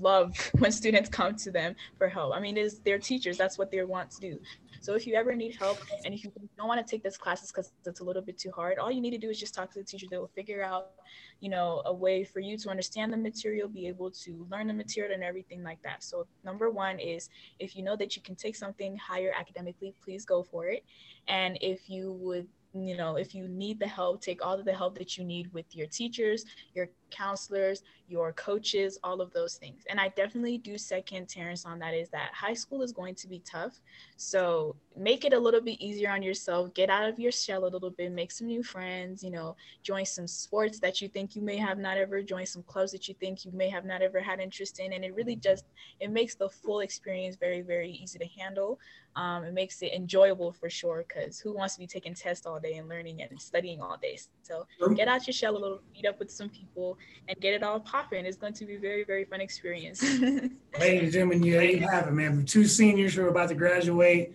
love 0.01 0.37
when 0.59 0.73
students 0.73 1.09
come 1.09 1.37
to 1.37 1.51
them 1.51 1.75
for 1.99 2.09
help. 2.09 2.35
I 2.35 2.41
mean, 2.41 2.57
it's 2.57 2.79
their 2.81 2.99
teachers, 2.99 3.39
that's 3.39 3.59
what 3.59 3.71
they 3.71 3.83
want 3.83 4.11
to 4.13 4.21
do. 4.21 4.41
So 4.83 4.95
if 4.95 5.07
you 5.07 5.15
ever 5.15 5.33
need 5.37 5.55
help 5.55 5.79
and 6.05 6.13
if 6.13 6.25
you 6.25 6.33
don't 6.59 6.67
want 6.67 6.85
to 6.85 6.91
take 6.91 7.05
this 7.05 7.17
classes 7.17 7.53
because 7.53 7.73
it's 7.87 8.01
a 8.01 8.05
little 8.05 8.21
bit 8.21 8.37
too 8.37 8.51
hard, 8.51 8.81
all 8.81 8.91
you 8.91 9.01
need 9.01 9.13
to 9.13 9.19
do 9.19 9.31
is 9.31 9.39
just 9.39 9.55
talk 9.55 9.71
to 9.75 9.79
the 9.79 9.85
teacher. 9.85 10.07
They 10.11 10.19
will 10.19 10.33
figure 10.35 10.61
out, 10.61 10.91
you 11.39 11.51
know, 11.51 11.83
a 11.87 11.95
way 11.95 12.25
for 12.25 12.41
you 12.41 12.59
to 12.59 12.69
understand 12.69 13.13
the 13.13 13.17
material, 13.17 13.69
be 13.69 13.87
able 13.87 14.11
to 14.11 14.45
learn 14.51 14.67
the 14.67 14.75
material 14.75 15.15
and 15.15 15.23
everything 15.23 15.63
like 15.63 15.81
that. 15.85 16.03
So 16.03 16.27
number 16.45 16.69
one 16.69 16.99
is 16.99 17.31
if 17.61 17.77
you 17.77 17.85
know 17.85 17.95
that 17.95 18.17
you 18.17 18.23
can 18.23 18.35
take 18.35 18.57
something 18.57 18.97
higher 18.97 19.33
academically, 19.39 19.95
please 20.03 20.25
go 20.25 20.43
for 20.43 20.67
it. 20.67 20.85
And 21.29 21.59
if 21.61 21.89
you 21.89 22.15
would 22.15 22.49
you 22.75 22.97
know 22.97 23.17
if 23.17 23.35
you 23.35 23.49
need 23.49 23.79
the 23.79 23.87
help 23.87 24.23
take 24.23 24.45
all 24.45 24.59
of 24.59 24.65
the 24.65 24.73
help 24.73 24.97
that 24.99 25.17
you 25.17 25.25
need 25.25 25.53
with 25.53 25.67
your 25.77 25.87
teachers 25.87 26.45
your 26.75 26.89
counselors 27.11 27.83
your 28.09 28.33
coaches 28.33 28.99
all 29.05 29.21
of 29.21 29.33
those 29.33 29.55
things. 29.55 29.85
And 29.89 30.01
i 30.01 30.09
definitely 30.09 30.59
do 30.59 30.77
second 30.77 31.29
terrence 31.29 31.65
on 31.65 31.79
that 31.79 31.95
is 31.95 32.09
that 32.11 32.31
high 32.35 32.55
school 32.55 32.83
is 32.83 32.93
going 32.93 33.15
to 33.17 33.29
be 33.29 33.41
tough. 33.41 33.81
So 34.17 34.77
make 34.97 35.25
it 35.25 35.33
a 35.33 35.39
little 35.39 35.61
bit 35.61 35.81
easier 35.81 36.11
on 36.11 36.23
yourself 36.23 36.75
get 36.75 36.91
out 36.91 37.09
of 37.09 37.19
your 37.19 37.33
shell 37.33 37.65
a 37.65 37.67
little 37.67 37.91
bit 37.91 38.13
make 38.13 38.31
some 38.31 38.47
new 38.47 38.63
friends 38.63 39.23
you 39.23 39.31
know 39.31 39.57
join 39.83 40.05
some 40.05 40.27
sports 40.27 40.79
that 40.81 41.01
you 41.01 41.09
think 41.09 41.35
you 41.35 41.43
may 41.43 41.57
have 41.57 41.79
not 41.79 41.97
ever 41.97 42.23
joined 42.23 42.49
some 42.49 42.63
clubs 42.65 42.93
that 42.93 43.09
you 43.09 43.15
think 43.15 43.45
you 43.45 43.53
may 43.53 43.69
have 43.69 43.85
not 43.85 44.03
ever 44.03 44.21
had 44.21 44.41
interest 44.41 44.81
in. 44.81 44.93
And 44.93 45.05
it 45.05 45.15
really 45.15 45.37
just 45.37 45.65
it 46.01 46.11
makes 46.11 46.35
the 46.35 46.49
full 46.49 46.81
experience 46.81 47.37
very 47.37 47.63
very 47.63 47.91
easy 47.91 48.19
to 48.19 48.27
handle 48.27 48.79
um, 49.17 49.45
it 49.45 49.53
makes 49.53 49.83
it 49.83 49.93
enjoyable 49.93 50.53
for 50.53 50.71
sure 50.71 51.05
because 51.07 51.39
who 51.39 51.55
wants 51.55 51.75
to 51.75 51.81
be 51.81 51.87
taking 51.87 52.15
tests 52.15 52.47
all 52.47 52.59
day 52.59 52.75
and 52.75 52.89
learning 52.89 53.23
and 53.23 53.41
studying 53.41 53.81
all 53.81 53.97
day 54.01 54.19
so 54.43 54.67
get 54.95 55.09
out 55.09 55.27
your 55.27 55.35
shell 55.35 55.57
a 55.57 55.59
little 55.59 55.81
meet 55.95 56.07
up 56.07 56.19
with 56.19 56.31
some 56.31 56.49
people 56.49 56.99
and 57.29 57.39
get 57.41 57.53
it 57.55 57.63
all 57.63 57.81
popping 57.81 58.25
it's 58.25 58.37
going 58.37 58.53
to 58.53 58.65
be 58.65 58.77
a 58.77 58.81
very 58.81 59.05
very 59.05 59.25
fun 59.25 59.41
experience 59.41 60.03
Ladies 60.81 61.03
and 61.03 61.13
gentlemen, 61.13 61.43
you, 61.43 61.81
have 61.81 62.09
it, 62.09 62.13
man. 62.13 62.45
Two 62.47 62.65
seniors 62.65 63.15
who 63.15 63.25
are 63.25 63.29
about 63.29 63.51
to 63.51 63.55
graduate, 63.55 64.35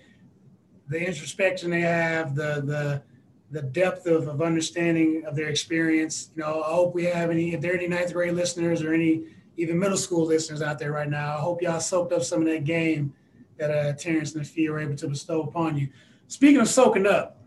the 0.88 1.00
introspection 1.00 1.72
they 1.72 1.82
have, 1.82 2.36
the 2.36 2.62
the 2.64 3.02
the 3.50 3.62
depth 3.62 4.06
of, 4.06 4.28
of 4.28 4.42
understanding 4.42 5.24
of 5.26 5.36
their 5.36 5.48
experience. 5.48 6.32
You 6.36 6.44
know, 6.44 6.62
I 6.62 6.74
hope 6.74 6.94
we 6.94 7.06
have 7.06 7.30
any, 7.32 7.54
if 7.54 7.62
there 7.62 7.74
are 7.74 7.78
any 7.78 7.88
ninth 7.88 8.12
grade 8.12 8.34
listeners 8.34 8.84
or 8.84 8.94
any 8.94 9.24
even 9.56 9.80
middle 9.80 9.98
school 9.98 10.26
listeners 10.26 10.62
out 10.62 10.78
there 10.78 10.92
right 10.92 11.10
now, 11.10 11.38
I 11.38 11.40
hope 11.40 11.62
y'all 11.62 11.80
soaked 11.80 12.14
up 12.14 12.24
some 12.24 12.42
of 12.42 12.48
that 12.48 12.66
game 12.66 13.14
that 13.58 13.72
uh, 13.72 13.94
Terrence 13.94 14.36
and 14.36 14.48
Fee 14.48 14.70
were 14.70 14.80
able 14.80 14.96
to 14.96 15.08
bestow 15.08 15.42
upon 15.44 15.78
you. 15.78 15.90
Speaking 16.28 16.62
of 16.62 16.68
soaking 16.68 17.06
up, 17.08 17.42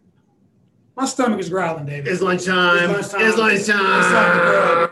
my 0.97 1.05
stomach 1.07 1.41
is 1.41 1.49
growling, 1.49 1.87
David. 1.87 2.09
It's 2.09 2.21
lunchtime. 2.21 2.91
It's 2.91 3.15
It's 3.15 3.37
lunchtime. 3.39 3.79
lunchtime. 3.85 4.91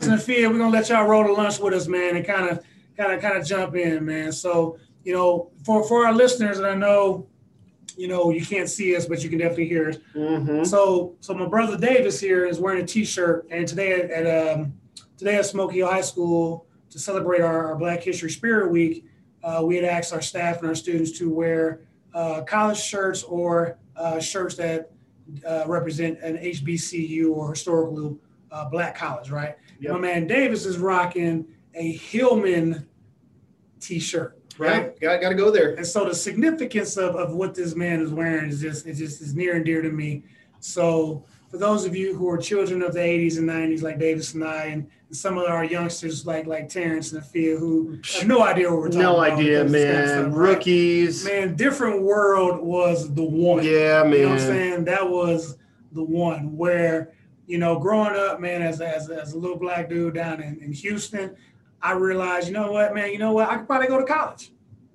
and 0.00 0.22
Fia, 0.22 0.48
we're 0.50 0.58
gonna 0.58 0.70
let 0.70 0.88
y'all 0.88 1.06
roll 1.06 1.24
the 1.24 1.32
lunch 1.32 1.58
with 1.60 1.74
us, 1.74 1.86
man, 1.86 2.16
and 2.16 2.26
kind 2.26 2.48
of, 2.50 2.64
kind 2.96 3.12
of, 3.12 3.20
kind 3.20 3.36
of 3.36 3.46
jump 3.46 3.76
in, 3.76 4.04
man. 4.04 4.32
So, 4.32 4.78
you 5.04 5.12
know, 5.12 5.50
for 5.64 5.86
for 5.86 6.06
our 6.06 6.12
listeners, 6.12 6.58
and 6.58 6.66
I 6.66 6.74
know, 6.74 7.26
you 7.96 8.08
know, 8.08 8.30
you 8.30 8.44
can't 8.44 8.68
see 8.68 8.96
us, 8.96 9.06
but 9.06 9.22
you 9.22 9.30
can 9.30 9.38
definitely 9.38 9.68
hear 9.68 9.90
us. 9.90 9.96
Mhm. 10.16 10.66
So, 10.66 11.14
so 11.20 11.34
my 11.34 11.46
brother 11.46 11.76
Davis 11.76 12.18
here 12.18 12.44
is 12.46 12.58
wearing 12.58 12.82
a 12.82 12.86
T-shirt, 12.86 13.46
and 13.50 13.68
today 13.68 13.92
at, 14.00 14.10
at 14.10 14.56
um, 14.56 14.74
today 15.16 15.36
at 15.36 15.46
Smoky 15.46 15.76
Hill 15.78 15.88
High 15.88 16.00
School, 16.00 16.66
to 16.90 16.98
celebrate 16.98 17.40
our, 17.40 17.66
our 17.68 17.76
Black 17.76 18.02
History 18.02 18.30
Spirit 18.30 18.70
Week, 18.72 19.04
uh, 19.44 19.62
we 19.62 19.76
had 19.76 19.84
asked 19.84 20.12
our 20.12 20.22
staff 20.22 20.58
and 20.58 20.68
our 20.68 20.74
students 20.74 21.12
to 21.18 21.30
wear 21.30 21.82
uh, 22.14 22.42
college 22.42 22.80
shirts 22.80 23.22
or 23.22 23.78
uh, 23.96 24.18
shirts 24.18 24.54
that 24.56 24.90
uh, 25.46 25.64
represent 25.66 26.18
an 26.20 26.38
HBCU 26.38 27.30
or 27.30 27.50
historical 27.50 28.18
uh, 28.50 28.68
black 28.70 28.96
college, 28.96 29.30
right? 29.30 29.56
Yep. 29.80 29.92
My 29.92 29.98
man 29.98 30.26
Davis 30.26 30.64
is 30.64 30.78
rocking 30.78 31.46
a 31.74 31.92
Hillman 31.92 32.86
t-shirt. 33.80 34.38
Right, 34.56 34.98
got, 35.00 35.20
got 35.20 35.30
to 35.30 35.34
go 35.34 35.50
there. 35.50 35.74
And 35.74 35.84
so 35.84 36.04
the 36.04 36.14
significance 36.14 36.96
of, 36.96 37.16
of 37.16 37.34
what 37.34 37.56
this 37.56 37.74
man 37.74 38.00
is 38.00 38.12
wearing 38.12 38.48
is 38.50 38.60
just 38.60 38.86
it 38.86 38.94
just 38.94 39.20
is 39.20 39.34
near 39.34 39.56
and 39.56 39.64
dear 39.64 39.82
to 39.82 39.90
me. 39.90 40.22
So 40.60 41.24
for 41.50 41.58
those 41.58 41.84
of 41.84 41.96
you 41.96 42.16
who 42.16 42.28
are 42.30 42.38
children 42.38 42.80
of 42.80 42.94
the 42.94 43.00
80s 43.00 43.38
and 43.38 43.48
90s, 43.48 43.82
like 43.82 43.98
Davis 43.98 44.34
and 44.34 44.44
I, 44.44 44.64
and, 44.66 44.88
some 45.14 45.38
of 45.38 45.48
our 45.48 45.64
youngsters 45.64 46.26
like 46.26 46.46
like 46.46 46.68
Terrence 46.68 47.12
and 47.12 47.22
Afia, 47.22 47.58
who 47.58 47.98
have 48.14 48.26
no 48.26 48.42
idea 48.42 48.70
what 48.70 48.78
we're 48.80 48.86
talking 48.88 49.00
no 49.00 49.16
about. 49.16 49.28
No 49.28 49.34
idea, 49.34 49.64
man. 49.64 50.08
Stuff, 50.08 50.32
Rookies. 50.34 51.24
Right? 51.24 51.46
Man, 51.46 51.56
different 51.56 52.02
world 52.02 52.60
was 52.60 53.12
the 53.14 53.22
one. 53.22 53.64
Yeah, 53.64 54.02
man. 54.02 54.12
You 54.12 54.18
know 54.22 54.28
what 54.30 54.40
I'm 54.40 54.46
saying? 54.46 54.84
That 54.84 55.08
was 55.08 55.58
the 55.92 56.04
one 56.04 56.56
where, 56.56 57.12
you 57.46 57.58
know, 57.58 57.78
growing 57.78 58.16
up, 58.16 58.40
man, 58.40 58.62
as, 58.62 58.80
as, 58.80 59.08
as 59.10 59.32
a 59.32 59.38
little 59.38 59.58
black 59.58 59.88
dude 59.88 60.14
down 60.14 60.42
in, 60.42 60.58
in 60.60 60.72
Houston, 60.72 61.36
I 61.80 61.92
realized, 61.92 62.48
you 62.48 62.54
know 62.54 62.72
what, 62.72 62.94
man, 62.94 63.12
you 63.12 63.18
know 63.18 63.32
what, 63.32 63.48
I 63.48 63.58
could 63.58 63.66
probably 63.66 63.86
go 63.86 64.00
to 64.00 64.04
college. 64.04 64.50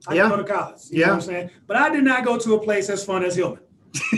I 0.08 0.16
yeah. 0.16 0.24
could 0.24 0.38
go 0.38 0.44
to 0.44 0.54
college. 0.54 0.82
You 0.90 1.00
yeah. 1.00 1.06
know 1.06 1.14
what 1.14 1.16
I'm 1.16 1.22
saying? 1.22 1.50
But 1.68 1.78
I 1.78 1.90
did 1.90 2.04
not 2.04 2.26
go 2.26 2.38
to 2.38 2.56
a 2.56 2.60
place 2.60 2.90
as 2.90 3.06
fun 3.06 3.24
as 3.24 3.36
Hillman 3.36 3.62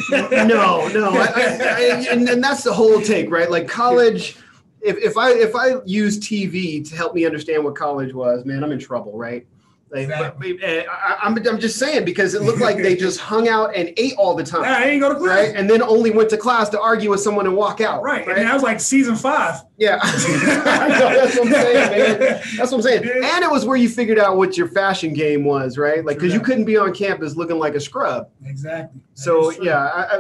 no, 0.10 0.88
no, 0.90 1.12
I, 1.12 1.32
I, 1.36 1.42
I, 1.42 2.06
and, 2.12 2.28
and 2.28 2.44
that's 2.44 2.64
the 2.64 2.74
whole 2.74 3.02
take, 3.02 3.30
right? 3.30 3.50
Like 3.50 3.68
college. 3.68 4.38
If, 4.82 4.98
if 4.98 5.18
I 5.18 5.32
if 5.32 5.56
I 5.56 5.76
use 5.86 6.20
TV 6.20 6.88
to 6.90 6.96
help 6.96 7.14
me 7.14 7.26
understand 7.26 7.64
what 7.64 7.76
college 7.76 8.14
was, 8.14 8.46
man, 8.46 8.64
I'm 8.64 8.72
in 8.72 8.80
trouble, 8.80 9.18
right? 9.18 9.46
Like, 9.92 10.04
exactly. 10.04 10.54
but, 10.54 10.64
eh, 10.64 10.86
I, 10.90 11.28
am 11.28 11.38
I'm, 11.38 11.48
I'm 11.48 11.60
just 11.60 11.78
saying 11.78 12.06
because 12.06 12.34
it 12.34 12.44
looked 12.44 12.62
like 12.62 12.78
they 12.78 12.96
just 12.96 13.20
hung 13.32 13.50
out 13.50 13.76
and 13.76 13.92
ate 13.98 14.14
all 14.18 14.36
the 14.36 14.44
time. 14.44 14.64
Yeah, 14.64 14.78
I 14.78 14.84
ain't 14.86 15.02
go 15.02 15.10
to 15.10 15.20
class. 15.20 15.48
Right? 15.48 15.56
And 15.56 15.70
then 15.70 15.82
only 15.82 16.12
went 16.12 16.30
to 16.30 16.38
class 16.38 16.70
to 16.70 16.80
argue 16.80 17.10
with 17.10 17.20
someone 17.20 17.46
and 17.46 17.58
walk 17.58 17.82
out. 17.82 18.02
Right. 18.02 18.26
right? 18.26 18.38
And 18.38 18.48
that 18.48 18.54
was 18.54 18.64
like 18.64 18.80
season 18.80 19.18
five. 19.18 19.62
Yeah. 19.78 19.98
that's 20.04 21.36
what 21.36 21.48
I'm 21.48 21.52
saying, 21.52 21.92
man. 21.92 22.20
That's 22.56 22.58
what 22.58 22.74
I'm 22.74 22.82
saying. 22.82 23.04
And 23.04 23.44
it 23.44 23.52
was 23.52 23.66
where 23.66 23.76
you 23.76 23.90
figured 23.90 24.18
out 24.18 24.38
what 24.38 24.58
your 24.58 24.70
fashion 24.70 25.14
game 25.14 25.44
was, 25.44 25.78
right? 25.78 26.06
Like, 26.06 26.20
because 26.20 26.34
you 26.34 26.40
couldn't 26.40 26.66
be 26.66 26.78
on 26.78 26.94
campus 26.94 27.36
looking 27.36 27.60
like 27.60 27.76
a 27.76 27.82
scrub. 27.82 28.30
Exactly. 28.46 29.02
That 29.02 29.20
so, 29.22 29.52
yeah, 29.52 29.78
I, 29.78 30.20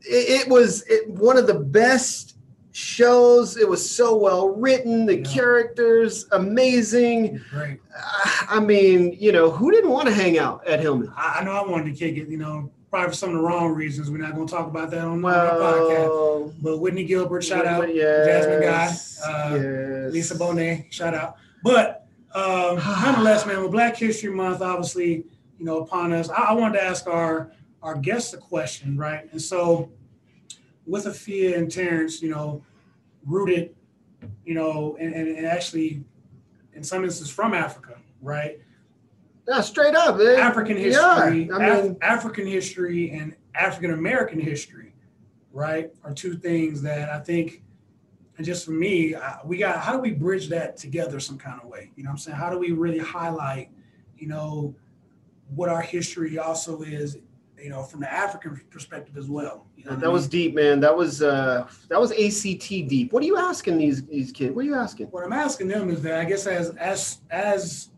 it, 0.00 0.46
it, 0.46 0.48
was 0.48 0.82
it, 0.88 1.10
one 1.10 1.36
of 1.36 1.46
the 1.46 1.58
best 1.58 2.37
shows. 2.78 3.56
It 3.56 3.68
was 3.68 3.88
so 3.88 4.16
well 4.16 4.50
written. 4.50 5.04
The 5.04 5.18
yeah. 5.18 5.24
characters 5.24 6.26
amazing. 6.30 7.40
Right. 7.52 7.80
I 8.48 8.60
mean, 8.60 9.16
you 9.18 9.32
know, 9.32 9.50
who 9.50 9.72
didn't 9.72 9.90
want 9.90 10.06
to 10.08 10.14
hang 10.14 10.38
out 10.38 10.66
at 10.66 10.80
Hillman? 10.80 11.12
I, 11.16 11.38
I, 11.40 11.44
know 11.44 11.52
I 11.52 11.68
wanted 11.68 11.92
to 11.92 11.98
kick 11.98 12.16
it. 12.16 12.28
You 12.28 12.38
know, 12.38 12.70
probably 12.88 13.08
for 13.08 13.14
some 13.16 13.30
of 13.30 13.34
the 13.36 13.42
wrong 13.42 13.74
reasons. 13.74 14.10
We're 14.10 14.18
not 14.18 14.34
going 14.34 14.46
to 14.46 14.52
talk 14.52 14.68
about 14.68 14.90
that 14.92 15.04
on, 15.04 15.20
well, 15.20 15.58
the 15.58 15.64
podcast. 15.64 16.62
But 16.62 16.78
Whitley 16.78 17.04
Gilbert, 17.04 17.42
shout 17.42 17.66
out. 17.66 17.92
Yes, 17.92 18.26
Jasmine 18.26 18.62
Guy, 18.62 19.32
uh, 19.32 19.54
yes. 19.56 20.12
Lisa 20.12 20.34
Bonet, 20.36 20.92
shout 20.92 21.14
out. 21.14 21.36
But 21.64 22.06
um, 22.34 22.76
nonetheless, 23.02 23.44
man, 23.44 23.60
with 23.60 23.72
Black 23.72 23.96
History 23.96 24.30
Month, 24.30 24.62
obviously, 24.62 25.24
you 25.58 25.64
know, 25.64 25.78
upon 25.78 26.12
us, 26.12 26.30
I, 26.30 26.42
I 26.42 26.52
wanted 26.52 26.78
to 26.78 26.84
ask 26.84 27.08
our 27.08 27.50
our 27.82 27.96
guests 27.96 28.34
a 28.34 28.38
question, 28.38 28.96
right? 28.96 29.30
And 29.32 29.40
so 29.40 29.90
with 30.88 31.04
Afia 31.04 31.56
and 31.56 31.70
Terrence, 31.70 32.22
you 32.22 32.30
know, 32.30 32.62
rooted, 33.26 33.76
you 34.44 34.54
know, 34.54 34.96
and, 34.98 35.14
and, 35.14 35.28
and 35.28 35.46
actually 35.46 36.02
in 36.72 36.82
some 36.82 37.04
instances 37.04 37.32
from 37.32 37.54
Africa, 37.54 37.98
right? 38.22 38.58
Yeah, 39.46 39.60
straight 39.60 39.94
up. 39.94 40.18
Man. 40.18 40.38
African 40.38 40.76
history, 40.76 41.44
yeah, 41.44 41.56
I 41.56 41.58
mean, 41.58 41.90
Af- 41.90 41.96
African 42.02 42.46
history 42.46 43.10
and 43.10 43.36
African 43.54 43.92
American 43.92 44.40
history, 44.40 44.94
right, 45.52 45.90
are 46.04 46.12
two 46.12 46.36
things 46.36 46.82
that 46.82 47.10
I 47.10 47.18
think, 47.20 47.62
and 48.36 48.46
just 48.46 48.64
for 48.64 48.70
me, 48.72 49.14
I, 49.14 49.38
we 49.44 49.58
got 49.58 49.78
how 49.80 49.92
do 49.92 49.98
we 49.98 50.12
bridge 50.12 50.48
that 50.48 50.76
together 50.76 51.20
some 51.20 51.38
kind 51.38 51.60
of 51.62 51.68
way? 51.68 51.90
You 51.96 52.04
know 52.04 52.08
what 52.08 52.14
I'm 52.14 52.18
saying? 52.18 52.36
How 52.36 52.50
do 52.50 52.58
we 52.58 52.72
really 52.72 52.98
highlight, 52.98 53.70
you 54.16 54.28
know, 54.28 54.74
what 55.54 55.68
our 55.68 55.80
history 55.82 56.38
also 56.38 56.82
is 56.82 57.18
you 57.60 57.70
know, 57.70 57.82
from 57.82 58.00
the 58.00 58.12
African 58.12 58.60
perspective 58.70 59.16
as 59.16 59.28
well. 59.28 59.66
You 59.76 59.84
know 59.84 59.92
that 59.92 60.02
mean? 60.02 60.12
was 60.12 60.28
deep, 60.28 60.54
man. 60.54 60.80
That 60.80 60.96
was 60.96 61.22
uh 61.22 61.68
that 61.88 62.00
was 62.00 62.12
ACT 62.12 62.68
deep. 62.68 63.12
What 63.12 63.22
are 63.22 63.26
you 63.26 63.36
asking 63.36 63.78
these 63.78 64.04
these 64.06 64.32
kids? 64.32 64.54
What 64.54 64.64
are 64.64 64.68
you 64.68 64.74
asking? 64.74 65.06
What 65.06 65.24
I'm 65.24 65.32
asking 65.32 65.68
them 65.68 65.90
is 65.90 66.02
that 66.02 66.20
I 66.20 66.24
guess 66.24 66.46
as 66.46 66.70
as 66.76 67.18
as 67.30 67.90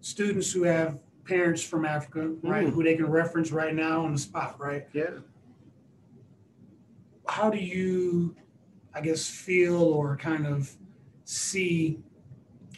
students 0.00 0.52
who 0.52 0.62
have 0.64 0.98
parents 1.24 1.62
from 1.62 1.84
Africa, 1.84 2.32
right, 2.42 2.66
mm. 2.66 2.70
who 2.70 2.82
they 2.82 2.96
can 2.96 3.06
reference 3.06 3.52
right 3.52 3.74
now 3.74 4.04
on 4.04 4.12
the 4.12 4.18
spot, 4.18 4.58
right? 4.58 4.86
Yeah. 4.92 5.10
How 7.28 7.48
do 7.50 7.58
you, 7.58 8.34
I 8.94 9.00
guess, 9.00 9.28
feel 9.28 9.80
or 9.80 10.16
kind 10.16 10.46
of 10.46 10.70
see, 11.24 11.98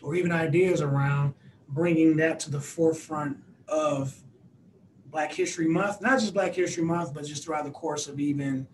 or 0.02 0.14
even 0.14 0.30
ideas 0.30 0.80
around 0.80 1.34
bringing 1.68 2.16
that 2.18 2.38
to 2.40 2.50
the 2.50 2.60
forefront 2.60 3.38
of 3.66 4.14
Black 5.14 5.32
History 5.32 5.68
Month, 5.68 6.00
not 6.00 6.18
just 6.18 6.34
Black 6.34 6.52
History 6.56 6.82
Month, 6.82 7.14
but 7.14 7.24
just 7.24 7.44
throughout 7.44 7.62
the 7.64 7.70
course 7.70 8.08
of 8.08 8.18
even 8.18 8.66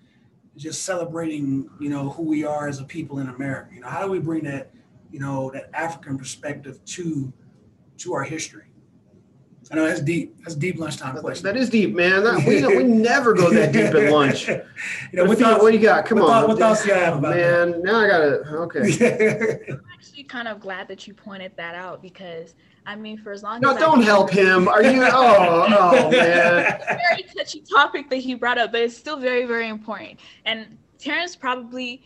just 0.57 0.85
celebrating, 0.85 1.69
you 1.79 1.91
know, 1.91 2.09
who 2.09 2.23
we 2.23 2.45
are 2.45 2.67
as 2.67 2.81
a 2.81 2.85
people 2.85 3.19
in 3.19 3.29
America. 3.29 3.75
You 3.75 3.83
know, 3.83 3.89
how 3.89 4.03
do 4.03 4.11
we 4.11 4.21
bring 4.21 4.45
that, 4.45 4.71
you 5.11 5.21
know, 5.21 5.51
that 5.51 5.69
African 5.75 6.17
perspective 6.17 6.83
to 6.87 7.31
to 7.99 8.15
our 8.15 8.25
history? 8.25 8.70
I 9.71 9.77
know 9.77 9.87
that's 9.87 10.01
deep. 10.01 10.37
That's 10.43 10.55
deep 10.55 10.79
lunchtime 10.79 11.17
question. 11.19 11.45
That 11.45 11.57
is 11.57 11.71
deep, 11.71 11.95
man. 11.95 12.25
That, 12.25 12.45
we, 12.45 12.67
we 12.77 12.83
never 12.85 13.35
go 13.35 13.51
that 13.51 13.73
deep 13.73 13.95
at 13.95 14.13
lunch. 14.13 14.49
you 14.49 14.63
know, 15.13 15.25
what, 15.25 15.39
thoughts, 15.39 15.63
what 15.63 15.71
do 15.71 15.77
you 15.77 15.83
got? 15.83 16.07
Come 16.07 16.19
what 16.19 16.31
on. 16.31 16.49
what 16.49 16.59
thoughts 16.59 16.83
do 16.83 16.89
you 16.89 16.95
have 16.95 17.19
about 17.19 17.37
man, 17.37 17.71
that? 17.71 17.85
now 17.85 18.01
I 18.01 18.09
got 18.09 18.21
it. 18.23 18.47
Okay. 18.47 19.67
I'm 19.71 19.83
actually 19.93 20.25
kind 20.25 20.49
of 20.49 20.61
glad 20.61 20.89
that 20.89 21.07
you 21.07 21.15
pointed 21.15 21.53
that 21.57 21.75
out 21.75 22.03
because– 22.03 22.55
I 22.87 22.97
mean, 22.97 23.19
for 23.19 23.33
as 23.33 23.43
long 23.43 23.57
as. 23.57 23.63
no, 23.63 23.71
as 23.73 23.79
don't 23.79 24.03
help 24.03 24.31
him. 24.31 24.69
Are 24.69 24.83
you? 24.83 25.05
Oh, 25.05 25.67
oh 25.69 26.11
man. 26.11 26.81
very 27.09 27.23
touchy 27.23 27.61
topic 27.61 28.11
that 28.11 28.17
he 28.17 28.35
brought 28.35 28.59
up, 28.59 28.73
but 28.73 28.81
it's 28.81 28.97
still 28.97 29.17
very, 29.17 29.45
very 29.45 29.69
important. 29.69 30.19
And 30.45 30.79
Terrence 30.99 31.37
probably 31.37 32.03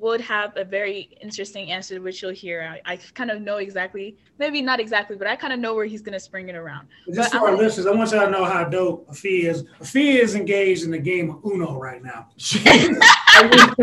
would 0.00 0.20
have 0.20 0.56
a 0.56 0.64
very 0.64 1.10
interesting 1.20 1.70
answer, 1.70 2.00
which 2.00 2.22
you'll 2.22 2.32
hear. 2.32 2.80
I, 2.84 2.94
I, 2.94 2.96
kind 3.14 3.30
of 3.30 3.42
know 3.42 3.58
exactly, 3.58 4.16
maybe 4.38 4.62
not 4.62 4.80
exactly, 4.80 5.16
but 5.16 5.26
I 5.26 5.36
kind 5.36 5.52
of 5.52 5.60
know 5.60 5.74
where 5.74 5.84
he's 5.84 6.00
going 6.00 6.14
to 6.14 6.20
spring 6.20 6.48
it 6.48 6.56
around. 6.56 6.88
Just 7.12 7.32
for 7.32 7.50
our 7.50 7.56
listeners, 7.56 7.86
I 7.86 7.92
want 7.92 8.10
y'all 8.10 8.24
to 8.24 8.30
know 8.30 8.44
how 8.44 8.64
dope 8.64 9.08
Afia 9.08 9.50
is. 9.50 9.64
Afia 9.80 10.20
is 10.20 10.34
engaged 10.34 10.84
in 10.84 10.90
the 10.90 10.98
game 10.98 11.30
of 11.30 11.44
Uno 11.44 11.78
right 11.78 12.02
now. 12.02 12.28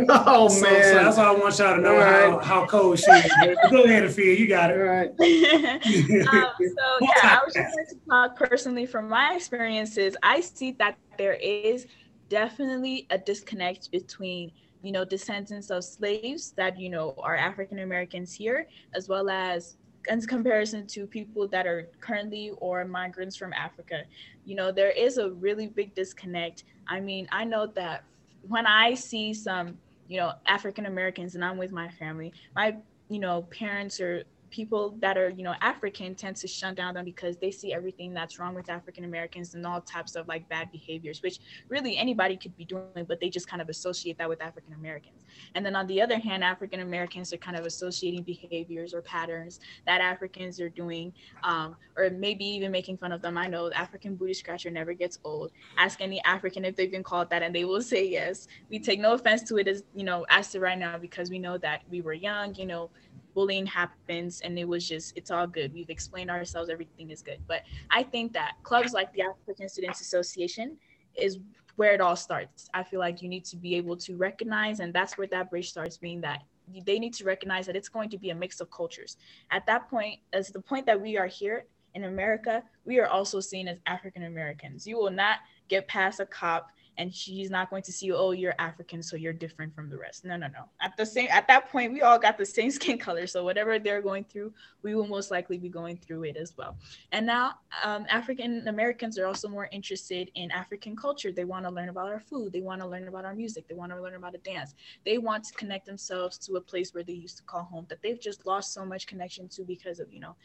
oh, 0.10 0.48
so, 0.50 0.62
man. 0.64 0.84
So 0.84 0.94
that's 0.96 1.18
all 1.18 1.36
I 1.36 1.40
want 1.40 1.60
y'all 1.60 1.76
to 1.76 1.82
know 1.82 1.98
right. 1.98 2.32
how, 2.32 2.40
how 2.40 2.66
cold 2.66 3.00
she 3.00 3.12
is. 3.12 3.32
Go 3.70 3.84
ahead, 3.84 4.04
Afia. 4.04 4.38
You 4.38 4.48
got 4.48 4.72
it. 4.72 4.80
All 4.80 4.84
right. 4.88 5.10
um, 5.10 6.52
so, 6.60 6.98
yeah, 7.02 7.40
I 7.40 7.42
was 7.46 7.54
just 7.54 7.76
going 7.76 7.88
to 7.88 7.96
talk 8.10 8.36
personally 8.36 8.88
from 8.88 9.08
my 9.08 9.36
experiences. 9.36 10.18
I 10.24 10.42
see 10.42 10.72
that 10.80 10.98
there 11.18 11.34
is 11.34 11.86
definitely 12.30 13.06
a 13.12 13.20
disconnect 13.20 13.92
between– 13.92 14.52
you 14.88 14.94
know, 14.94 15.04
descendants 15.04 15.70
of 15.70 15.84
slaves 15.84 16.54
that, 16.56 16.80
you 16.80 16.90
know, 16.90 17.14
are 17.18 17.36
African 17.36 17.80
Americans 17.80 18.32
here, 18.32 18.70
as 18.96 19.10
well 19.10 19.30
as 19.30 19.76
in 20.08 20.22
comparison 20.22 20.88
to 20.88 21.06
people 21.06 21.46
that 21.50 21.68
are 21.68 21.90
currently 22.00 22.52
or 22.62 22.86
migrants 22.86 23.36
from 23.36 23.52
Africa. 23.52 24.04
You 24.46 24.56
know, 24.56 24.72
there 24.72 24.92
is 24.92 25.18
a 25.18 25.32
really 25.32 25.68
big 25.68 25.94
disconnect. 25.94 26.64
I 26.88 27.02
mean, 27.02 27.28
I 27.34 27.44
know 27.44 27.68
that 27.76 28.06
when 28.48 28.66
I 28.66 28.94
see 28.94 29.34
some, 29.34 29.78
you 30.08 30.22
know, 30.22 30.32
African 30.46 30.86
Americans 30.86 31.36
and 31.36 31.44
I'm 31.44 31.58
with 31.58 31.74
my 31.74 31.90
family, 31.90 32.32
my, 32.56 32.78
you 33.10 33.20
know, 33.20 33.42
parents 33.42 34.00
are 34.00 34.24
people 34.50 34.98
that 35.00 35.18
are 35.18 35.30
you 35.30 35.44
know 35.44 35.54
african 35.62 36.16
tend 36.16 36.36
to 36.36 36.48
shut 36.48 36.76
down 36.76 36.94
them 36.94 37.06
because 37.06 37.38
they 37.38 37.52
see 37.52 37.74
everything 37.74 38.14
that's 38.14 38.40
wrong 38.40 38.56
with 38.56 38.70
african 38.70 39.04
americans 39.04 39.54
and 39.54 39.66
all 39.66 39.82
types 39.82 40.16
of 40.16 40.28
like 40.28 40.48
bad 40.50 40.72
behaviors 40.72 41.22
which 41.22 41.40
really 41.70 41.98
anybody 41.98 42.38
could 42.38 42.56
be 42.56 42.66
doing 42.66 43.06
but 43.08 43.20
they 43.20 43.30
just 43.30 43.48
kind 43.48 43.62
of 43.62 43.70
associate 43.70 44.18
that 44.18 44.30
with 44.30 44.42
african 44.42 44.74
americans. 44.74 45.16
And 45.56 45.66
then 45.66 45.76
on 45.76 45.88
the 45.88 46.02
other 46.02 46.18
hand 46.18 46.44
african 46.44 46.80
americans 46.80 47.34
are 47.34 47.38
kind 47.38 47.58
of 47.58 47.66
associating 47.66 48.24
behaviors 48.24 48.94
or 48.94 49.02
patterns 49.02 49.60
that 49.86 50.02
africans 50.02 50.60
are 50.60 50.70
doing 50.70 51.14
um, 51.44 51.76
or 51.98 52.10
maybe 52.10 52.46
even 52.46 52.72
making 52.72 52.98
fun 52.98 53.12
of 53.12 53.22
them. 53.22 53.38
I 53.38 53.48
know 53.48 53.70
the 53.70 53.78
african 53.78 54.16
booty 54.16 54.34
scratcher 54.34 54.70
never 54.70 54.94
gets 54.94 55.18
old. 55.24 55.52
Ask 55.78 56.02
any 56.02 56.24
african 56.24 56.66
if 56.66 56.76
they've 56.76 56.92
been 56.92 57.04
called 57.04 57.30
that 57.30 57.44
and 57.44 57.54
they 57.54 57.66
will 57.66 57.82
say 57.94 58.08
yes. 58.08 58.48
We 58.70 58.80
take 58.80 59.00
no 59.00 59.14
offense 59.14 59.44
to 59.50 59.58
it 59.58 59.68
as 59.68 59.84
you 59.96 60.04
know 60.04 60.26
as 60.30 60.52
to 60.52 60.60
right 60.60 60.78
now 60.78 60.98
because 60.98 61.30
we 61.30 61.40
know 61.40 61.58
that 61.60 61.82
we 61.90 62.02
were 62.02 62.14
young 62.14 62.54
you 62.56 62.66
know 62.66 62.92
bullying 63.38 63.68
happens 63.68 64.42
and 64.42 64.58
it 64.58 64.68
was 64.68 64.90
just 64.90 65.16
it's 65.16 65.30
all 65.30 65.46
good 65.46 65.72
we've 65.72 65.92
explained 65.92 66.32
ourselves 66.32 66.72
everything 66.72 67.12
is 67.12 67.22
good 67.22 67.38
but 67.48 67.62
i 67.92 68.02
think 68.02 68.34
that 68.34 68.54
clubs 68.64 68.94
like 68.94 69.14
the 69.14 69.22
african 69.22 69.70
students 69.70 70.02
association 70.02 70.76
is 71.14 71.38
where 71.76 71.94
it 71.94 72.02
all 72.02 72.16
starts 72.16 72.68
i 72.74 72.82
feel 72.82 73.00
like 73.00 73.22
you 73.22 73.30
need 73.30 73.46
to 73.46 73.56
be 73.56 73.76
able 73.76 73.96
to 73.96 74.16
recognize 74.16 74.80
and 74.80 74.92
that's 74.92 75.20
where 75.20 75.28
that 75.28 75.52
bridge 75.52 75.70
starts 75.70 75.98
being 75.98 76.20
that 76.20 76.42
they 76.86 76.98
need 76.98 77.14
to 77.14 77.24
recognize 77.24 77.68
that 77.68 77.76
it's 77.76 77.90
going 77.90 78.10
to 78.10 78.18
be 78.18 78.30
a 78.32 78.36
mix 78.36 78.60
of 78.60 78.70
cultures. 78.70 79.18
At 79.52 79.66
that 79.68 79.90
point, 79.90 80.20
as 80.34 80.50
the 80.50 80.60
point 80.60 80.86
that 80.86 81.00
we 81.00 81.18
are 81.18 81.28
here 81.28 81.66
in 81.94 82.04
America, 82.04 82.64
we 82.86 83.00
are 83.00 83.08
also 83.08 83.40
seen 83.40 83.68
as 83.68 83.78
African 83.86 84.24
Americans. 84.24 84.86
You 84.86 84.98
will 84.98 85.12
not 85.12 85.38
get 85.70 85.88
past 85.88 86.20
a 86.20 86.26
cop 86.26 86.68
and 86.98 87.14
she's 87.14 87.50
not 87.50 87.70
going 87.70 87.84
to 87.84 87.92
see 87.92 88.12
oh 88.12 88.32
you're 88.32 88.56
african 88.60 89.02
so 89.02 89.16
you're 89.16 89.34
different 89.34 89.74
from 89.74 89.90
the 89.90 89.98
rest. 89.98 90.26
No 90.26 90.38
no 90.38 90.48
no. 90.48 90.66
At 90.82 90.96
the 90.98 91.06
same 91.06 91.28
at 91.32 91.48
that 91.48 91.70
point 91.70 91.94
we 91.94 92.02
all 92.02 92.20
got 92.20 92.38
the 92.38 92.46
same 92.46 92.72
skin 92.78 92.98
color. 92.98 93.28
So 93.28 93.44
whatever 93.44 93.80
they're 93.80 94.02
going 94.02 94.24
through 94.24 94.54
we 94.84 94.96
will 94.96 95.08
most 95.08 95.32
likely 95.32 95.58
be 95.58 95.70
going 95.70 95.98
through 95.98 96.24
it 96.24 96.38
as 96.38 96.56
well. 96.58 96.78
And 97.12 97.26
now 97.26 97.54
um, 97.84 98.06
african 98.10 98.68
americans 98.68 99.18
are 99.18 99.26
also 99.26 99.48
more 99.48 99.70
interested 99.72 100.32
in 100.36 100.52
african 100.52 100.96
culture. 100.96 101.32
They 101.32 101.46
want 101.46 101.66
to 101.66 101.72
learn 101.72 101.90
about 101.90 102.08
our 102.08 102.20
food. 102.20 102.54
They 102.54 102.62
want 102.62 102.82
to 102.82 102.88
learn 102.88 103.08
about 103.08 103.26
our 103.26 103.36
music. 103.36 103.68
They 103.68 103.76
want 103.76 103.92
to 103.92 104.02
learn 104.02 104.16
about 104.16 104.36
a 104.36 104.40
dance. 104.40 104.76
They 105.06 105.18
want 105.18 105.44
to 105.46 105.54
connect 105.54 105.86
themselves 105.86 106.38
to 106.40 106.56
a 106.56 106.62
place 106.62 106.94
where 106.94 107.04
they 107.04 107.14
used 107.14 107.38
to 107.38 107.44
call 107.44 107.64
home 107.64 107.86
that 107.90 108.02
they've 108.02 108.20
just 108.20 108.46
lost 108.46 108.74
so 108.74 108.86
much 108.86 109.08
connection 109.08 109.48
to 109.50 109.64
because 109.64 110.00
of 110.00 110.12
you 110.12 110.20
know 110.20 110.36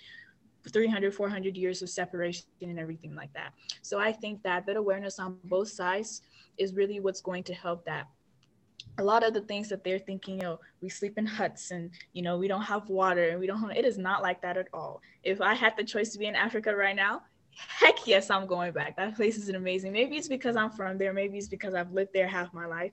300 0.70 1.14
400 1.14 1.56
years 1.56 1.82
of 1.82 1.90
separation 1.90 2.44
and 2.60 2.78
everything 2.78 3.14
like 3.14 3.32
that 3.32 3.52
so 3.82 3.98
i 3.98 4.12
think 4.12 4.42
that 4.42 4.66
that 4.66 4.76
awareness 4.76 5.18
on 5.18 5.38
both 5.44 5.68
sides 5.68 6.22
is 6.58 6.74
really 6.74 7.00
what's 7.00 7.20
going 7.20 7.42
to 7.42 7.54
help 7.54 7.84
that 7.84 8.06
a 8.98 9.04
lot 9.04 9.22
of 9.22 9.32
the 9.32 9.40
things 9.40 9.68
that 9.68 9.84
they're 9.84 9.98
thinking, 9.98 10.36
you 10.36 10.42
know, 10.42 10.60
we 10.80 10.88
sleep 10.88 11.16
in 11.16 11.26
huts 11.26 11.70
and 11.70 11.90
you 12.12 12.22
know 12.22 12.36
we 12.36 12.48
don't 12.48 12.62
have 12.62 12.88
water 12.88 13.30
and 13.30 13.40
we 13.40 13.46
don't. 13.46 13.60
Have, 13.60 13.70
it 13.70 13.84
is 13.84 13.98
not 13.98 14.22
like 14.22 14.42
that 14.42 14.56
at 14.56 14.68
all. 14.72 15.00
If 15.22 15.40
I 15.40 15.54
had 15.54 15.76
the 15.76 15.84
choice 15.84 16.10
to 16.12 16.18
be 16.18 16.26
in 16.26 16.34
Africa 16.34 16.74
right 16.74 16.96
now, 16.96 17.22
heck 17.56 18.06
yes, 18.06 18.30
I'm 18.30 18.46
going 18.46 18.72
back. 18.72 18.96
That 18.96 19.16
place 19.16 19.36
is 19.36 19.48
amazing. 19.48 19.92
Maybe 19.92 20.16
it's 20.16 20.28
because 20.28 20.56
I'm 20.56 20.70
from 20.70 20.98
there. 20.98 21.12
Maybe 21.12 21.38
it's 21.38 21.48
because 21.48 21.74
I've 21.74 21.92
lived 21.92 22.10
there 22.12 22.28
half 22.28 22.52
my 22.52 22.66
life 22.66 22.92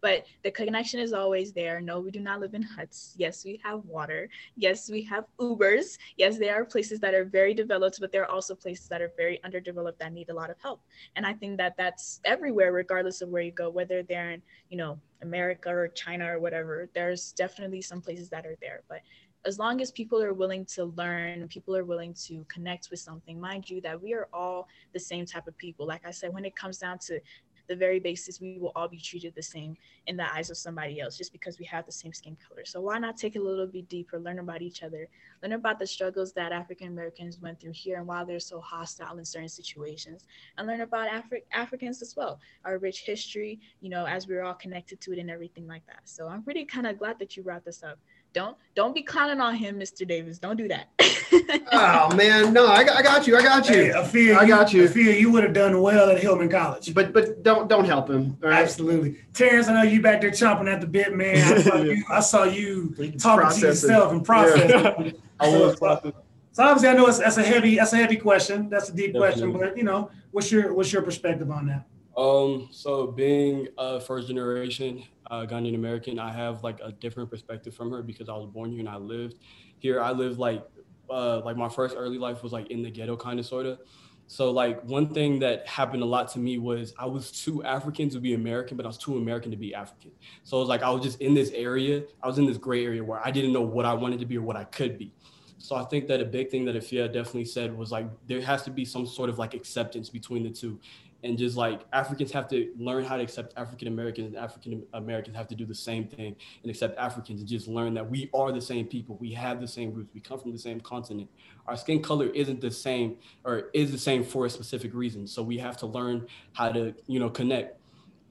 but 0.00 0.24
the 0.42 0.50
connection 0.50 1.00
is 1.00 1.12
always 1.12 1.52
there. 1.52 1.80
No, 1.80 2.00
we 2.00 2.10
do 2.10 2.20
not 2.20 2.40
live 2.40 2.54
in 2.54 2.62
huts. 2.62 3.14
Yes, 3.16 3.44
we 3.44 3.60
have 3.64 3.84
water. 3.84 4.28
Yes, 4.56 4.90
we 4.90 5.02
have 5.02 5.24
Ubers. 5.38 5.98
Yes, 6.16 6.38
there 6.38 6.54
are 6.54 6.64
places 6.64 7.00
that 7.00 7.14
are 7.14 7.24
very 7.24 7.54
developed, 7.54 8.00
but 8.00 8.12
there 8.12 8.22
are 8.22 8.30
also 8.30 8.54
places 8.54 8.88
that 8.88 9.02
are 9.02 9.12
very 9.16 9.42
underdeveloped 9.44 9.98
that 9.98 10.12
need 10.12 10.28
a 10.30 10.34
lot 10.34 10.50
of 10.50 10.56
help. 10.60 10.80
And 11.16 11.26
I 11.26 11.32
think 11.32 11.56
that 11.58 11.76
that's 11.76 12.20
everywhere, 12.24 12.72
regardless 12.72 13.22
of 13.22 13.28
where 13.28 13.42
you 13.42 13.52
go, 13.52 13.70
whether 13.70 14.02
they're 14.02 14.30
in, 14.30 14.42
you 14.70 14.76
know, 14.76 14.98
America 15.22 15.70
or 15.70 15.88
China 15.88 16.32
or 16.32 16.38
whatever. 16.38 16.88
There's 16.94 17.32
definitely 17.32 17.82
some 17.82 18.00
places 18.00 18.28
that 18.30 18.46
are 18.46 18.56
there, 18.60 18.82
but 18.88 19.00
as 19.46 19.58
long 19.60 19.80
as 19.80 19.92
people 19.92 20.20
are 20.20 20.34
willing 20.34 20.64
to 20.64 20.86
learn, 20.96 21.46
people 21.46 21.76
are 21.76 21.84
willing 21.84 22.12
to 22.12 22.44
connect 22.48 22.90
with 22.90 22.98
something, 22.98 23.40
mind 23.40 23.70
you, 23.70 23.80
that 23.80 24.00
we 24.00 24.12
are 24.12 24.28
all 24.32 24.66
the 24.92 24.98
same 24.98 25.24
type 25.24 25.46
of 25.46 25.56
people. 25.56 25.86
Like 25.86 26.04
I 26.04 26.10
said, 26.10 26.34
when 26.34 26.44
it 26.44 26.56
comes 26.56 26.78
down 26.78 26.98
to 27.06 27.20
the 27.68 27.76
very 27.76 28.00
basis 28.00 28.40
we 28.40 28.58
will 28.58 28.72
all 28.74 28.88
be 28.88 28.98
treated 28.98 29.34
the 29.34 29.42
same 29.42 29.76
in 30.06 30.16
the 30.16 30.34
eyes 30.34 30.50
of 30.50 30.56
somebody 30.56 31.00
else 31.00 31.16
just 31.16 31.32
because 31.32 31.58
we 31.58 31.64
have 31.64 31.86
the 31.86 31.92
same 31.92 32.12
skin 32.12 32.36
color. 32.46 32.64
So 32.64 32.80
why 32.80 32.98
not 32.98 33.16
take 33.16 33.36
a 33.36 33.40
little 33.40 33.66
bit 33.66 33.88
deeper, 33.88 34.18
learn 34.18 34.38
about 34.38 34.62
each 34.62 34.82
other, 34.82 35.08
learn 35.42 35.52
about 35.52 35.78
the 35.78 35.86
struggles 35.86 36.32
that 36.32 36.52
African 36.52 36.88
Americans 36.88 37.38
went 37.40 37.60
through 37.60 37.72
here 37.72 37.98
and 37.98 38.06
why 38.06 38.24
they're 38.24 38.40
so 38.40 38.60
hostile 38.60 39.18
in 39.18 39.24
certain 39.24 39.48
situations, 39.48 40.26
and 40.58 40.66
learn 40.66 40.80
about 40.80 41.08
Afri- 41.08 41.42
Africans 41.52 42.02
as 42.02 42.14
well, 42.16 42.40
our 42.64 42.78
rich 42.78 43.00
history, 43.00 43.60
you 43.80 43.90
know, 43.90 44.06
as 44.06 44.26
we're 44.26 44.42
all 44.42 44.54
connected 44.54 45.00
to 45.02 45.12
it 45.12 45.18
and 45.18 45.30
everything 45.30 45.66
like 45.66 45.86
that. 45.86 46.00
So 46.04 46.28
I'm 46.28 46.42
pretty 46.42 46.64
kind 46.64 46.86
of 46.86 46.98
glad 46.98 47.18
that 47.18 47.36
you 47.36 47.42
brought 47.42 47.64
this 47.64 47.82
up. 47.82 47.98
Don't 48.36 48.54
don't 48.74 48.94
be 48.94 49.02
clowning 49.02 49.40
on 49.40 49.54
him, 49.54 49.80
Mr. 49.80 50.06
Davis. 50.06 50.38
Don't 50.38 50.58
do 50.58 50.68
that. 50.68 50.88
oh 51.72 52.14
man, 52.14 52.52
no, 52.52 52.66
I, 52.66 52.80
I 52.80 53.00
got 53.00 53.26
you. 53.26 53.34
I 53.34 53.40
got 53.40 53.66
you. 53.66 53.74
Hey, 53.76 53.88
Afia, 53.92 54.36
I 54.36 54.46
got 54.46 54.74
you. 54.74 54.86
Afia, 54.86 55.18
you 55.18 55.32
would 55.32 55.42
have 55.42 55.54
done 55.54 55.80
well 55.80 56.10
at 56.10 56.20
Hillman 56.20 56.50
College. 56.50 56.92
But 56.92 57.14
but 57.14 57.42
don't 57.42 57.66
don't 57.66 57.86
help 57.86 58.10
him. 58.10 58.36
All 58.42 58.50
right? 58.50 58.62
Absolutely, 58.62 59.16
Terrence. 59.32 59.68
I 59.68 59.72
know 59.72 59.88
you 59.88 60.02
back 60.02 60.20
there 60.20 60.32
chomping 60.32 60.70
at 60.70 60.82
the 60.82 60.86
bit, 60.86 61.16
man. 61.16 61.38
I 61.50 61.62
saw 61.62 61.76
you, 61.76 62.04
I 62.10 62.20
saw 62.20 62.44
you 62.44 62.90
talking 63.18 63.40
Processing. 63.40 63.60
to 63.60 63.66
yourself 63.68 64.12
and 64.12 64.22
processing. 64.22 65.14
I 65.40 65.48
was 65.48 65.76
processing. 65.78 66.12
So 66.52 66.62
obviously, 66.62 66.88
I 66.90 66.92
know 66.92 67.06
it's, 67.06 67.18
that's 67.18 67.38
a 67.38 67.42
heavy 67.42 67.76
that's 67.76 67.94
a 67.94 67.96
heavy 67.96 68.16
question. 68.16 68.68
That's 68.68 68.90
a 68.90 68.92
deep 68.94 69.14
question, 69.14 69.50
but 69.50 69.78
you 69.78 69.84
know, 69.84 70.10
what's 70.32 70.52
your 70.52 70.74
what's 70.74 70.92
your 70.92 71.00
perspective 71.00 71.50
on 71.50 71.68
that? 71.68 71.86
Um, 72.16 72.68
so 72.70 73.08
being 73.08 73.68
a 73.76 74.00
first 74.00 74.28
generation 74.28 75.04
uh, 75.30 75.44
Ghanaian 75.44 75.74
American, 75.74 76.18
I 76.18 76.32
have 76.32 76.62
like 76.62 76.80
a 76.82 76.92
different 76.92 77.30
perspective 77.30 77.74
from 77.74 77.90
her 77.90 78.02
because 78.02 78.28
I 78.28 78.32
was 78.32 78.46
born 78.46 78.70
here 78.70 78.80
and 78.80 78.88
I 78.88 78.96
lived 78.96 79.38
here. 79.78 80.00
I 80.00 80.12
lived 80.12 80.38
like 80.38 80.64
uh, 81.10 81.40
like 81.44 81.56
my 81.56 81.68
first 81.68 81.94
early 81.96 82.18
life 82.18 82.42
was 82.42 82.52
like 82.52 82.70
in 82.70 82.82
the 82.82 82.90
ghetto 82.90 83.16
kind 83.16 83.38
of 83.38 83.46
sort 83.46 83.66
of. 83.66 83.80
So 84.28 84.50
like 84.50 84.82
one 84.82 85.14
thing 85.14 85.38
that 85.40 85.66
happened 85.68 86.02
a 86.02 86.06
lot 86.06 86.28
to 86.32 86.40
me 86.40 86.58
was 86.58 86.92
I 86.98 87.06
was 87.06 87.30
too 87.30 87.62
African 87.62 88.08
to 88.10 88.18
be 88.18 88.34
American, 88.34 88.76
but 88.76 88.84
I 88.84 88.88
was 88.88 88.98
too 88.98 89.16
American 89.16 89.52
to 89.52 89.56
be 89.56 89.74
African. 89.74 90.10
So 90.42 90.56
it 90.56 90.60
was 90.60 90.68
like 90.68 90.82
I 90.82 90.90
was 90.90 91.02
just 91.02 91.20
in 91.20 91.34
this 91.34 91.50
area. 91.50 92.02
I 92.22 92.26
was 92.26 92.38
in 92.38 92.46
this 92.46 92.58
gray 92.58 92.84
area 92.84 93.04
where 93.04 93.24
I 93.24 93.30
didn't 93.30 93.52
know 93.52 93.60
what 93.60 93.84
I 93.84 93.94
wanted 93.94 94.18
to 94.20 94.26
be 94.26 94.36
or 94.36 94.42
what 94.42 94.56
I 94.56 94.64
could 94.64 94.98
be. 94.98 95.14
So 95.58 95.76
I 95.76 95.84
think 95.84 96.06
that 96.08 96.20
a 96.20 96.24
big 96.24 96.50
thing 96.50 96.64
that 96.66 96.74
Afia 96.74 97.06
definitely 97.06 97.44
said 97.44 97.76
was 97.76 97.92
like 97.92 98.08
there 98.26 98.40
has 98.40 98.62
to 98.64 98.70
be 98.70 98.84
some 98.84 99.06
sort 99.06 99.30
of 99.30 99.38
like 99.38 99.54
acceptance 99.54 100.10
between 100.10 100.42
the 100.42 100.50
two. 100.50 100.80
And 101.24 101.36
just 101.38 101.56
like 101.56 101.80
Africans 101.92 102.30
have 102.32 102.48
to 102.48 102.72
learn 102.78 103.04
how 103.04 103.16
to 103.16 103.22
accept 103.22 103.54
African 103.56 103.88
Americans, 103.88 104.28
and 104.28 104.36
African 104.36 104.84
Americans 104.92 105.36
have 105.36 105.48
to 105.48 105.54
do 105.54 105.64
the 105.64 105.74
same 105.74 106.06
thing 106.06 106.36
and 106.62 106.70
accept 106.70 106.98
Africans 106.98 107.40
and 107.40 107.48
just 107.48 107.68
learn 107.68 107.94
that 107.94 108.08
we 108.08 108.30
are 108.34 108.52
the 108.52 108.60
same 108.60 108.86
people. 108.86 109.16
We 109.20 109.32
have 109.32 109.60
the 109.60 109.68
same 109.68 109.92
roots. 109.92 110.10
We 110.14 110.20
come 110.20 110.38
from 110.38 110.52
the 110.52 110.58
same 110.58 110.80
continent. 110.80 111.28
Our 111.66 111.76
skin 111.76 112.02
color 112.02 112.26
isn't 112.26 112.60
the 112.60 112.70
same 112.70 113.16
or 113.44 113.70
is 113.72 113.90
the 113.90 113.98
same 113.98 114.22
for 114.22 114.46
a 114.46 114.50
specific 114.50 114.94
reason. 114.94 115.26
So 115.26 115.42
we 115.42 115.58
have 115.58 115.76
to 115.78 115.86
learn 115.86 116.26
how 116.52 116.70
to, 116.70 116.94
you 117.06 117.18
know, 117.18 117.30
connect. 117.30 117.80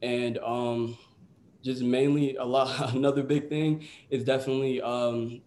And 0.02 0.38
um 0.40 0.98
just 1.64 1.82
mainly 1.82 2.36
a 2.36 2.46
lot 2.46 2.94
another 2.96 3.24
big 3.24 3.50
thing 3.50 3.88
is 4.10 4.24
definitely 4.24 4.82
um 4.82 5.42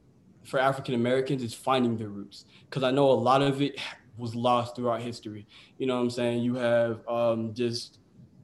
for 0.45 0.59
African 0.59 0.95
Americans 0.95 1.43
is 1.43 1.55
finding 1.55 1.97
their 1.97 2.09
roots. 2.09 2.47
Because 2.68 2.82
I 2.82 2.91
know 2.91 3.11
a 3.11 3.12
lot 3.12 3.43
of 3.43 3.62
it 3.62 3.78
was 4.19 4.35
lost 4.35 4.77
throughout 4.77 5.01
history. 5.01 5.47
You 5.79 5.87
know 5.87 5.97
what 5.97 6.03
I'm 6.03 6.11
saying? 6.11 6.43
You 6.43 6.57
have 6.57 7.07
um, 7.09 7.55
just, 7.55 7.99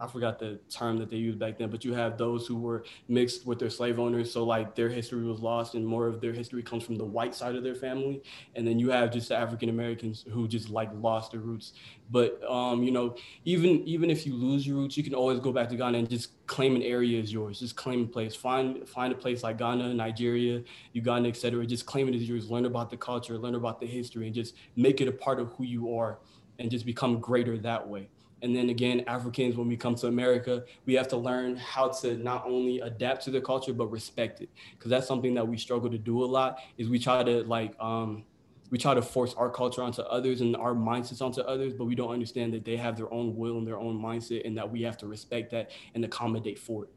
I 0.04 0.06
forgot 0.06 0.38
the 0.38 0.58
term 0.68 0.98
that 0.98 1.08
they 1.08 1.16
used 1.16 1.38
back 1.38 1.58
then, 1.58 1.70
but 1.70 1.84
you 1.84 1.94
have 1.94 2.18
those 2.18 2.46
who 2.46 2.56
were 2.56 2.84
mixed 3.08 3.46
with 3.46 3.58
their 3.58 3.70
slave 3.70 3.98
owners. 3.98 4.30
So, 4.30 4.44
like, 4.44 4.74
their 4.74 4.90
history 4.90 5.24
was 5.24 5.40
lost, 5.40 5.74
and 5.74 5.86
more 5.86 6.06
of 6.06 6.20
their 6.20 6.32
history 6.32 6.62
comes 6.62 6.84
from 6.84 6.96
the 6.96 7.04
white 7.04 7.34
side 7.34 7.56
of 7.56 7.62
their 7.62 7.74
family. 7.74 8.22
And 8.54 8.66
then 8.66 8.78
you 8.78 8.90
have 8.90 9.10
just 9.10 9.32
African 9.32 9.70
Americans 9.70 10.24
who 10.30 10.46
just 10.46 10.68
like 10.68 10.90
lost 10.94 11.32
their 11.32 11.40
roots. 11.40 11.72
But, 12.10 12.42
um, 12.48 12.82
you 12.82 12.90
know, 12.90 13.16
even 13.46 13.82
even 13.88 14.10
if 14.10 14.26
you 14.26 14.34
lose 14.34 14.66
your 14.66 14.76
roots, 14.76 14.96
you 14.96 15.02
can 15.02 15.14
always 15.14 15.40
go 15.40 15.52
back 15.52 15.70
to 15.70 15.76
Ghana 15.76 15.98
and 15.98 16.10
just 16.10 16.46
claim 16.46 16.76
an 16.76 16.82
area 16.82 17.20
as 17.22 17.32
yours. 17.32 17.60
Just 17.60 17.76
claim 17.76 18.04
a 18.04 18.06
place. 18.06 18.34
Find 18.34 18.86
find 18.86 19.12
a 19.12 19.16
place 19.16 19.42
like 19.42 19.56
Ghana, 19.56 19.94
Nigeria, 19.94 20.62
Uganda, 20.92 21.30
etc. 21.30 21.64
Just 21.66 21.86
claim 21.86 22.08
it 22.08 22.14
as 22.14 22.28
yours. 22.28 22.50
Learn 22.50 22.66
about 22.66 22.90
the 22.90 22.96
culture, 22.98 23.38
learn 23.38 23.54
about 23.54 23.80
the 23.80 23.86
history, 23.86 24.26
and 24.26 24.34
just 24.34 24.54
make 24.76 25.00
it 25.00 25.08
a 25.08 25.12
part 25.12 25.40
of 25.40 25.48
who 25.54 25.64
you 25.64 25.96
are, 25.96 26.18
and 26.58 26.70
just 26.70 26.84
become 26.84 27.20
greater 27.20 27.56
that 27.58 27.88
way. 27.88 28.08
And 28.44 28.54
then 28.54 28.68
again, 28.68 29.02
Africans, 29.06 29.56
when 29.56 29.68
we 29.68 29.76
come 29.76 29.94
to 29.94 30.06
America, 30.06 30.64
we 30.84 30.92
have 30.94 31.08
to 31.08 31.16
learn 31.16 31.56
how 31.56 31.88
to 31.88 32.18
not 32.18 32.44
only 32.46 32.78
adapt 32.80 33.24
to 33.24 33.30
the 33.30 33.40
culture 33.40 33.72
but 33.72 33.86
respect 33.86 34.42
it, 34.42 34.50
because 34.76 34.90
that's 34.90 35.08
something 35.08 35.32
that 35.34 35.48
we 35.48 35.56
struggle 35.56 35.90
to 35.90 35.96
do 35.96 36.22
a 36.22 36.26
lot. 36.26 36.58
Is 36.76 36.90
we 36.90 36.98
try 36.98 37.22
to 37.24 37.42
like 37.44 37.74
um, 37.80 38.22
we 38.70 38.76
try 38.76 38.92
to 38.92 39.00
force 39.00 39.32
our 39.34 39.48
culture 39.48 39.82
onto 39.82 40.02
others 40.02 40.42
and 40.42 40.56
our 40.56 40.74
mindsets 40.74 41.22
onto 41.22 41.40
others, 41.40 41.72
but 41.72 41.86
we 41.86 41.94
don't 41.94 42.10
understand 42.10 42.52
that 42.52 42.66
they 42.66 42.76
have 42.76 42.98
their 42.98 43.10
own 43.10 43.34
will 43.34 43.56
and 43.56 43.66
their 43.66 43.78
own 43.78 43.98
mindset, 43.98 44.46
and 44.46 44.58
that 44.58 44.70
we 44.70 44.82
have 44.82 44.98
to 44.98 45.06
respect 45.06 45.50
that 45.52 45.70
and 45.94 46.04
accommodate 46.04 46.58
for 46.58 46.84
it. 46.84 46.90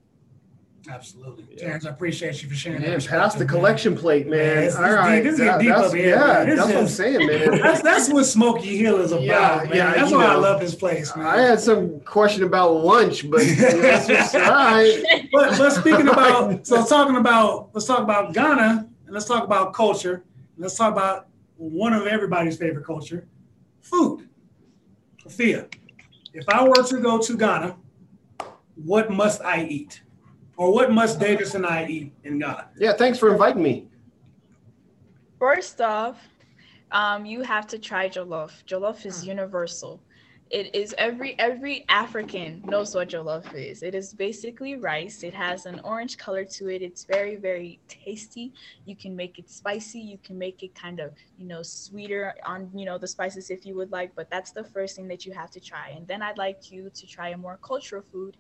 Absolutely, 0.90 1.46
Yeah. 1.52 1.58
Terrence. 1.66 1.86
I 1.86 1.90
appreciate 1.90 2.42
you 2.42 2.50
for 2.50 2.56
sharing. 2.56 2.82
Man, 2.82 2.92
that 2.92 3.00
pass 3.00 3.34
the 3.34 3.40
perspective, 3.40 3.40
man. 3.40 3.48
collection 3.48 3.96
plate, 3.98 4.28
man. 4.28 4.56
Man, 4.68 4.76
All 4.78 4.94
right, 4.94 5.24
deep- 5.24 5.36
that- 5.36 5.60
deep 5.60 5.70
that's, 5.70 5.88
up 5.90 5.94
here, 5.94 6.10
yeah, 6.10 6.44
that's 6.46 6.62
what 6.68 6.76
I'm 6.78 6.88
saying, 6.88 7.28
man. 7.28 7.52
That's 7.62 7.82
that's 7.82 8.10
what 8.10 8.24
Smoky 8.26 8.78
Hill 8.78 9.02
is 9.02 9.12
about, 9.12 9.24
Yeah, 9.24 9.62
man. 9.66 9.76
yeah, 9.76 9.94
that's 9.96 10.12
why 10.12 10.26
I 10.26 10.36
love 10.36 10.60
this 10.62 10.76
place, 10.76 11.16
man. 11.16 11.26
I 11.26 11.38
had 11.42 11.60
some 11.60 12.00
question 12.02 12.44
about 12.44 12.72
lunch, 12.84 13.30
but 13.30 13.42
that's 13.58 14.08
just 14.08 14.36
all 14.36 14.42
right. 14.42 15.28
but 15.32 15.58
but 15.58 15.70
speaking 15.72 16.08
about 16.10 16.66
so 16.66 16.86
talking 16.86 17.18
about 17.18 17.70
let's 17.74 17.86
talk 17.86 18.00
about 18.00 18.34
Ghana 18.34 18.88
and 19.06 19.14
let's 19.14 19.26
talk 19.26 19.44
about 19.44 19.74
culture. 19.74 20.24
Let's 20.58 20.76
talk 20.76 20.92
about 20.94 21.28
one 21.58 21.94
of 21.94 22.08
everybody's 22.08 22.58
favorite 22.58 22.86
culture, 22.86 23.28
food. 23.82 24.30
Sophia, 25.24 25.68
if 26.34 26.48
I 26.50 26.64
were 26.68 26.84
to 26.84 27.00
go 27.02 27.18
to 27.20 27.38
Ghana, 27.38 27.76
what 28.76 29.12
must 29.12 29.42
I 29.42 29.64
eat? 29.66 30.02
Or 30.58 30.74
what 30.74 30.92
must 30.92 31.20
Davis 31.20 31.54
and 31.54 31.66
I 31.66 31.86
eat 31.86 32.12
in 32.24 32.40
God? 32.40 32.66
Yeah, 32.78 32.94
thanks 32.94 33.20
for 33.20 33.32
inviting 33.32 33.62
me. 33.62 33.88
First 35.40 35.82
off, 35.82 36.18
um, 36.92 37.26
you 37.26 37.44
have 37.44 37.68
to 37.68 37.78
try 37.78 38.10
jollof. 38.10 38.66
Jollof 38.66 39.06
is 39.06 39.26
universal. 39.26 40.02
It 40.50 40.74
is 40.74 40.96
every 40.98 41.38
every 41.40 41.86
African 41.90 42.62
knows 42.66 42.96
what 42.96 43.10
jollof 43.10 43.54
is. 43.54 43.84
It 43.84 43.94
is 43.94 44.14
basically 44.14 44.76
rice. 44.78 45.24
It 45.24 45.34
has 45.34 45.66
an 45.66 45.82
orange 45.84 46.18
color 46.18 46.46
to 46.46 46.70
it. 46.70 46.82
It's 46.82 47.04
very 47.04 47.36
very 47.36 47.82
tasty. 47.90 48.54
You 48.86 48.96
can 48.96 49.16
make 49.16 49.40
it 49.40 49.50
spicy. 49.50 50.00
You 50.00 50.18
can 50.24 50.38
make 50.38 50.64
it 50.64 50.74
kind 50.74 51.02
of 51.02 51.14
you 51.38 51.48
know 51.48 51.64
sweeter 51.64 52.34
on 52.46 52.72
you 52.74 52.86
know 52.86 52.98
the 52.98 53.08
spices 53.08 53.50
if 53.50 53.66
you 53.66 53.76
would 53.76 53.92
like. 53.92 54.16
But 54.16 54.30
that's 54.30 54.52
the 54.52 54.64
first 54.64 54.96
thing 54.96 55.10
that 55.10 55.26
you 55.26 55.34
have 55.34 55.52
to 55.52 55.60
try. 55.60 55.90
And 55.90 56.08
then 56.08 56.22
I'd 56.22 56.38
like 56.38 56.72
you 56.72 56.90
to 56.94 57.08
try 57.08 57.30
a 57.30 57.38
more 57.38 57.60
cultural 57.62 58.04
food, 58.12 58.38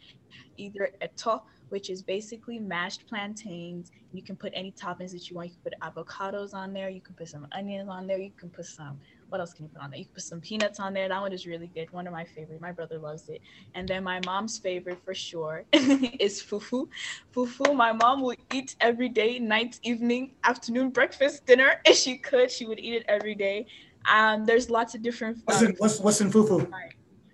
either 0.58 0.92
eto 1.02 1.42
which 1.70 1.90
is 1.90 2.02
basically 2.02 2.60
mashed 2.60 3.06
plantains. 3.08 3.92
You 4.14 4.24
can 4.24 4.38
put 4.38 4.54
any 4.56 4.72
toppings 4.72 5.12
that 5.12 5.30
you 5.30 5.36
want. 5.36 5.50
You 5.50 5.56
can 5.62 5.72
put 5.72 5.82
avocados 5.82 6.54
on 6.54 6.74
there. 6.74 6.90
You 6.90 7.02
can 7.02 7.16
put 7.16 7.28
some 7.28 7.48
onions 7.52 7.90
on 7.90 8.08
there. 8.08 8.20
You 8.20 8.32
can 8.38 8.50
put 8.50 8.66
some 8.66 9.00
what 9.30 9.42
else 9.42 9.54
can 9.54 9.66
you 9.66 9.70
put 9.70 9.82
on 9.82 9.92
there? 9.92 10.00
You 10.00 10.06
can 10.06 10.14
put 10.14 10.24
some 10.24 10.42
peanuts 10.42 10.80
on 10.80 10.94
there. 10.94 11.08
That 11.10 11.22
one 11.22 11.34
is 11.34 11.46
really 11.46 11.68
good. 11.68 11.92
One 11.92 12.08
of 12.08 12.14
my 12.14 12.24
favorite. 12.24 12.62
My 12.62 12.72
brother 12.72 12.98
loves 12.98 13.30
it. 13.30 13.42
And 13.76 13.88
then 13.88 14.04
my 14.04 14.20
mom's 14.26 14.58
favorite 14.58 15.00
for 15.04 15.14
sure 15.14 15.66
is 15.74 16.42
fufu. 16.42 16.88
Fufu, 17.34 17.76
my 17.76 17.92
mom 17.92 18.22
would 18.22 18.38
eat 18.54 18.76
every 18.80 19.10
day, 19.10 19.40
night, 19.40 19.80
evening, 19.84 20.32
afternoon, 20.44 20.90
breakfast, 20.90 21.46
dinner. 21.46 21.82
If 21.86 21.98
she 21.98 22.18
could, 22.18 22.50
she 22.52 22.66
would 22.66 22.80
eat 22.80 22.94
it 22.94 23.06
every 23.08 23.36
day. 23.36 23.68
Um, 24.10 24.46
there's 24.46 24.70
lots 24.70 24.96
of 24.96 25.02
different. 25.02 25.40
What's 25.46 25.62
in, 25.62 25.76
what's, 25.78 26.00
what's 26.00 26.22
in 26.22 26.32
fufu? 26.32 26.72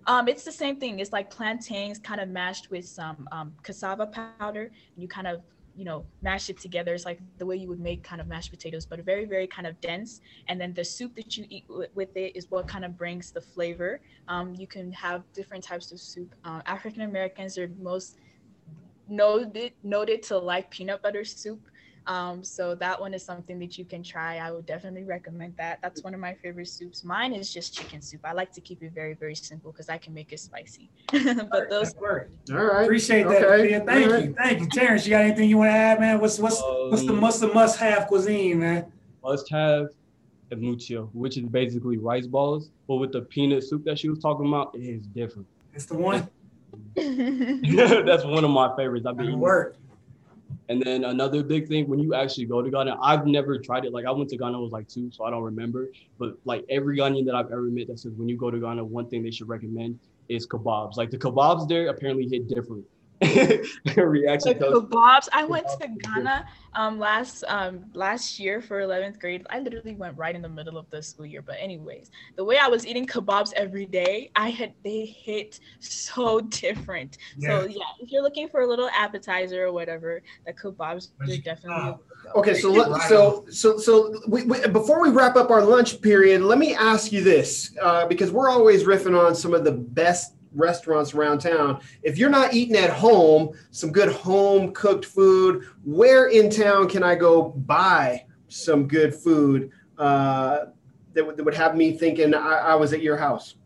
Um, 0.06 0.28
it's 0.28 0.44
the 0.44 0.52
same 0.52 0.76
thing. 0.76 0.98
It's 0.98 1.12
like 1.12 1.30
plantains 1.30 1.98
kind 1.98 2.20
of 2.20 2.28
mashed 2.28 2.70
with 2.70 2.86
some 2.86 3.26
um, 3.32 3.54
cassava 3.62 4.06
powder. 4.06 4.70
You 4.96 5.08
kind 5.08 5.26
of 5.26 5.42
you 5.76 5.84
know 5.84 6.04
mash 6.22 6.50
it 6.50 6.58
together. 6.58 6.94
It's 6.94 7.04
like 7.04 7.20
the 7.38 7.46
way 7.46 7.56
you 7.56 7.68
would 7.68 7.80
make 7.80 8.02
kind 8.02 8.20
of 8.20 8.26
mashed 8.26 8.50
potatoes 8.50 8.86
but 8.86 9.00
very 9.00 9.24
very 9.24 9.46
kind 9.46 9.66
of 9.66 9.80
dense. 9.80 10.20
And 10.48 10.60
then 10.60 10.72
the 10.74 10.84
soup 10.84 11.14
that 11.16 11.36
you 11.36 11.46
eat 11.48 11.64
with 11.94 12.16
it 12.16 12.36
is 12.36 12.50
what 12.50 12.68
kind 12.68 12.84
of 12.84 12.96
brings 12.96 13.32
the 13.32 13.40
flavor. 13.40 14.00
Um, 14.28 14.54
you 14.54 14.66
can 14.66 14.92
have 14.92 15.22
different 15.32 15.64
types 15.64 15.92
of 15.92 16.00
soup. 16.00 16.34
Uh, 16.44 16.60
african 16.66 17.02
americans 17.02 17.58
are 17.58 17.70
most 17.80 18.16
noted 19.08 19.72
noted 19.82 20.22
to 20.22 20.38
like 20.38 20.70
peanut 20.70 21.02
butter 21.02 21.24
soup 21.24 21.60
um, 22.06 22.44
so 22.44 22.74
that 22.74 23.00
one 23.00 23.14
is 23.14 23.24
something 23.24 23.58
that 23.60 23.78
you 23.78 23.84
can 23.84 24.02
try. 24.02 24.38
I 24.38 24.50
would 24.50 24.66
definitely 24.66 25.04
recommend 25.04 25.56
that. 25.56 25.78
That's 25.82 26.02
one 26.02 26.12
of 26.12 26.20
my 26.20 26.34
favorite 26.34 26.68
soups. 26.68 27.02
Mine 27.04 27.32
is 27.32 27.52
just 27.52 27.74
chicken 27.74 28.02
soup. 28.02 28.20
I 28.24 28.32
like 28.32 28.52
to 28.52 28.60
keep 28.60 28.82
it 28.82 28.92
very, 28.92 29.14
very 29.14 29.34
simple 29.34 29.72
because 29.72 29.88
I 29.88 29.96
can 29.96 30.12
make 30.12 30.32
it 30.32 30.40
spicy. 30.40 30.90
but 31.12 31.70
those 31.70 31.94
work. 31.96 32.30
all 32.50 32.56
right. 32.56 32.84
Appreciate 32.84 33.26
that. 33.28 33.42
Okay. 33.42 33.82
Thank 33.84 34.10
right. 34.10 34.24
you. 34.24 34.34
Thank 34.34 34.60
you. 34.60 34.68
Terrence, 34.68 35.06
you 35.06 35.10
got 35.10 35.22
anything 35.22 35.48
you 35.48 35.58
want 35.58 35.70
to 35.70 35.74
add, 35.74 36.00
man? 36.00 36.20
What's 36.20 36.38
what's 36.38 36.62
um, 36.62 36.90
what's 36.90 37.04
the 37.04 37.12
must 37.12 37.40
the 37.40 37.48
must 37.48 37.78
have 37.78 38.06
cuisine, 38.06 38.60
man? 38.60 38.92
Must 39.22 39.48
have 39.50 39.88
mucho, 40.56 41.10
which 41.12 41.36
is 41.36 41.44
basically 41.44 41.96
rice 41.96 42.26
balls, 42.26 42.70
but 42.86 42.96
with 42.96 43.12
the 43.12 43.22
peanut 43.22 43.64
soup 43.64 43.84
that 43.84 43.98
she 43.98 44.08
was 44.08 44.18
talking 44.18 44.46
about, 44.46 44.74
it 44.74 44.82
is 44.82 45.06
different. 45.06 45.46
It's 45.72 45.86
the 45.86 45.96
one. 45.96 46.28
That's 46.96 48.24
one 48.24 48.44
of 48.44 48.50
my 48.50 48.74
favorites. 48.76 49.06
I've 49.06 49.16
been 49.16 49.38
work. 49.38 49.76
And 50.68 50.80
then 50.82 51.04
another 51.04 51.42
big 51.42 51.68
thing 51.68 51.88
when 51.88 51.98
you 51.98 52.14
actually 52.14 52.46
go 52.46 52.62
to 52.62 52.70
Ghana, 52.70 52.96
I've 53.02 53.26
never 53.26 53.58
tried 53.58 53.84
it. 53.84 53.92
Like 53.92 54.06
I 54.06 54.10
went 54.10 54.30
to 54.30 54.36
Ghana, 54.38 54.58
was 54.58 54.72
like 54.72 54.88
two, 54.88 55.10
so 55.12 55.24
I 55.24 55.30
don't 55.30 55.42
remember. 55.42 55.90
But 56.18 56.38
like 56.44 56.64
every 56.70 56.98
Ghanaian 56.98 57.26
that 57.26 57.34
I've 57.34 57.52
ever 57.52 57.64
met 57.64 57.88
that 57.88 57.98
says 57.98 58.12
when 58.16 58.28
you 58.28 58.36
go 58.36 58.50
to 58.50 58.58
Ghana, 58.58 58.84
one 58.84 59.08
thing 59.08 59.22
they 59.22 59.30
should 59.30 59.48
recommend 59.48 59.98
is 60.28 60.46
kebabs. 60.46 60.96
Like 60.96 61.10
the 61.10 61.18
kebabs 61.18 61.68
there 61.68 61.88
apparently 61.88 62.28
hit 62.28 62.48
different. 62.48 62.84
reaction. 63.96 64.58
The 64.58 64.80
kebabs. 64.80 65.28
I 65.32 65.44
went 65.44 65.66
to 65.80 65.88
Ghana 65.88 66.46
um 66.76 66.98
last 66.98 67.44
um 67.46 67.84
last 67.94 68.38
year 68.38 68.60
for 68.60 68.80
11th 68.80 69.20
grade. 69.20 69.46
I 69.50 69.60
literally 69.60 69.94
went 69.94 70.16
right 70.16 70.34
in 70.34 70.42
the 70.42 70.48
middle 70.48 70.76
of 70.76 70.88
the 70.90 71.02
school 71.02 71.26
year. 71.26 71.42
But 71.42 71.56
anyways, 71.58 72.10
the 72.36 72.44
way 72.44 72.58
I 72.58 72.68
was 72.68 72.86
eating 72.86 73.06
kebabs 73.06 73.52
every 73.54 73.86
day, 73.86 74.30
I 74.36 74.50
had 74.50 74.74
they 74.82 75.06
hit 75.06 75.60
so 75.80 76.40
different. 76.62 77.18
Yeah. 77.36 77.60
So 77.60 77.66
yeah, 77.66 77.82
if 78.00 78.10
you're 78.10 78.22
looking 78.22 78.48
for 78.48 78.62
a 78.62 78.66
little 78.66 78.88
appetizer 78.90 79.66
or 79.66 79.72
whatever, 79.72 80.22
the 80.46 80.52
kebabs 80.52 81.10
are 81.20 81.36
definitely. 81.36 81.96
okay, 82.36 82.54
so 82.54 82.70
let, 82.70 83.02
so 83.08 83.44
so 83.50 83.78
so 83.78 84.20
we, 84.28 84.44
we, 84.44 84.66
before 84.68 85.00
we 85.00 85.10
wrap 85.10 85.36
up 85.36 85.50
our 85.50 85.62
lunch 85.62 86.00
period, 86.00 86.42
let 86.42 86.58
me 86.58 86.74
ask 86.74 87.12
you 87.12 87.22
this 87.22 87.76
uh, 87.80 88.06
because 88.06 88.30
we're 88.30 88.48
always 88.48 88.84
riffing 88.84 89.18
on 89.18 89.34
some 89.34 89.54
of 89.54 89.64
the 89.64 89.72
best 89.72 90.34
restaurants 90.54 91.14
around 91.14 91.40
town. 91.40 91.80
If 92.02 92.18
you're 92.18 92.30
not 92.30 92.54
eating 92.54 92.76
at 92.76 92.90
home, 92.90 93.50
some 93.70 93.92
good 93.92 94.12
home 94.12 94.72
cooked 94.72 95.04
food, 95.04 95.64
where 95.84 96.26
in 96.26 96.50
town 96.50 96.88
can 96.88 97.02
I 97.02 97.14
go 97.14 97.50
buy 97.50 98.26
some 98.48 98.86
good 98.86 99.14
food 99.14 99.70
uh, 99.98 100.66
that, 101.12 101.20
w- 101.20 101.36
that 101.36 101.44
would 101.44 101.54
have 101.54 101.76
me 101.76 101.92
thinking 101.92 102.34
I, 102.34 102.56
I 102.56 102.74
was 102.74 102.92
at 102.92 103.02
your 103.02 103.16
house? 103.16 103.56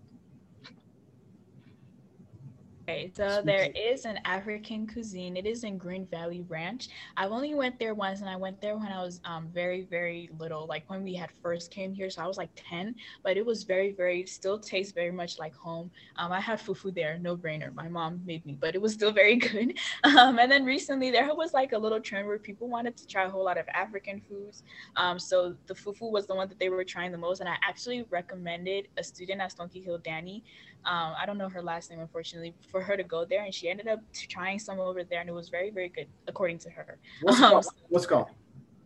Okay, 2.89 3.13
so 3.15 3.43
there 3.45 3.69
is 3.77 4.07
an 4.07 4.19
African 4.25 4.87
cuisine. 4.87 5.37
It 5.37 5.45
is 5.45 5.63
in 5.63 5.77
Green 5.77 6.07
Valley 6.07 6.43
Ranch. 6.49 6.89
I've 7.19 7.33
only 7.33 7.55
went 7.55 7.79
there 7.79 7.93
once, 7.93 8.23
and 8.23 8.31
I 8.31 8.37
went 8.37 8.63
there 8.63 8.79
when 8.79 8.91
I 8.91 9.03
was 9.03 9.21
um, 9.27 9.51
very, 9.53 9.83
very 9.83 10.31
little, 10.39 10.67
like 10.67 10.89
when 10.89 11.03
we 11.05 11.15
had 11.15 11.29
first 11.43 11.71
came 11.71 11.93
here. 11.93 12.09
So 12.09 12.23
I 12.23 12.27
was 12.27 12.39
like 12.39 12.49
10, 12.57 12.95
but 13.23 13.37
it 13.37 13.45
was 13.45 13.65
very, 13.65 13.93
very, 13.93 14.25
still 14.25 14.59
tastes 14.59 14.95
very 14.95 15.11
much 15.11 15.39
like 15.39 15.55
home. 15.55 15.91
Um, 16.17 16.33
I 16.33 16.41
had 16.41 16.61
fufu 16.61 16.95
there, 16.95 17.19
no 17.19 17.37
brainer. 17.37 17.75
My 17.75 17.89
mom 17.89 18.23
made 18.25 18.47
me, 18.47 18.57
but 18.59 18.75
it 18.75 18.81
was 18.81 18.95
still 18.95 19.13
very 19.23 19.37
good. 19.37 19.79
Um, 20.05 20.39
and 20.39 20.51
then 20.51 20.65
recently 20.65 21.11
there 21.11 21.29
was 21.35 21.53
like 21.53 21.73
a 21.73 21.79
little 21.79 22.01
trend 22.01 22.27
where 22.27 22.39
people 22.39 22.69
wanted 22.69 22.97
to 22.97 23.07
try 23.07 23.25
a 23.25 23.29
whole 23.29 23.45
lot 23.45 23.59
of 23.59 23.69
African 23.69 24.23
foods. 24.31 24.63
Um, 24.97 25.19
so 25.19 25.55
the 25.67 25.75
fufu 25.75 26.11
was 26.11 26.27
the 26.27 26.35
one 26.35 26.49
that 26.49 26.59
they 26.59 26.71
were 26.71 26.85
trying 26.85 27.13
the 27.13 27.19
most, 27.19 27.41
and 27.41 27.51
I 27.51 27.57
actually 27.63 28.07
recommended 28.09 28.89
a 28.97 29.05
student 29.05 29.43
at 29.43 29.53
Smoky 29.53 29.83
Hill, 29.83 29.99
Danny. 29.99 30.43
Um, 30.85 31.15
I 31.21 31.27
don't 31.27 31.37
know 31.37 31.49
her 31.49 31.61
last 31.61 31.91
name, 31.91 32.01
unfortunately, 32.01 32.55
for 32.71 32.79
for 32.79 32.85
her 32.85 32.97
to 32.97 33.03
go 33.03 33.25
there, 33.25 33.45
and 33.45 33.53
she 33.53 33.69
ended 33.69 33.89
up 33.89 34.01
trying 34.15 34.59
some 34.59 34.79
over 34.79 35.03
there, 35.03 35.21
and 35.21 35.29
it 35.29 35.33
was 35.33 35.49
very, 35.49 35.71
very 35.71 35.89
good, 35.89 36.07
according 36.27 36.59
to 36.61 36.71
her. 36.71 36.99
What's 37.23 37.41
um, 37.41 37.51
called? 37.51 37.67
What's 37.89 38.07
called? 38.07 38.29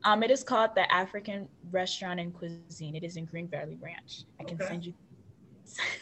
Um, 0.05 0.23
it 0.23 0.31
is 0.31 0.43
called 0.43 0.71
the 0.75 0.91
African 0.93 1.49
Restaurant 1.71 2.19
and 2.19 2.35
Cuisine. 2.35 2.97
It 2.97 3.05
is 3.05 3.17
in 3.17 3.27
Green 3.27 3.49
Valley 3.49 3.79
Ranch. 3.81 4.25
I 4.41 4.45
can 4.45 4.57
okay. 4.57 4.67
send 4.67 4.87
you. 4.87 4.95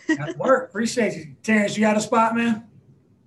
That's 0.09 0.37
work. 0.37 0.71
Appreciate 0.71 1.17
you, 1.17 1.37
Terrence. 1.43 1.77
You 1.77 1.83
got 1.83 1.97
a 1.97 2.01
spot, 2.01 2.35
man? 2.35 2.65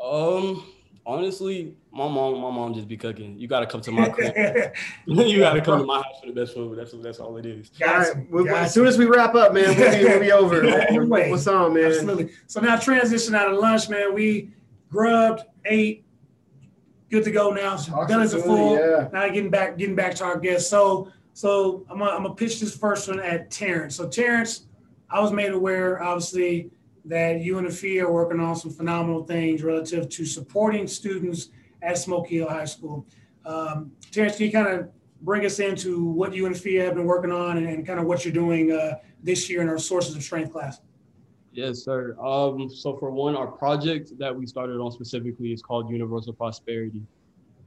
Um, 0.03 0.72
honestly, 1.05 1.75
my 1.91 2.07
mom, 2.07 2.39
my 2.39 2.51
mom 2.51 2.73
just 2.73 2.87
be 2.87 2.97
cooking. 2.97 3.37
You 3.37 3.47
gotta 3.47 3.65
come 3.65 3.81
to 3.81 3.91
my 3.91 4.09
crib. 4.09 4.73
you 5.05 5.39
gotta 5.39 5.61
come 5.61 5.79
to 5.79 5.85
my 5.85 5.97
house 5.97 6.19
for 6.21 6.27
the 6.27 6.33
best 6.33 6.53
food. 6.53 6.77
That's 6.77 6.93
that's 7.01 7.19
all 7.19 7.37
it 7.37 7.45
is. 7.45 7.71
All 7.85 7.99
right. 7.99 8.63
as 8.63 8.73
soon 8.73 8.87
as 8.87 8.97
we 8.97 9.05
wrap 9.05 9.35
up, 9.35 9.53
man, 9.53 9.75
we'll 9.77 9.97
be, 9.97 10.03
we'll 10.05 10.19
be 10.19 10.31
over. 10.31 10.63
What's 11.29 11.47
on, 11.47 11.73
man? 11.73 11.85
Absolutely. 11.85 12.31
So 12.47 12.61
now 12.61 12.77
transition 12.77 13.35
out 13.35 13.51
of 13.51 13.59
lunch, 13.59 13.89
man. 13.89 14.13
We 14.13 14.51
grubbed, 14.89 15.43
ate, 15.65 16.05
good 17.09 17.23
to 17.23 17.31
go 17.31 17.51
now. 17.51 17.75
So 17.75 18.05
done 18.07 18.21
as 18.21 18.33
a 18.33 18.41
full. 18.41 18.77
Yeah. 18.77 19.09
Now 19.11 19.27
getting 19.27 19.49
back, 19.49 19.77
getting 19.77 19.95
back 19.95 20.15
to 20.15 20.23
our 20.25 20.39
guests. 20.39 20.69
So 20.69 21.11
so 21.33 21.85
I'm 21.89 21.99
gonna, 21.99 22.11
I'm 22.11 22.23
gonna 22.23 22.35
pitch 22.35 22.59
this 22.59 22.75
first 22.75 23.07
one 23.07 23.19
at 23.19 23.49
Terrence. 23.49 23.95
So 23.95 24.07
Terrence, 24.07 24.67
I 25.09 25.19
was 25.19 25.31
made 25.31 25.51
aware, 25.51 26.01
obviously, 26.01 26.69
that 27.05 27.41
you 27.41 27.57
and 27.57 27.67
Afia 27.67 28.03
are 28.03 28.11
working 28.11 28.39
on 28.39 28.55
some 28.55 28.71
phenomenal 28.71 29.23
things 29.23 29.63
relative 29.63 30.09
to 30.09 30.25
supporting 30.25 30.87
students 30.87 31.49
at 31.81 31.97
Smoky 31.97 32.37
Hill 32.37 32.49
High 32.49 32.65
School. 32.65 33.05
Um, 33.45 33.91
Terrence, 34.11 34.37
can 34.37 34.45
you 34.45 34.51
kind 34.51 34.67
of 34.67 34.89
bring 35.21 35.45
us 35.45 35.59
into 35.59 36.05
what 36.05 36.33
you 36.33 36.45
and 36.45 36.55
Afia 36.55 36.85
have 36.85 36.95
been 36.95 37.05
working 37.05 37.31
on 37.31 37.57
and, 37.57 37.67
and 37.67 37.85
kind 37.85 37.99
of 37.99 38.05
what 38.05 38.23
you're 38.23 38.33
doing 38.33 38.71
uh, 38.71 38.95
this 39.21 39.49
year 39.49 39.61
in 39.61 39.69
our 39.69 39.77
Sources 39.77 40.15
of 40.15 40.23
Strength 40.23 40.51
class? 40.51 40.79
Yes, 41.51 41.83
sir. 41.83 42.17
Um, 42.19 42.69
so 42.69 42.97
for 42.97 43.11
one, 43.11 43.35
our 43.35 43.47
project 43.47 44.17
that 44.17 44.35
we 44.35 44.47
started 44.47 44.79
on 44.79 44.91
specifically 44.91 45.53
is 45.53 45.61
called 45.61 45.89
Universal 45.89 46.33
Prosperity. 46.33 47.03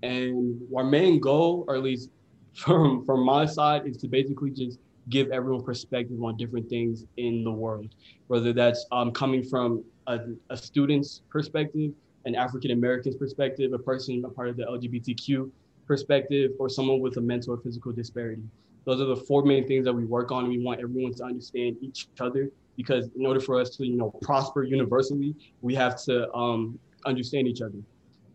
And 0.03 0.61
our 0.77 0.85
main 0.85 1.21
goal, 1.21 1.65
or 1.69 1.77
at 1.77 1.83
least 1.83 2.11
from, 2.55 3.05
from 3.05 3.25
my 3.25 3.47
side, 3.47 3.87
is 3.87 3.97
to 3.99 4.09
basically 4.09 4.51
just 4.51 4.79
give 5.09 5.31
everyone 5.31 5.63
perspective 5.63 6.23
on 6.23 6.37
different 6.37 6.69
things 6.69 7.05
in 7.17 7.45
the 7.45 7.51
world, 7.51 7.95
whether 8.27 8.53
that's 8.53 8.87
um, 8.93 9.13
coming 9.13 9.43
from 9.43 9.85
a, 10.07 10.19
a 10.51 10.57
student's 10.57 11.23
perspective, 11.29 11.93
an 12.25 12.35
African 12.35 12.73
American's 12.73 13.17
perspective, 13.17 13.73
a 13.73 13.79
person 13.79 14.25
a 14.25 14.29
part 14.29 14.49
of 14.49 14.57
the 14.57 14.65
LGBTQ 14.65 15.51
perspective, 15.87 16.53
or 16.59 16.69
someone 16.69 17.01
with 17.01 17.17
a 17.17 17.21
mental 17.21 17.55
or 17.55 17.59
physical 17.59 17.93
disparity. 17.93 18.43
Those 18.85 19.01
are 19.01 19.07
the 19.07 19.17
four 19.17 19.45
main 19.45 19.67
things 19.67 19.85
that 19.85 19.93
we 19.93 20.05
work 20.05 20.31
on. 20.33 20.49
We 20.49 20.63
want 20.63 20.81
everyone 20.81 21.15
to 21.15 21.25
understand 21.25 21.77
each 21.81 22.09
other 22.21 22.51
because 22.77 23.09
in 23.17 23.27
order 23.27 23.41
for 23.41 23.61
us 23.61 23.71
to, 23.77 23.87
you 23.87 23.97
know, 23.97 24.11
prosper 24.23 24.63
universally, 24.63 25.35
we 25.61 25.75
have 25.75 26.01
to 26.05 26.33
um, 26.33 26.79
understand 27.05 27.49
each 27.49 27.63
other. 27.63 27.79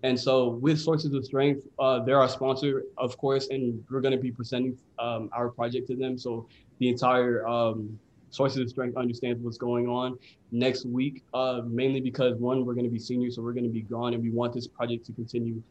And 0.04 0.20
so 0.20 0.50
with 0.50 0.80
Sources 0.80 1.14
of 1.14 1.24
Strength, 1.26 1.68
uh, 1.78 2.00
they're 2.04 2.20
our 2.20 2.30
sponsor, 2.30 2.84
of 2.98 3.18
course, 3.18 3.50
and 3.50 3.84
we're 3.90 4.02
going 4.02 4.16
to 4.16 4.22
be 4.22 4.32
presenting 4.32 4.78
um, 4.98 5.30
our 5.32 5.50
project 5.50 5.88
to 5.88 5.96
them. 5.96 6.18
So 6.18 6.48
the 6.80 6.90
entire 6.90 7.48
um, 7.48 8.00
Sources 8.32 8.60
of 8.60 8.70
Strength 8.70 8.98
understands 8.98 9.42
what's 9.44 9.58
going 9.58 9.88
on 9.88 10.18
next 10.52 10.86
week, 10.86 11.24
uh, 11.34 11.62
mainly 11.68 12.02
because 12.02 12.36
one, 12.38 12.66
we're 12.66 12.74
going 12.74 12.86
to 12.86 12.92
be 12.92 13.00
seniors, 13.00 13.36
so 13.36 13.42
we're 13.42 13.54
going 13.54 13.66
to 13.66 13.70
be 13.70 13.82
gone, 13.82 14.14
and 14.14 14.24
we 14.24 14.32
want 14.32 14.54
this 14.54 14.68
project 14.68 15.06
to 15.06 15.14
continue 15.14 15.62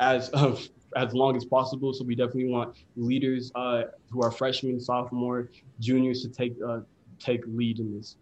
as 0.00 0.30
uh, 0.32 0.56
as 0.96 1.12
long 1.12 1.36
as 1.36 1.44
possible. 1.44 1.92
So 1.92 2.04
we 2.04 2.14
definitely 2.14 2.48
want 2.48 2.76
leaders 2.96 3.50
uh, 3.54 3.82
who 4.10 4.22
are 4.22 4.30
freshmen, 4.30 4.80
sophomore, 4.80 5.50
juniors 5.80 6.22
to 6.22 6.28
take 6.28 6.54
uh, 6.66 6.80
take 7.18 7.42
lead 7.46 7.80
in 7.80 7.96
this. 7.96 8.16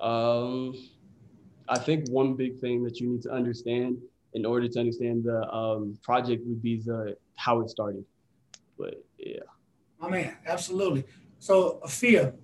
Um, 0.00 0.74
I 1.68 1.78
think 1.78 2.08
one 2.08 2.34
big 2.34 2.58
thing 2.60 2.82
that 2.84 3.00
you 3.00 3.08
need 3.08 3.22
to 3.22 3.30
understand 3.30 3.98
in 4.38 4.46
order 4.46 4.68
to 4.68 4.78
understand 4.78 5.24
the 5.24 5.40
um, 5.52 5.98
project 6.02 6.46
would 6.46 6.62
be 6.62 6.76
the 6.80 7.16
how 7.34 7.60
it 7.60 7.68
started. 7.68 8.04
But 8.78 8.94
yeah. 9.18 9.40
My 10.00 10.08
man, 10.08 10.36
absolutely. 10.46 11.04
So 11.40 11.80
Afia, 11.84 12.34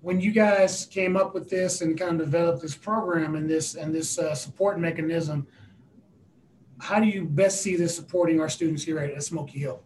when 0.00 0.20
you 0.20 0.30
guys 0.30 0.86
came 0.86 1.16
up 1.16 1.34
with 1.34 1.50
this 1.50 1.80
and 1.80 1.98
kind 1.98 2.12
of 2.12 2.26
developed 2.26 2.62
this 2.62 2.76
program 2.76 3.34
and 3.34 3.50
this 3.50 3.74
and 3.74 3.94
this 3.94 4.18
uh, 4.18 4.34
support 4.34 4.78
mechanism, 4.78 5.46
how 6.78 7.00
do 7.00 7.06
you 7.06 7.24
best 7.24 7.62
see 7.62 7.74
this 7.76 7.94
supporting 7.96 8.40
our 8.40 8.48
students 8.48 8.84
here 8.84 8.98
at, 8.98 9.10
at 9.10 9.24
Smoky 9.24 9.58
Hill? 9.58 9.82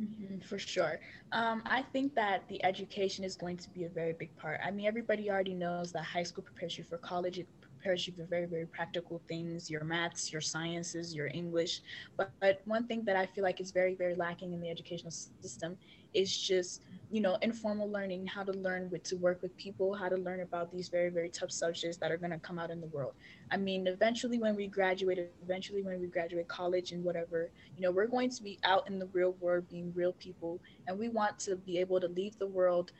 Mm-hmm, 0.00 0.40
for 0.40 0.58
sure. 0.58 1.00
Um, 1.32 1.62
I 1.66 1.82
think 1.92 2.14
that 2.14 2.46
the 2.48 2.64
education 2.64 3.24
is 3.24 3.34
going 3.36 3.56
to 3.58 3.70
be 3.70 3.84
a 3.84 3.88
very 3.88 4.12
big 4.12 4.34
part. 4.36 4.60
I 4.64 4.70
mean, 4.70 4.86
everybody 4.86 5.30
already 5.30 5.54
knows 5.54 5.92
that 5.92 6.04
high 6.04 6.22
school 6.22 6.44
prepares 6.44 6.78
you 6.78 6.84
for 6.84 6.98
college. 6.98 7.38
It 7.38 7.48
prepares 7.86 8.06
you 8.06 8.12
for 8.14 8.24
very, 8.24 8.46
very 8.46 8.66
practical 8.66 9.22
things, 9.28 9.70
your 9.70 9.84
maths, 9.84 10.32
your 10.32 10.40
sciences, 10.40 11.14
your 11.14 11.28
English. 11.32 11.82
But, 12.16 12.32
but 12.40 12.60
one 12.64 12.86
thing 12.86 13.04
that 13.04 13.16
I 13.16 13.26
feel 13.26 13.44
like 13.44 13.60
is 13.60 13.70
very, 13.70 13.94
very 13.94 14.16
lacking 14.16 14.52
in 14.52 14.60
the 14.60 14.70
educational 14.70 15.12
system 15.12 15.76
is 16.16 16.36
just 16.36 16.82
you 17.10 17.20
know 17.20 17.36
informal 17.42 17.88
learning 17.90 18.26
how 18.26 18.42
to 18.42 18.52
learn 18.52 18.88
with 18.90 19.02
to 19.04 19.16
work 19.16 19.40
with 19.42 19.56
people 19.56 19.94
how 19.94 20.08
to 20.08 20.16
learn 20.16 20.40
about 20.40 20.72
these 20.72 20.88
very 20.88 21.10
very 21.10 21.28
tough 21.28 21.50
subjects 21.50 21.98
that 21.98 22.10
are 22.10 22.16
going 22.16 22.30
to 22.30 22.38
come 22.38 22.58
out 22.58 22.70
in 22.70 22.80
the 22.80 22.86
world 22.86 23.12
i 23.52 23.56
mean 23.56 23.86
eventually 23.86 24.38
when 24.38 24.56
we 24.56 24.66
graduate 24.66 25.18
eventually 25.42 25.82
when 25.82 26.00
we 26.00 26.06
graduate 26.06 26.48
college 26.48 26.92
and 26.92 27.04
whatever 27.04 27.50
you 27.76 27.82
know 27.82 27.90
we're 27.90 28.06
going 28.06 28.30
to 28.30 28.42
be 28.42 28.58
out 28.64 28.88
in 28.88 28.98
the 28.98 29.06
real 29.12 29.32
world 29.40 29.68
being 29.68 29.92
real 29.94 30.12
people 30.14 30.58
and 30.88 30.98
we 30.98 31.08
want 31.08 31.38
to 31.38 31.54
be 31.54 31.78
able 31.78 32.00
to 32.00 32.08
leave 32.08 32.36
the 32.38 32.46
world 32.46 32.92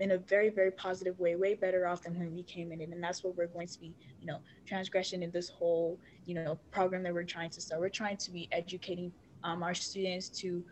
in 0.00 0.12
a 0.12 0.18
very 0.18 0.48
very 0.48 0.70
positive 0.70 1.18
way 1.18 1.36
way 1.36 1.54
better 1.54 1.86
off 1.86 2.02
than 2.02 2.18
when 2.18 2.34
we 2.34 2.42
came 2.42 2.72
in 2.72 2.80
and 2.80 3.02
that's 3.02 3.22
what 3.22 3.36
we're 3.36 3.46
going 3.46 3.68
to 3.68 3.78
be 3.78 3.94
you 4.20 4.26
know 4.26 4.38
transgression 4.66 5.22
in 5.22 5.30
this 5.30 5.48
whole 5.48 5.98
you 6.26 6.34
know 6.34 6.58
program 6.70 7.02
that 7.02 7.12
we're 7.12 7.22
trying 7.22 7.50
to 7.50 7.60
start 7.60 7.80
we're 7.80 7.88
trying 7.88 8.16
to 8.16 8.30
be 8.30 8.48
educating 8.52 9.12
um, 9.44 9.62
our 9.62 9.74
students 9.74 10.28
to 10.28 10.62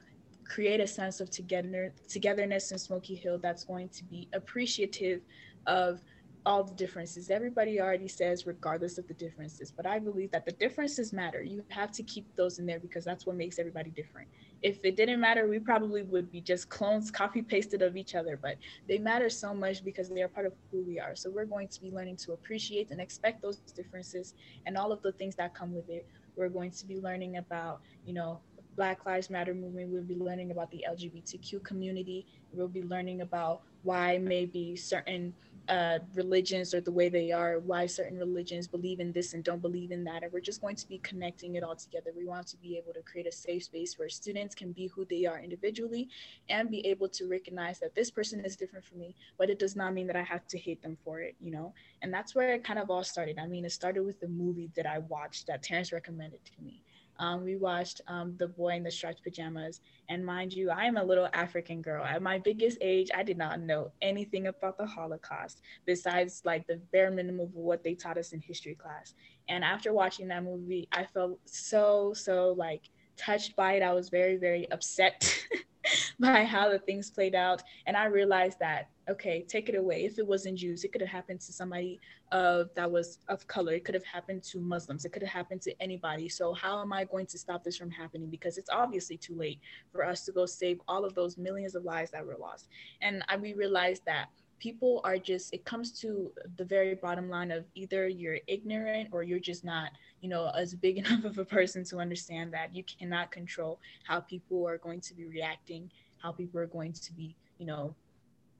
create 0.49 0.81
a 0.81 0.87
sense 0.87 1.20
of 1.20 1.31
together, 1.31 1.93
togetherness 2.09 2.72
in 2.72 2.79
Smoky 2.79 3.14
Hill 3.14 3.39
that's 3.39 3.64
going 3.64 3.89
to 3.91 4.05
be 4.05 4.29
appreciative 4.33 5.20
of 5.66 6.01
all 6.47 6.64
the 6.64 6.74
differences. 6.74 7.31
Everybody 7.31 7.81
already 7.81 8.09
says, 8.09 8.47
regardless 8.47 8.97
of 8.97 9.07
the 9.07 9.14
differences, 9.14 9.70
but 9.70 9.87
I 9.87 9.99
believe 9.99 10.31
that 10.31 10.47
the 10.47 10.53
differences 10.53 11.12
matter. 11.12 11.43
You 11.43 11.62
have 11.68 11.93
to 11.93 12.03
keep 12.03 12.35
those 12.37 12.59
in 12.59 12.66
there 12.66 12.81
because 12.81 13.05
that's 13.05 13.26
what 13.26 13.37
makes 13.37 13.59
everybody 13.59 13.91
different. 13.91 14.29
If 14.63 14.85
it 14.85 14.97
didn't 14.97 15.21
matter, 15.21 15.47
we 15.47 15.59
probably 15.59 16.03
would 16.03 16.31
be 16.31 16.41
just 16.41 16.69
clones, 16.69 17.11
copy 17.11 17.43
pasted 17.43 17.83
of 17.83 17.97
each 17.97 18.15
other, 18.15 18.39
but 18.41 18.57
they 18.89 18.99
matter 18.99 19.31
so 19.31 19.55
much 19.55 19.85
because 19.85 20.09
they 20.09 20.23
are 20.23 20.29
part 20.29 20.47
of 20.47 20.53
who 20.71 20.83
we 20.83 20.99
are. 20.99 21.15
So 21.15 21.31
we're 21.31 21.45
going 21.45 21.69
to 21.69 21.81
be 21.81 21.91
learning 21.91 22.17
to 22.17 22.33
appreciate 22.33 22.91
and 22.91 23.01
expect 23.01 23.41
those 23.41 23.59
differences 23.59 24.35
and 24.67 24.77
all 24.77 24.91
of 24.91 25.01
the 25.03 25.13
things 25.13 25.37
that 25.37 25.55
come 25.55 25.75
with 25.75 25.89
it. 25.89 26.07
We're 26.37 26.49
going 26.49 26.71
to 26.73 26.87
be 26.87 26.99
learning 27.01 27.37
about, 27.37 27.81
you 28.05 28.15
know, 28.15 28.41
Black 28.79 29.05
Lives 29.05 29.29
Matter 29.29 29.55
movement, 29.55 29.91
we'll 29.91 30.05
be 30.05 30.15
learning 30.15 30.53
about 30.53 30.71
the 30.71 30.85
LGBTQ 30.89 31.65
community. 31.65 32.25
We'll 32.53 32.69
be 32.69 32.85
learning 32.85 33.23
about 33.23 33.63
why 33.83 34.19
maybe 34.19 34.77
certain 34.77 35.35
uh, 35.69 35.99
religions 36.14 36.73
or 36.73 36.81
the 36.81 36.91
way 36.91 37.09
they 37.09 37.31
are, 37.31 37.59
why 37.61 37.87
certain 37.87 38.19
religions 38.19 38.66
believe 38.66 39.01
in 39.01 39.12
this 39.12 39.35
and 39.35 39.45
don't 39.45 39.61
believe 39.61 39.91
in 39.91 40.03
that. 40.05 40.23
And 40.23 40.33
we're 40.33 40.41
just 40.41 40.61
going 40.61 40.77
to 40.77 40.89
be 40.89 40.99
connecting 40.99 41.57
it 41.57 41.62
all 41.62 41.77
together. 41.77 42.11
We 42.16 42.27
want 42.27 42.47
to 42.49 42.57
be 42.57 42.77
able 42.77 42.95
to 42.95 43.03
create 43.03 43.27
a 43.27 43.33
safe 43.33 43.64
space 43.64 43.99
where 43.99 44.09
students 44.09 44.55
can 44.55 44.73
be 44.73 44.87
who 44.87 45.05
they 45.05 45.27
are 45.27 45.39
individually 45.39 46.09
and 46.49 46.71
be 46.71 46.87
able 46.87 47.09
to 47.11 47.29
recognize 47.29 47.79
that 47.81 47.95
this 47.95 48.11
person 48.11 48.45
is 48.45 48.57
different 48.57 48.85
from 48.85 48.99
me, 48.99 49.14
but 49.37 49.51
it 49.51 49.59
does 49.59 49.77
not 49.77 49.93
mean 49.93 50.07
that 50.07 50.16
I 50.16 50.23
have 50.23 50.47
to 50.49 50.59
hate 50.59 50.83
them 50.83 50.97
for 51.05 51.21
it, 51.21 51.37
you 51.41 51.51
know? 51.51 51.75
And 52.03 52.12
that's 52.12 52.35
where 52.35 52.55
it 52.55 52.64
kind 52.64 52.79
of 52.79 52.91
all 52.91 53.05
started. 53.05 53.39
I 53.39 53.47
mean, 53.47 53.64
it 53.64 53.73
started 53.73 54.05
with 54.05 54.21
the 54.21 54.29
movie 54.29 54.71
that 54.77 54.87
I 54.87 55.01
watched 55.01 55.47
that 55.49 55.62
Terrence 55.62 55.93
recommended 55.93 56.41
to 56.45 56.64
me. 56.64 56.83
Um, 57.19 57.45
we 57.45 57.57
watched 57.57 58.01
um, 58.07 58.35
The 58.37 58.49
Boy 58.49 58.75
in 58.77 58.83
the 58.83 58.91
Striped 58.91 59.23
Pajamas. 59.23 59.81
And 60.09 60.25
mind 60.25 60.53
you, 60.53 60.71
I 60.71 60.85
am 60.85 60.97
a 60.97 61.05
little 61.05 61.29
African 61.33 61.83
girl. 61.83 62.05
At 62.05 62.23
my 62.23 62.39
biggest 62.39 62.79
age, 62.81 63.11
I 63.14 63.23
did 63.23 63.37
not 63.37 63.61
know 63.61 63.91
anything 64.03 64.47
about 64.47 64.79
the 64.79 64.87
Holocaust 64.87 65.61
besides 65.85 66.43
like 66.45 66.66
the 66.66 66.81
bare 66.93 67.11
minimum 67.11 67.41
of 67.41 67.55
what 67.55 67.83
they 67.83 67.95
taught 67.95 68.19
us 68.19 68.33
in 68.33 68.41
history 68.41 68.75
class. 68.75 69.14
And 69.49 69.64
after 69.64 69.93
watching 69.93 70.29
that 70.29 70.45
movie, 70.45 70.89
I 70.93 71.05
felt 71.05 71.39
so, 71.45 72.12
so 72.14 72.55
like 72.57 72.91
touched 73.16 73.57
by 73.57 73.75
it. 73.75 73.83
I 73.83 73.93
was 73.93 74.09
very, 74.09 74.37
very 74.37 74.71
upset 74.71 75.47
by 76.21 76.45
how 76.45 76.71
the 76.71 76.79
things 76.79 77.11
played 77.11 77.35
out. 77.35 77.62
And 77.87 77.97
I 77.97 78.07
realized 78.07 78.59
that, 78.61 78.89
okay, 79.09 79.43
take 79.49 79.69
it 79.69 79.75
away. 79.75 80.05
If 80.05 80.19
it 80.19 80.27
wasn't 80.27 80.59
Jews, 80.59 80.85
it 80.85 80.93
could 80.93 81.01
have 81.01 81.11
happened 81.11 81.41
to 81.41 81.53
somebody 81.53 82.01
that 82.31 82.91
was 82.91 83.19
of 83.29 83.47
color. 83.47 83.73
It 83.73 83.85
could 83.85 83.95
have 83.95 84.05
happened 84.05 84.43
to 84.45 84.61
Muslims. 84.61 85.05
It 85.05 85.13
could 85.13 85.23
have 85.23 85.33
happened 85.33 85.63
to 85.63 85.83
anybody. 85.83 86.29
So 86.29 86.53
how 86.53 86.81
am 86.81 86.93
I 86.93 87.05
going 87.05 87.27
to 87.27 87.39
stop 87.39 87.65
this 87.65 87.77
from 87.77 87.91
happening? 87.91 88.29
Because 88.29 88.59
it's 88.59 88.71
obviously 88.71 89.17
too 89.17 89.35
late 89.35 89.61
for 89.93 90.05
us 90.05 90.25
to 90.27 90.33
go 90.33 90.47
save 90.47 90.81
all 90.89 91.05
of 91.05 91.15
those 91.15 91.39
millions 91.39 91.75
of 91.75 91.85
lives 91.85 92.11
that 92.11 92.27
were 92.27 92.37
lost. 92.39 92.69
And 93.01 93.25
I, 93.29 93.37
we 93.37 93.55
realized 93.55 94.03
that 94.07 94.29
people 94.59 95.01
are 95.05 95.19
just 95.19 95.55
it 95.55 95.65
comes 95.65 95.93
to 96.01 96.33
the 96.57 96.65
very 96.65 96.95
bottom 96.95 97.29
line 97.29 97.51
of 97.51 97.65
either 97.75 98.09
you're 98.09 98.39
ignorant 98.47 99.09
or 99.13 99.23
you're 99.23 99.39
just 99.39 99.65
not 99.65 99.91
you 100.21 100.29
know 100.29 100.51
as 100.57 100.75
big 100.75 100.99
enough 101.07 101.25
of 101.25 101.39
a 101.39 101.45
person 101.45 101.85
to 101.85 101.99
understand 101.99 102.53
that 102.53 102.75
you 102.75 102.83
cannot 102.83 103.31
control 103.31 103.79
how 104.05 104.19
people 104.21 104.67
are 104.67 104.79
going 104.79 105.01
to 105.01 105.15
be 105.15 105.27
reacting 105.27 105.89
how 106.21 106.33
people 106.33 106.59
are 106.59 106.67
going 106.67 106.93
to 106.93 107.13
be 107.13 107.37
you 107.59 107.67
know 107.67 107.95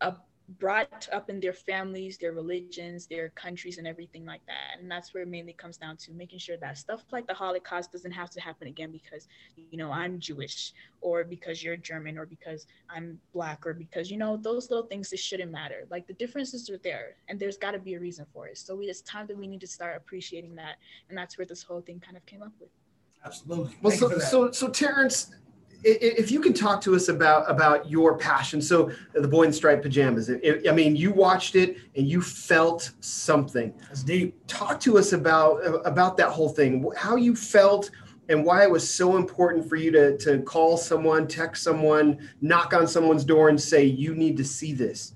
up 0.01 0.28
brought 0.49 1.09
up 1.13 1.29
in 1.29 1.41
their 1.41 1.53
families, 1.53 2.17
their 2.17 2.33
religions, 2.33 3.07
their 3.07 3.29
countries, 3.31 3.77
and 3.77 3.87
everything 3.87 4.25
like 4.25 4.41
that. 4.47 4.81
And 4.81 4.91
that's 4.91 5.13
where 5.13 5.23
it 5.23 5.29
mainly 5.29 5.53
comes 5.53 5.77
down 5.77 5.99
to 5.99 6.13
making 6.13 6.39
sure 6.39 6.57
that 6.57 6.79
stuff 6.79 7.05
like 7.13 7.27
the 7.27 7.35
Holocaust 7.35 7.93
doesn't 7.93 8.13
have 8.13 8.31
to 8.31 8.41
happen 8.41 8.67
again 8.67 8.91
because, 8.91 9.29
you 9.57 9.77
know, 9.77 9.91
I'm 9.91 10.19
Jewish 10.19 10.73
or 11.03 11.23
because 11.23 11.63
you're 11.63 11.77
German 11.77 12.17
or 12.17 12.25
because 12.25 12.67
I'm 12.89 13.21
black 13.35 13.67
or 13.67 13.75
because, 13.75 14.11
you 14.11 14.17
know, 14.17 14.39
those 14.39 14.71
little 14.71 14.87
things 14.87 15.11
that 15.11 15.19
shouldn't 15.19 15.53
matter. 15.53 15.87
Like 15.91 16.07
the 16.07 16.15
differences 16.15 16.71
are 16.71 16.79
there 16.79 17.17
and 17.29 17.39
there's 17.39 17.59
got 17.59 17.73
to 17.73 17.79
be 17.79 17.95
a 17.95 18.01
reason 18.01 18.25
for 18.33 18.47
it. 18.47 18.57
So 18.57 18.79
it's 18.81 19.03
time 19.03 19.27
that 19.27 19.37
we 19.37 19.47
need 19.47 19.61
to 19.61 19.67
start 19.67 19.97
appreciating 19.97 20.55
that. 20.57 20.77
And 21.11 21.19
that's 21.19 21.37
where 21.37 21.47
this 21.47 21.63
whole 21.63 21.83
thing 21.83 22.01
kind 22.01 22.17
of 22.17 22.25
came 22.25 22.43
up 22.43 22.53
with. 22.59 22.71
Absolutely. 23.25 23.77
Well, 23.83 23.97
so, 23.97 24.19
so, 24.19 24.51
so 24.53 24.69
Terrence, 24.69 25.35
if 25.85 26.31
you 26.31 26.41
can 26.41 26.53
talk 26.53 26.81
to 26.81 26.95
us 26.95 27.09
about 27.09 27.49
about 27.51 27.89
your 27.89 28.17
passion 28.19 28.61
so 28.61 28.91
the 29.15 29.29
boy 29.29 29.45
in 29.45 29.53
striped 29.53 29.83
pajamas 29.83 30.31
i 30.69 30.73
mean 30.73 30.97
you 30.97 31.13
watched 31.13 31.55
it 31.55 31.77
and 31.97 32.09
you 32.09 32.21
felt 32.21 32.93
something 33.01 33.73
that's 33.87 34.03
deep 34.03 34.37
talk 34.47 34.81
to 34.81 34.99
us 34.99 35.13
about 35.13 35.59
about 35.87 36.17
that 36.17 36.31
whole 36.31 36.49
thing 36.49 36.85
how 36.97 37.17
you 37.17 37.35
felt 37.37 37.91
and 38.29 38.45
why 38.45 38.63
it 38.63 38.71
was 38.71 38.89
so 38.93 39.17
important 39.17 39.69
for 39.69 39.77
you 39.77 39.91
to 39.91 40.17
to 40.19 40.41
call 40.43 40.77
someone 40.77 41.29
text 41.29 41.63
someone 41.63 42.19
knock 42.41 42.75
on 42.75 42.87
someone's 42.87 43.25
door 43.25 43.49
and 43.49 43.61
say 43.61 43.85
you 43.85 44.15
need 44.15 44.37
to 44.37 44.45
see 44.45 44.73
this 44.73 45.15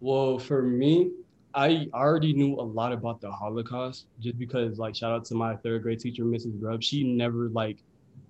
well 0.00 0.38
for 0.38 0.62
me 0.62 1.10
I 1.54 1.88
already 1.94 2.34
knew 2.34 2.56
a 2.56 2.60
lot 2.60 2.92
about 2.92 3.22
the 3.22 3.32
Holocaust 3.32 4.08
just 4.20 4.38
because, 4.38 4.78
like, 4.78 4.94
shout 4.94 5.10
out 5.10 5.24
to 5.24 5.34
my 5.34 5.56
third 5.56 5.84
grade 5.84 6.00
teacher, 6.00 6.22
Mrs. 6.22 6.60
Grubb. 6.60 6.82
She 6.82 7.02
never 7.02 7.48
like 7.48 7.78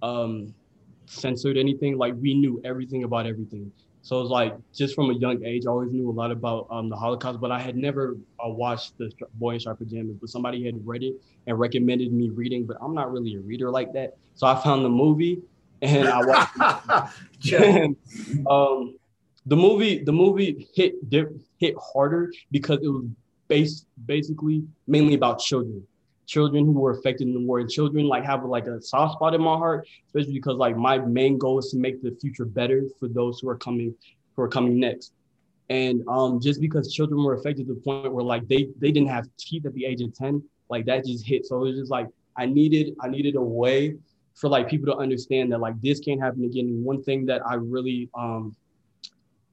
um 0.01 0.55
censored 1.07 1.57
anything. 1.57 1.97
Like 1.97 2.15
we 2.21 2.35
knew 2.35 2.61
everything 2.65 3.05
about 3.05 3.27
everything. 3.27 3.73
So 4.03 4.21
it's 4.21 4.31
like 4.31 4.55
just 4.73 4.95
from 4.95 5.11
a 5.11 5.15
young 5.15 5.45
age, 5.45 5.65
I 5.67 5.71
always 5.71 5.93
knew 5.93 6.09
a 6.09 6.13
lot 6.13 6.31
about 6.31 6.69
um, 6.71 6.89
the 6.89 6.97
Holocaust, 6.97 7.41
but 7.41 7.51
I 7.51 7.59
had 7.59 7.77
never 7.77 8.17
uh, 8.39 8.49
watched 8.49 8.97
the 8.99 9.11
Boy 9.35 9.55
in 9.55 9.61
Striped 9.61 9.81
Pajamas. 9.81 10.17
But 10.21 10.31
somebody 10.31 10.65
had 10.65 10.87
read 10.87 11.03
it 11.03 11.15
and 11.47 11.59
recommended 11.59 12.13
me 12.13 12.31
reading, 12.31 12.67
but 12.67 12.77
I'm 12.81 12.95
not 12.95 13.11
really 13.11 13.35
a 13.35 13.41
reader 13.41 13.71
like 13.71 13.93
that. 13.95 14.17
So 14.35 14.47
I 14.47 14.63
found 14.63 14.85
the 14.85 14.91
movie 14.91 15.43
and 15.83 16.09
I 16.09 16.25
watched. 16.25 17.53
and, 17.53 17.97
um, 18.49 18.97
the 19.47 19.57
movie, 19.57 20.03
the 20.05 20.13
movie 20.13 20.69
hit 20.75 20.95
hit 21.59 21.75
harder 21.81 22.33
because 22.51 22.79
it 22.83 22.89
was 22.89 23.07
based 23.49 23.87
basically 24.07 24.65
mainly 24.87 25.15
about 25.15 25.41
children 25.41 25.85
children 26.27 26.64
who 26.64 26.72
were 26.72 26.91
affected 26.91 27.27
in 27.29 27.35
the 27.35 27.41
war 27.41 27.61
and 27.61 27.70
children 27.70 28.07
like 28.07 28.24
have 28.24 28.45
like 28.45 28.66
a 28.66 28.81
soft 28.83 29.14
spot 29.14 29.35
in 29.35 29.41
my 29.41 29.57
heart 29.57 29.87
especially 30.07 30.33
because 30.33 30.57
like 30.57 30.77
my 30.77 30.99
main 30.99 31.39
goal 31.39 31.59
is 31.59 31.70
to 31.70 31.77
make 31.77 32.03
the 32.03 32.11
future 32.20 32.45
better 32.45 32.83
for 32.99 33.09
those 33.09 33.41
who 33.41 33.49
are 33.49 33.57
coming 33.57 33.95
who 34.37 34.43
are 34.43 34.49
coming 34.49 34.79
next. 34.79 35.12
And 35.68 36.05
um 36.07 36.41
just 36.41 36.61
because 36.61 36.93
children 36.93 37.24
were 37.24 37.35
affected 37.35 37.66
to 37.66 37.74
the 37.74 37.81
point 37.81 38.12
where 38.12 38.24
like 38.24 38.47
they 38.47 38.68
they 38.79 38.93
didn't 38.93 39.09
have 39.09 39.29
teeth 39.37 39.66
at 39.66 39.74
the 39.74 39.85
age 39.85 40.01
of 40.01 40.14
10 40.14 40.43
like 40.68 40.85
that 40.87 41.05
just 41.05 41.27
hit. 41.27 41.47
So 41.47 41.57
it 41.57 41.70
was 41.70 41.77
just 41.77 41.91
like 41.91 42.07
i 42.37 42.47
needed 42.47 42.95
i 43.01 43.09
needed 43.09 43.35
a 43.35 43.41
way 43.41 43.97
for 44.35 44.49
like 44.49 44.68
people 44.68 44.93
to 44.93 44.99
understand 44.99 45.51
that 45.51 45.59
like 45.59 45.81
this 45.81 45.99
can't 45.99 46.20
happen 46.20 46.45
again. 46.45 46.66
And 46.66 46.85
one 46.85 47.03
thing 47.03 47.27
that 47.27 47.45
i 47.45 47.55
really 47.55 48.09
um 48.14 48.55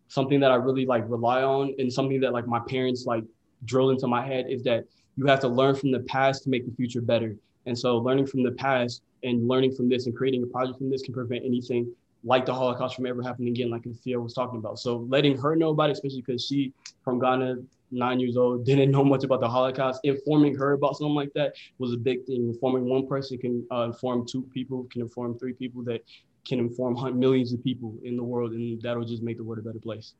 something 0.07 0.39
that 0.41 0.51
i 0.51 0.55
really 0.55 0.85
like 0.85 1.03
rely 1.07 1.41
on 1.41 1.73
and 1.79 1.91
something 1.91 2.19
that 2.21 2.33
like 2.33 2.45
my 2.45 2.59
parents 2.59 3.05
like 3.07 3.23
drill 3.65 3.89
into 3.89 4.05
my 4.05 4.23
head 4.23 4.45
is 4.49 4.61
that 4.63 4.83
you 5.15 5.25
have 5.27 5.39
to 5.41 5.47
learn 5.47 5.75
from 5.75 5.91
the 5.91 5.99
past 6.01 6.43
to 6.43 6.49
make 6.49 6.65
the 6.65 6.75
future 6.75 7.01
better. 7.01 7.35
And 7.65 7.77
so 7.77 7.97
learning 7.97 8.27
from 8.27 8.43
the 8.43 8.51
past 8.51 9.03
and 9.23 9.47
learning 9.47 9.75
from 9.75 9.89
this 9.89 10.05
and 10.05 10.15
creating 10.15 10.43
a 10.43 10.47
project 10.47 10.77
from 10.77 10.89
this 10.89 11.01
can 11.01 11.13
prevent 11.13 11.45
anything 11.45 11.93
like 12.23 12.45
the 12.45 12.53
Holocaust 12.53 12.95
from 12.95 13.05
ever 13.05 13.21
happening 13.21 13.49
again, 13.49 13.69
like 13.69 13.83
Thea 14.03 14.19
was 14.19 14.33
talking 14.33 14.57
about. 14.57 14.79
So 14.79 15.05
letting 15.09 15.37
her 15.37 15.55
know 15.55 15.69
about 15.69 15.89
it, 15.89 15.93
especially 15.93 16.21
because 16.21 16.45
she 16.45 16.73
from 17.03 17.19
Ghana, 17.19 17.57
nine 17.91 18.19
years 18.19 18.37
old, 18.37 18.65
didn't 18.65 18.91
know 18.91 19.03
much 19.03 19.23
about 19.23 19.41
the 19.41 19.49
Holocaust. 19.49 19.99
Informing 20.03 20.55
her 20.55 20.73
about 20.73 20.97
something 20.97 21.15
like 21.15 21.33
that 21.33 21.53
was 21.79 21.93
a 21.93 21.97
big 21.97 22.25
thing. 22.25 22.47
Informing 22.47 22.85
one 22.85 23.07
person 23.07 23.37
can 23.37 23.65
uh, 23.71 23.83
inform 23.83 24.25
two 24.25 24.43
people, 24.53 24.87
can 24.91 25.01
inform 25.01 25.37
three 25.37 25.53
people 25.53 25.83
that 25.83 26.01
can 26.45 26.59
inform 26.59 27.19
millions 27.19 27.53
of 27.53 27.63
people 27.63 27.95
in 28.03 28.17
the 28.17 28.23
world, 28.23 28.51
and 28.51 28.81
that'll 28.81 29.05
just 29.05 29.23
make 29.23 29.37
the 29.37 29.43
world 29.43 29.59
a 29.59 29.61
better 29.61 29.79
place. 29.79 30.13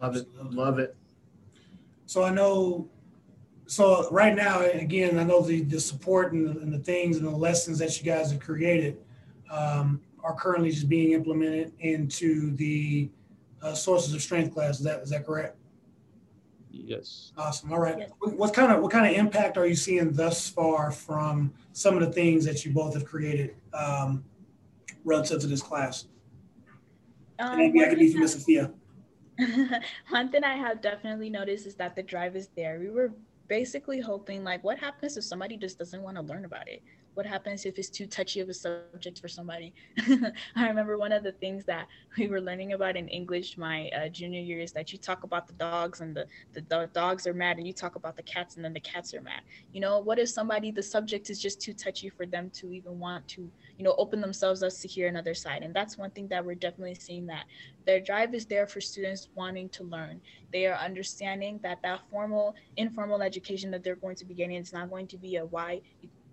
Love 0.00 0.16
it. 0.16 0.26
Love 0.50 0.78
it. 0.78 0.96
So 2.06 2.22
I 2.22 2.30
know 2.30 2.88
so 3.66 4.08
right 4.10 4.34
now, 4.34 4.60
again, 4.60 5.18
I 5.18 5.24
know 5.24 5.40
the, 5.40 5.62
the 5.62 5.80
support 5.80 6.32
and 6.32 6.46
the, 6.46 6.60
and 6.60 6.72
the 6.72 6.78
things 6.78 7.16
and 7.16 7.26
the 7.26 7.30
lessons 7.30 7.78
that 7.78 7.98
you 7.98 8.04
guys 8.04 8.30
have 8.30 8.40
created 8.40 8.98
um, 9.50 10.00
are 10.22 10.34
currently 10.34 10.70
just 10.70 10.88
being 10.88 11.12
implemented 11.12 11.72
into 11.78 12.54
the 12.56 13.08
uh, 13.62 13.74
sources 13.74 14.14
of 14.14 14.20
strength 14.20 14.52
class. 14.52 14.78
Is 14.78 14.84
that 14.84 15.00
is 15.00 15.10
that 15.10 15.24
correct? 15.24 15.56
Yes. 16.70 17.32
Awesome. 17.38 17.72
All 17.72 17.78
right. 17.78 17.98
Yes. 17.98 18.10
What 18.18 18.34
what 18.34 18.54
kind 18.54 18.72
of 18.72 18.82
what 18.82 18.90
kind 18.90 19.06
of 19.06 19.12
impact 19.18 19.56
are 19.56 19.66
you 19.66 19.76
seeing 19.76 20.12
thus 20.12 20.48
far 20.48 20.90
from 20.90 21.52
some 21.72 21.94
of 21.96 22.00
the 22.00 22.12
things 22.12 22.44
that 22.44 22.64
you 22.64 22.72
both 22.72 22.94
have 22.94 23.04
created 23.06 23.54
um, 23.72 24.24
relative 25.04 25.40
to 25.40 25.46
this 25.46 25.62
class? 25.62 26.06
Um, 27.38 27.52
And 27.52 27.58
maybe 27.58 27.80
I 27.80 27.82
one 27.82 27.90
could 27.90 27.98
be 27.98 28.06
thing 28.06 28.12
from 28.12 28.20
Miss 28.22 28.32
Sophia. 28.34 28.70
One 30.10 30.30
thing 30.30 30.44
I 30.44 30.54
have 30.54 30.80
definitely 30.80 31.28
noticed 31.28 31.66
is 31.66 31.74
that 31.74 31.96
the 31.96 32.04
drive 32.04 32.36
is 32.36 32.50
there. 32.54 32.78
We 32.78 32.88
were 32.88 33.12
basically 33.48 34.00
hoping, 34.00 34.44
like, 34.44 34.64
what 34.64 34.78
happens 34.78 35.16
if 35.16 35.24
somebody 35.24 35.56
just 35.56 35.78
doesn't 35.78 36.02
want 36.02 36.16
to 36.16 36.22
learn 36.22 36.44
about 36.44 36.68
it? 36.68 36.82
What 37.14 37.26
happens 37.26 37.64
if 37.64 37.78
it's 37.78 37.90
too 37.90 38.06
touchy 38.06 38.40
of 38.40 38.48
a 38.48 38.54
subject 38.54 39.20
for 39.20 39.28
somebody? 39.28 39.72
I 40.56 40.66
remember 40.66 40.98
one 40.98 41.12
of 41.12 41.22
the 41.22 41.30
things 41.30 41.64
that 41.66 41.86
we 42.18 42.26
were 42.26 42.40
learning 42.40 42.72
about 42.72 42.96
in 42.96 43.06
English 43.08 43.56
my 43.56 43.88
uh, 43.90 44.08
junior 44.08 44.40
year 44.40 44.58
is 44.58 44.72
that 44.72 44.92
you 44.92 44.98
talk 44.98 45.22
about 45.22 45.46
the 45.46 45.52
dogs 45.52 46.00
and 46.00 46.16
the, 46.16 46.26
the, 46.52 46.60
the 46.68 46.90
dogs 46.92 47.26
are 47.28 47.34
mad, 47.34 47.58
and 47.58 47.66
you 47.66 47.72
talk 47.72 47.94
about 47.94 48.16
the 48.16 48.22
cats 48.22 48.56
and 48.56 48.64
then 48.64 48.72
the 48.72 48.80
cats 48.80 49.14
are 49.14 49.20
mad. 49.20 49.42
You 49.72 49.80
know, 49.80 50.00
what 50.00 50.18
if 50.18 50.28
somebody, 50.28 50.72
the 50.72 50.82
subject 50.82 51.30
is 51.30 51.40
just 51.40 51.60
too 51.60 51.72
touchy 51.72 52.08
for 52.08 52.26
them 52.26 52.50
to 52.54 52.72
even 52.72 52.98
want 52.98 53.28
to, 53.28 53.48
you 53.78 53.84
know, 53.84 53.94
open 53.96 54.20
themselves 54.20 54.64
up 54.64 54.72
to 54.80 54.88
hear 54.88 55.06
another 55.06 55.34
side? 55.34 55.62
And 55.62 55.72
that's 55.72 55.96
one 55.96 56.10
thing 56.10 56.26
that 56.28 56.44
we're 56.44 56.56
definitely 56.56 56.96
seeing 56.96 57.26
that 57.26 57.44
their 57.86 58.00
drive 58.00 58.34
is 58.34 58.46
there 58.46 58.66
for 58.66 58.80
students 58.80 59.28
wanting 59.36 59.68
to 59.70 59.84
learn. 59.84 60.20
They 60.52 60.66
are 60.66 60.76
understanding 60.76 61.60
that 61.62 61.80
that 61.82 62.00
formal, 62.10 62.56
informal 62.76 63.22
education 63.22 63.70
that 63.70 63.84
they're 63.84 63.94
going 63.94 64.16
to 64.16 64.24
be 64.24 64.34
getting 64.34 64.56
is 64.56 64.72
not 64.72 64.90
going 64.90 65.06
to 65.08 65.16
be 65.16 65.36
a 65.36 65.46
Y 65.46 65.80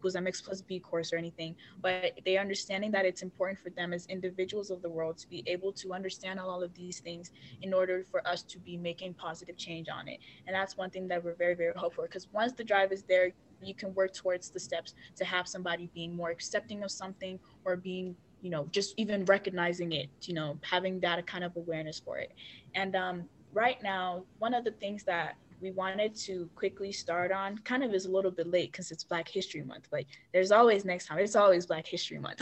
equals 0.02 0.16
MX 0.16 0.44
plus 0.44 0.62
B 0.62 0.80
course 0.80 1.14
or 1.14 1.18
anything, 1.18 1.56
but 1.80 2.20
they 2.26 2.38
understanding 2.38 2.92
that 2.92 3.06
it's 3.06 3.22
important 3.22 3.60
for 3.60 3.70
them 3.70 3.94
as 3.94 4.08
individuals 4.08 4.72
of 4.72 4.82
the 4.82 4.90
world 4.90 5.18
to 5.20 5.30
be 5.30 5.44
able 5.46 5.72
to 5.74 5.94
understand 5.94 6.40
all 6.40 6.64
of 6.64 6.74
these 6.74 7.00
things 7.00 7.30
in 7.62 7.72
order 7.72 8.04
for 8.10 8.28
us 8.28 8.42
to 8.44 8.58
be 8.58 8.78
making 8.78 9.14
positive 9.14 9.58
change 9.58 9.90
on 9.90 10.08
it. 10.08 10.20
And 10.48 10.56
that's 10.56 10.76
one 10.76 10.90
thing 10.90 11.08
that 11.10 11.24
we're 11.24 11.36
very, 11.36 11.54
very 11.54 11.74
hopeful 11.76 12.04
because 12.04 12.28
once 12.34 12.54
the 12.54 12.64
drive 12.64 12.92
is 12.92 13.04
there, 13.04 13.32
you 13.62 13.76
can 13.76 13.94
work 13.94 14.12
towards 14.12 14.50
the 14.50 14.60
steps 14.60 14.96
to 15.18 15.24
have 15.24 15.48
somebody 15.48 15.88
being 15.94 16.16
more 16.16 16.32
accepting 16.32 16.84
of 16.84 16.90
something 16.90 17.40
or 17.64 17.76
being 17.76 18.16
you 18.42 18.50
know 18.50 18.68
just 18.72 18.96
even 18.98 19.24
recognizing 19.26 19.92
it 19.92 20.10
you 20.24 20.34
know 20.34 20.58
having 20.64 21.00
that 21.00 21.28
kind 21.28 21.44
of 21.44 21.56
awareness 21.56 22.00
for 22.00 22.18
it 22.18 22.32
and 22.74 22.96
um, 22.96 23.24
right 23.54 23.78
now 23.84 24.24
one 24.40 24.56
of 24.56 24.64
the 24.64 24.72
things 24.72 25.04
that 25.04 25.36
we 25.62 25.72
wanted 25.72 26.16
to 26.16 26.50
quickly 26.56 26.92
start 26.92 27.32
on 27.32 27.58
kind 27.60 27.84
of 27.84 27.94
is 27.94 28.06
a 28.06 28.12
little 28.12 28.32
bit 28.32 28.48
late 28.48 28.72
because 28.72 28.92
it's 28.92 29.04
black 29.04 29.28
history 29.28 29.62
month 29.64 29.88
but 29.92 30.04
there's 30.34 30.52
always 30.52 30.84
next 30.86 31.06
time 31.08 31.20
it's 31.20 31.36
always 31.36 31.66
black 31.66 31.86
history 31.88 32.18
month 32.20 32.40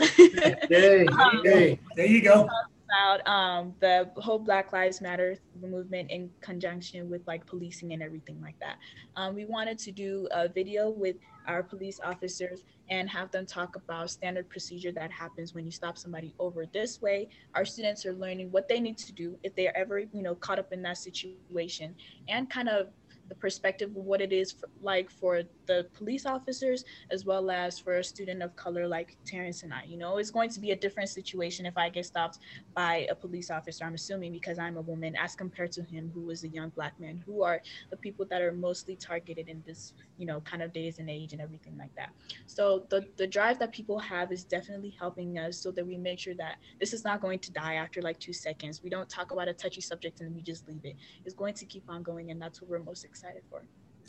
Hey, 0.68 1.06
Um, 1.06 1.40
hey. 1.44 1.78
There 1.96 2.06
you 2.06 2.22
go. 2.22 2.48
about 2.88 3.26
um, 3.28 3.74
the 3.80 4.10
whole 4.16 4.38
Black 4.38 4.72
Lives 4.72 5.00
Matter 5.00 5.36
movement 5.62 6.10
in 6.10 6.28
conjunction 6.40 7.08
with 7.08 7.22
like 7.26 7.46
policing 7.46 7.92
and 7.92 8.02
everything 8.02 8.40
like 8.42 8.58
that. 8.60 8.76
Um, 9.16 9.34
we 9.34 9.44
wanted 9.44 9.78
to 9.80 9.92
do 9.92 10.26
a 10.32 10.48
video 10.48 10.90
with 10.90 11.16
our 11.46 11.62
police 11.62 12.00
officers 12.04 12.64
and 12.90 13.08
have 13.08 13.30
them 13.30 13.46
talk 13.46 13.76
about 13.76 14.10
standard 14.10 14.48
procedure 14.48 14.90
that 14.92 15.10
happens 15.12 15.54
when 15.54 15.64
you 15.64 15.70
stop 15.70 15.96
somebody 15.98 16.34
over 16.40 16.64
this 16.66 17.00
way. 17.00 17.28
Our 17.54 17.64
students 17.64 18.04
are 18.06 18.12
learning 18.12 18.50
what 18.50 18.66
they 18.68 18.80
need 18.80 18.98
to 18.98 19.12
do 19.12 19.38
if 19.44 19.54
they 19.54 19.68
are 19.68 19.76
ever, 19.76 20.00
you 20.00 20.22
know, 20.22 20.34
caught 20.34 20.58
up 20.58 20.72
in 20.72 20.82
that 20.82 20.98
situation 20.98 21.94
and 22.28 22.50
kind 22.50 22.68
of 22.68 22.88
the 23.30 23.36
perspective 23.36 23.90
of 23.90 24.04
what 24.04 24.20
it 24.20 24.32
is 24.32 24.50
for, 24.50 24.68
like 24.82 25.08
for 25.08 25.42
the 25.66 25.86
police 25.94 26.26
officers 26.26 26.84
as 27.12 27.24
well 27.24 27.48
as 27.48 27.78
for 27.78 27.98
a 27.98 28.04
student 28.04 28.42
of 28.42 28.54
color 28.56 28.88
like 28.88 29.16
Terrence 29.24 29.62
and 29.62 29.72
I. 29.72 29.84
You 29.86 29.98
know, 29.98 30.18
it's 30.18 30.32
going 30.32 30.50
to 30.50 30.60
be 30.60 30.72
a 30.72 30.76
different 30.76 31.08
situation 31.08 31.64
if 31.64 31.78
I 31.78 31.88
get 31.88 32.04
stopped 32.04 32.40
by 32.74 33.06
a 33.08 33.14
police 33.14 33.48
officer, 33.48 33.84
I'm 33.84 33.94
assuming 33.94 34.32
because 34.32 34.58
I'm 34.58 34.76
a 34.76 34.80
woman, 34.80 35.14
as 35.16 35.36
compared 35.36 35.70
to 35.72 35.82
him 35.84 36.10
who 36.12 36.22
was 36.22 36.42
a 36.42 36.48
young 36.48 36.70
black 36.70 36.98
man, 36.98 37.22
who 37.24 37.44
are 37.44 37.62
the 37.90 37.96
people 37.96 38.26
that 38.30 38.42
are 38.42 38.52
mostly 38.52 38.96
targeted 38.96 39.48
in 39.48 39.62
this, 39.64 39.92
you 40.18 40.26
know, 40.26 40.40
kind 40.40 40.60
of 40.60 40.72
days 40.72 40.98
and 40.98 41.08
age 41.08 41.32
and 41.32 41.40
everything 41.40 41.78
like 41.78 41.94
that. 41.94 42.10
So 42.46 42.84
the, 42.90 43.06
the 43.16 43.28
drive 43.28 43.60
that 43.60 43.70
people 43.70 44.00
have 44.00 44.32
is 44.32 44.42
definitely 44.42 44.96
helping 44.98 45.38
us 45.38 45.56
so 45.56 45.70
that 45.70 45.86
we 45.86 45.96
make 45.96 46.18
sure 46.18 46.34
that 46.34 46.56
this 46.80 46.92
is 46.92 47.04
not 47.04 47.20
going 47.20 47.38
to 47.38 47.52
die 47.52 47.74
after 47.74 48.02
like 48.02 48.18
two 48.18 48.32
seconds. 48.32 48.82
We 48.82 48.90
don't 48.90 49.08
talk 49.08 49.30
about 49.30 49.46
a 49.46 49.52
touchy 49.52 49.80
subject 49.80 50.20
and 50.20 50.34
we 50.34 50.42
just 50.42 50.66
leave 50.66 50.84
it. 50.84 50.96
It's 51.24 51.36
going 51.36 51.54
to 51.54 51.64
keep 51.64 51.84
on 51.88 52.02
going 52.02 52.32
and 52.32 52.42
that's 52.42 52.60
what 52.60 52.68
we're 52.68 52.80
most 52.80 53.04
excited 53.04 53.19
for. 53.48 53.62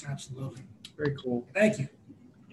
Absolutely. 0.10 0.62
Very 0.98 1.16
cool. 1.24 1.46
Thank 1.54 1.80
you. 1.80 1.88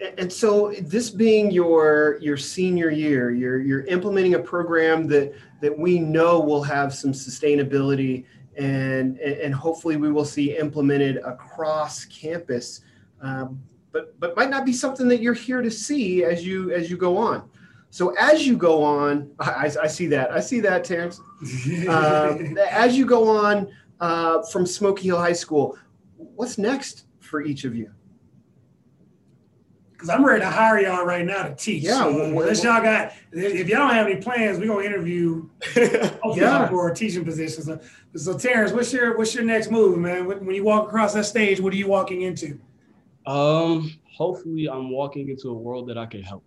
And- 0.01 0.19
And 0.21 0.33
so 0.33 0.73
this 0.81 1.11
being 1.11 1.51
your 1.51 2.19
your 2.21 2.37
senior 2.37 2.89
year, 2.91 3.31
you're 3.33 3.61
you're 3.61 3.85
implementing 3.87 4.35
a 4.35 4.39
program 4.39 5.09
that 5.09 5.33
that 5.61 5.77
we 5.77 5.99
know 5.99 6.39
will 6.41 6.63
have 6.63 6.95
some 6.95 7.13
sustainability 7.13 8.25
and 8.57 9.19
and 9.19 9.53
hopefully 9.55 9.97
we 9.97 10.11
will 10.13 10.25
see 10.25 10.57
implemented 10.57 11.17
across 11.25 12.05
campus. 12.05 12.83
Um, 13.21 13.61
but 13.91 14.19
but 14.21 14.37
might 14.37 14.51
not 14.51 14.65
be 14.65 14.73
something 14.73 15.09
that 15.09 15.21
you're 15.21 15.35
here 15.35 15.63
to 15.63 15.71
see 15.71 16.23
as 16.23 16.47
you 16.47 16.71
as 16.73 16.89
you 16.91 16.97
go 16.97 17.17
on. 17.17 17.49
So 17.91 18.15
as 18.21 18.47
you 18.47 18.57
go 18.57 18.83
on, 18.85 19.31
I, 19.41 19.73
I 19.83 19.87
see 19.89 20.07
that. 20.09 20.31
I 20.31 20.39
see 20.41 20.61
that, 20.61 20.85
Terrence. 20.85 21.21
Um, 21.89 22.57
as 22.71 22.97
you 22.97 23.05
go 23.07 23.29
on 23.29 23.69
uh, 24.01 24.43
from 24.43 24.65
Smoky 24.67 25.05
Hill 25.09 25.19
High 25.19 25.33
School, 25.33 25.77
what's 26.19 26.59
next 26.59 27.07
for 27.21 27.43
each 27.43 27.65
of 27.65 27.75
you? 27.75 27.91
Because 29.93 30.11
I'm 30.11 30.25
ready 30.25 30.43
to 30.43 30.49
hire 30.51 30.81
y'all 30.81 31.05
right 31.05 31.25
now 31.27 31.43
to 31.45 31.55
teach. 31.57 31.83
Yeah, 31.83 31.99
So, 31.99 32.13
well, 32.15 32.43
unless 32.43 32.63
y'all 32.63 32.81
got, 32.81 33.13
if 33.33 33.69
y'all 33.69 33.79
don't 33.89 33.95
have 33.95 34.07
any 34.07 34.21
plans, 34.21 34.59
we're 34.59 34.69
gonna 34.69 34.85
interview 34.85 35.49
hopefully 35.75 36.37
Yeah. 36.37 36.69
for 36.69 36.93
teaching 36.93 37.25
positions. 37.25 37.67
So, 37.67 37.81
so 38.15 38.39
Terrence, 38.39 38.71
what's 38.73 38.93
your 38.93 39.19
what's 39.19 39.35
your 39.35 39.43
next 39.43 39.73
move, 39.73 39.99
man? 39.99 40.27
When 40.27 40.47
when 40.47 40.55
you 40.55 40.63
walk 40.63 40.87
across 40.87 41.15
that 41.15 41.25
stage, 41.25 41.61
what 41.61 41.73
are 41.73 41.77
you 41.77 41.89
walking 41.89 42.23
into? 42.23 42.61
Um, 43.27 43.93
hopefully 44.17 44.69
I'm 44.71 44.91
walking 44.91 45.29
into 45.29 45.49
a 45.49 45.55
world 45.55 45.89
that 45.89 45.99
I 45.99 46.07
can 46.07 46.23
help. 46.23 46.45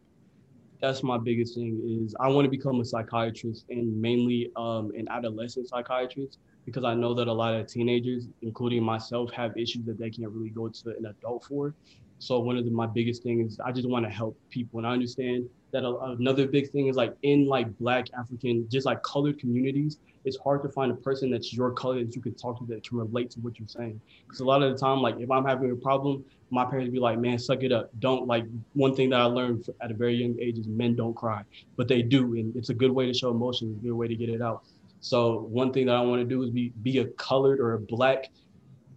That's 0.80 1.04
my 1.04 1.18
biggest 1.18 1.54
thing 1.56 2.02
is 2.06 2.16
I 2.22 2.30
want 2.30 2.46
to 2.46 2.50
become 2.50 2.80
a 2.80 2.86
psychiatrist 2.86 3.66
and 3.70 4.02
mainly 4.02 4.50
um, 4.56 4.92
an 4.98 5.08
adolescent 5.10 5.68
psychiatrist 5.68 6.40
because 6.66 6.84
I 6.84 6.94
know 6.94 7.14
that 7.14 7.28
a 7.28 7.34
lot 7.34 7.56
of 7.56 7.68
teenagers, 7.68 8.28
including 8.42 8.84
myself, 8.84 9.32
have 9.32 9.58
issues 9.58 9.86
that 9.86 9.98
they 9.98 10.10
can't 10.10 10.30
really 10.32 10.50
go 10.50 10.68
to 10.70 10.90
an 10.98 11.06
adult 11.06 11.46
for. 11.46 11.74
So 12.20 12.40
one 12.40 12.56
of 12.56 12.66
the, 12.66 12.72
my 12.72 12.86
biggest 12.86 13.24
things 13.24 13.54
is 13.54 13.60
I 13.60 13.72
just 13.72 13.90
want 13.90 14.06
to 14.06 14.12
help 14.12 14.38
people, 14.50 14.80
and 14.80 14.88
I 14.88 14.92
understand 14.92 15.50
that 15.72 15.84
a, 15.84 15.98
another 16.20 16.48
big 16.48 16.70
thing 16.70 16.88
is 16.88 16.96
like 16.96 17.16
in 17.24 17.48
like 17.48 17.76
Black 17.80 18.08
African, 18.18 18.68
just 18.70 18.86
like 18.86 19.02
colored 19.02 19.40
communities, 19.40 19.98
it's 20.24 20.38
hard 20.38 20.62
to 20.64 20.70
find 20.70 20.92
a 20.92 20.96
person 20.96 21.32
that's 21.32 21.52
your 21.52 21.72
color 21.72 22.04
that 22.04 22.16
you 22.16 22.22
can 22.22 22.36
talk 22.36 22.60
to 22.60 22.66
that 22.66 22.88
can 22.88 22.98
relate 22.98 23.32
to 23.32 23.40
what 23.40 23.58
you're 23.58 23.68
saying. 23.68 24.00
Because 24.28 24.40
a 24.42 24.46
lot 24.46 24.62
of 24.62 24.72
the 24.72 24.78
time, 24.78 25.02
like 25.02 25.20
if 25.20 25.32
I'm 25.32 25.46
having 25.46 25.72
a 25.72 25.76
problem, 25.76 26.24
my 26.52 26.66
parents 26.66 26.92
be 26.92 27.00
like, 27.00 27.18
man, 27.18 27.40
suck 27.40 27.64
it 27.64 27.72
up. 27.72 27.90
Don't 28.00 28.28
like 28.28 28.46
one 28.74 28.96
thing 28.96 29.10
that 29.12 29.20
I 29.20 29.24
learned 29.24 29.68
at 29.82 29.90
a 29.90 29.94
very 29.94 30.16
young 30.16 30.38
age 30.40 30.60
is 30.60 30.68
men 30.68 30.96
don't 30.96 31.16
cry, 31.16 31.44
but 31.76 31.88
they 31.88 32.02
do. 32.02 32.36
And 32.36 32.56
it's 32.56 32.70
a 32.70 32.74
good 32.74 32.92
way 32.92 33.08
to 33.08 33.14
show 33.14 33.32
emotion, 33.32 33.76
a 33.80 33.84
good 33.84 33.94
way 33.94 34.08
to 34.08 34.16
get 34.16 34.30
it 34.30 34.42
out. 34.42 34.64
So 35.02 35.42
one 35.50 35.74
thing 35.74 35.88
that 35.88 35.96
I 35.96 36.02
want 36.02 36.22
to 36.22 36.28
do 36.28 36.44
is 36.44 36.50
be, 36.52 36.74
be 36.82 37.00
a 37.00 37.06
colored 37.06 37.60
or 37.60 37.74
a 37.74 37.80
black 37.80 38.32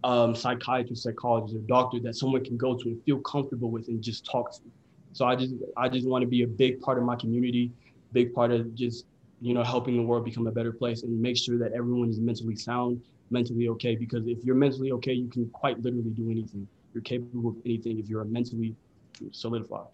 um, 0.03 0.35
psychiatrist, 0.35 1.03
psychologist, 1.03 1.55
or 1.55 1.59
doctor 1.61 1.99
that 2.01 2.15
someone 2.15 2.43
can 2.43 2.57
go 2.57 2.77
to 2.77 2.89
and 2.89 3.03
feel 3.03 3.19
comfortable 3.19 3.71
with 3.71 3.87
and 3.87 4.01
just 4.01 4.25
talk 4.25 4.53
to. 4.53 4.61
So 5.13 5.25
I 5.25 5.35
just, 5.35 5.55
I 5.77 5.89
just 5.89 6.07
want 6.07 6.21
to 6.21 6.27
be 6.27 6.43
a 6.43 6.47
big 6.47 6.79
part 6.81 6.97
of 6.97 7.03
my 7.03 7.15
community, 7.15 7.71
big 8.13 8.33
part 8.33 8.51
of 8.51 8.75
just, 8.75 9.05
you 9.41 9.53
know, 9.53 9.63
helping 9.63 9.97
the 9.97 10.03
world 10.03 10.25
become 10.25 10.47
a 10.47 10.51
better 10.51 10.71
place 10.71 11.03
and 11.03 11.19
make 11.19 11.37
sure 11.37 11.57
that 11.57 11.73
everyone 11.73 12.09
is 12.09 12.19
mentally 12.19 12.55
sound, 12.55 13.01
mentally 13.31 13.67
okay. 13.69 13.95
Because 13.95 14.27
if 14.27 14.43
you're 14.43 14.55
mentally 14.55 14.91
okay, 14.93 15.13
you 15.13 15.27
can 15.27 15.49
quite 15.49 15.81
literally 15.81 16.11
do 16.11 16.29
anything 16.29 16.67
you're 16.95 17.01
capable 17.01 17.49
of 17.49 17.57
anything 17.65 17.99
if 17.99 18.07
you're 18.07 18.23
mentally 18.23 18.73
solidified. 19.31 19.87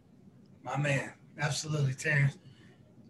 My 0.64 0.78
man, 0.78 1.12
absolutely, 1.40 1.96
Terrence. 1.96 2.38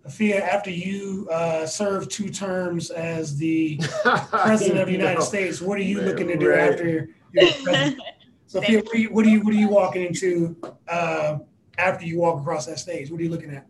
Afia, 0.08 0.42
after 0.42 0.72
you 0.72 1.28
uh, 1.32 1.66
served 1.66 2.10
two 2.12 2.30
terms 2.30 2.90
as 2.90 3.38
the 3.38 3.78
president 4.32 4.80
of 4.80 4.88
the 4.88 4.94
United 4.94 5.20
No. 5.20 5.26
States, 5.26 5.62
what 5.62 5.78
are 5.78 5.84
you 5.84 6.02
looking 6.02 6.28
to 6.28 6.38
do 6.38 6.50
Right. 6.50 6.72
after 6.72 6.88
you're 7.34 7.48
president? 7.64 8.02
So, 8.48 8.60
Afia, 8.62 8.84
what 8.84 8.96
are 8.96 8.98
you 9.00 9.10
what 9.12 9.26
are 9.26 9.30
you, 9.30 9.42
what 9.42 9.54
are 9.54 9.58
you 9.58 9.70
walking 9.70 10.04
into 10.06 10.58
uh, 10.88 11.38
after 11.78 12.06
you 12.06 12.18
walk 12.20 12.42
across 12.42 12.66
that 12.66 12.80
stage? 12.80 13.12
What 13.12 13.20
are 13.20 13.24
you 13.24 13.30
looking 13.30 13.52
at? 13.52 13.68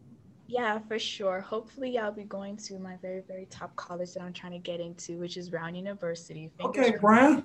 Yeah, 0.48 0.80
for 0.80 0.98
sure. 0.98 1.40
Hopefully, 1.42 1.98
I'll 1.98 2.12
be 2.12 2.24
going 2.24 2.58
to 2.58 2.80
my 2.80 2.98
very, 3.02 3.22
very 3.28 3.46
top 3.50 3.76
college 3.76 4.14
that 4.14 4.22
I'm 4.24 4.34
trying 4.34 4.54
to 4.54 4.60
get 4.60 4.80
into, 4.80 5.18
which 5.18 5.38
is 5.38 5.50
Brown 5.50 5.76
University. 5.76 6.50
Fingers 6.58 6.88
Okay, 6.88 6.98
crossed. 6.98 7.44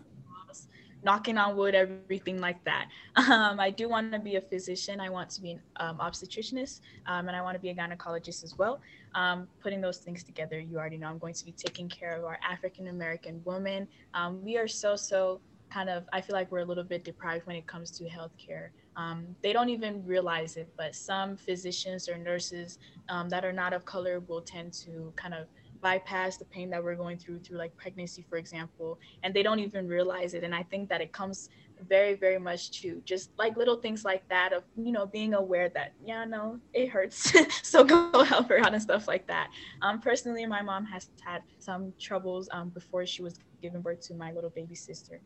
Knocking 1.03 1.39
on 1.39 1.57
wood, 1.57 1.75
everything 1.75 2.41
like 2.41 2.63
that. 2.65 2.89
Um, 3.17 3.61
I 3.61 3.71
do 3.71 3.89
want 3.89 4.13
to 4.13 4.19
be 4.19 4.37
a 4.37 4.41
physician. 4.41 5.01
I 5.01 5.09
want 5.09 5.31
to 5.31 5.41
be 5.41 5.53
an 5.53 5.61
um, 5.77 5.99
obstetricianist, 5.99 6.81
um, 7.07 7.29
and 7.29 7.37
I 7.37 7.43
want 7.43 7.55
to 7.55 7.61
be 7.61 7.71
a 7.71 7.75
gynecologist 7.75 8.45
as 8.45 8.55
well. 8.59 8.81
Um, 9.15 9.49
putting 9.63 9.81
those 9.81 9.99
things 9.99 10.25
together, 10.25 10.59
you 10.61 10.79
already 10.79 10.99
know 10.99 11.09
I'm 11.09 11.19
going 11.19 11.35
to 11.35 11.45
be 11.45 11.53
taking 11.53 11.89
care 11.89 12.17
of 12.17 12.25
our 12.25 12.39
African 12.49 12.89
American 12.89 13.41
women. 13.45 13.89
Um, 14.15 14.43
we 14.45 14.57
are 14.57 14.69
so, 14.69 14.97
so 14.97 15.41
kind 15.71 15.89
of 15.89 16.05
I 16.13 16.21
feel 16.21 16.35
like 16.35 16.51
we're 16.51 16.61
a 16.61 16.65
little 16.65 16.85
bit 16.85 17.05
deprived 17.05 17.47
when 17.47 17.57
it 17.57 17.67
comes 17.67 17.91
to 17.99 18.05
healthcare. 18.05 18.69
Um, 18.97 19.37
they 19.43 19.53
don't 19.53 19.69
even 19.69 20.05
realize 20.07 20.57
it, 20.57 20.73
but 20.77 20.95
some 20.95 21.37
physicians 21.37 22.09
or 22.09 22.17
nurses 22.17 22.79
um, 23.09 23.29
that 23.29 23.45
are 23.45 23.53
not 23.53 23.73
of 23.73 23.85
color 23.85 24.21
will 24.21 24.41
tend 24.43 24.73
to 24.85 25.13
kind 25.17 25.35
of 25.35 25.47
bypass 25.81 26.37
the 26.37 26.45
pain 26.47 26.71
that 26.71 26.83
we're 26.83 26.95
going 26.95 27.19
through 27.19 27.41
through 27.41 27.59
like 27.59 27.77
pregnancy, 27.77 28.25
for 28.29 28.39
example, 28.39 28.99
and 29.23 29.33
they 29.35 29.43
don't 29.43 29.61
even 29.61 29.87
realize 29.87 30.35
it. 30.35 30.45
And 30.45 30.55
I 30.55 30.63
think 30.65 30.89
that 30.89 31.01
it 31.01 31.13
comes 31.13 31.49
very, 31.89 32.15
very 32.15 32.39
much 32.39 32.81
to 32.81 33.03
just 33.05 33.31
like 33.39 33.57
little 33.57 33.77
things 33.77 34.05
like 34.05 34.27
that 34.29 34.53
of 34.53 34.65
you 34.77 34.93
know 34.93 35.07
being 35.07 35.35
aware 35.35 35.69
that 35.71 35.93
yeah, 36.05 36.25
no, 36.25 36.59
it 36.73 36.89
hurts, 36.89 37.33
so 37.63 37.85
go 37.85 38.25
help 38.25 38.49
her 38.49 38.59
out 38.59 38.73
and 38.73 38.83
stuff 38.83 39.09
like 39.09 39.27
that. 39.27 39.49
Um, 39.83 40.01
personally, 40.01 40.47
my 40.47 40.63
mom 40.63 40.85
has 40.87 41.11
had 41.25 41.43
some 41.59 41.93
troubles 42.01 42.49
um, 42.53 42.71
before 42.71 43.07
she 43.07 43.23
was 43.23 43.39
giving 43.61 43.83
birth 43.83 44.01
to 44.09 44.15
my 44.15 44.33
little 44.33 44.51
baby 44.51 44.75
sister. 44.75 45.21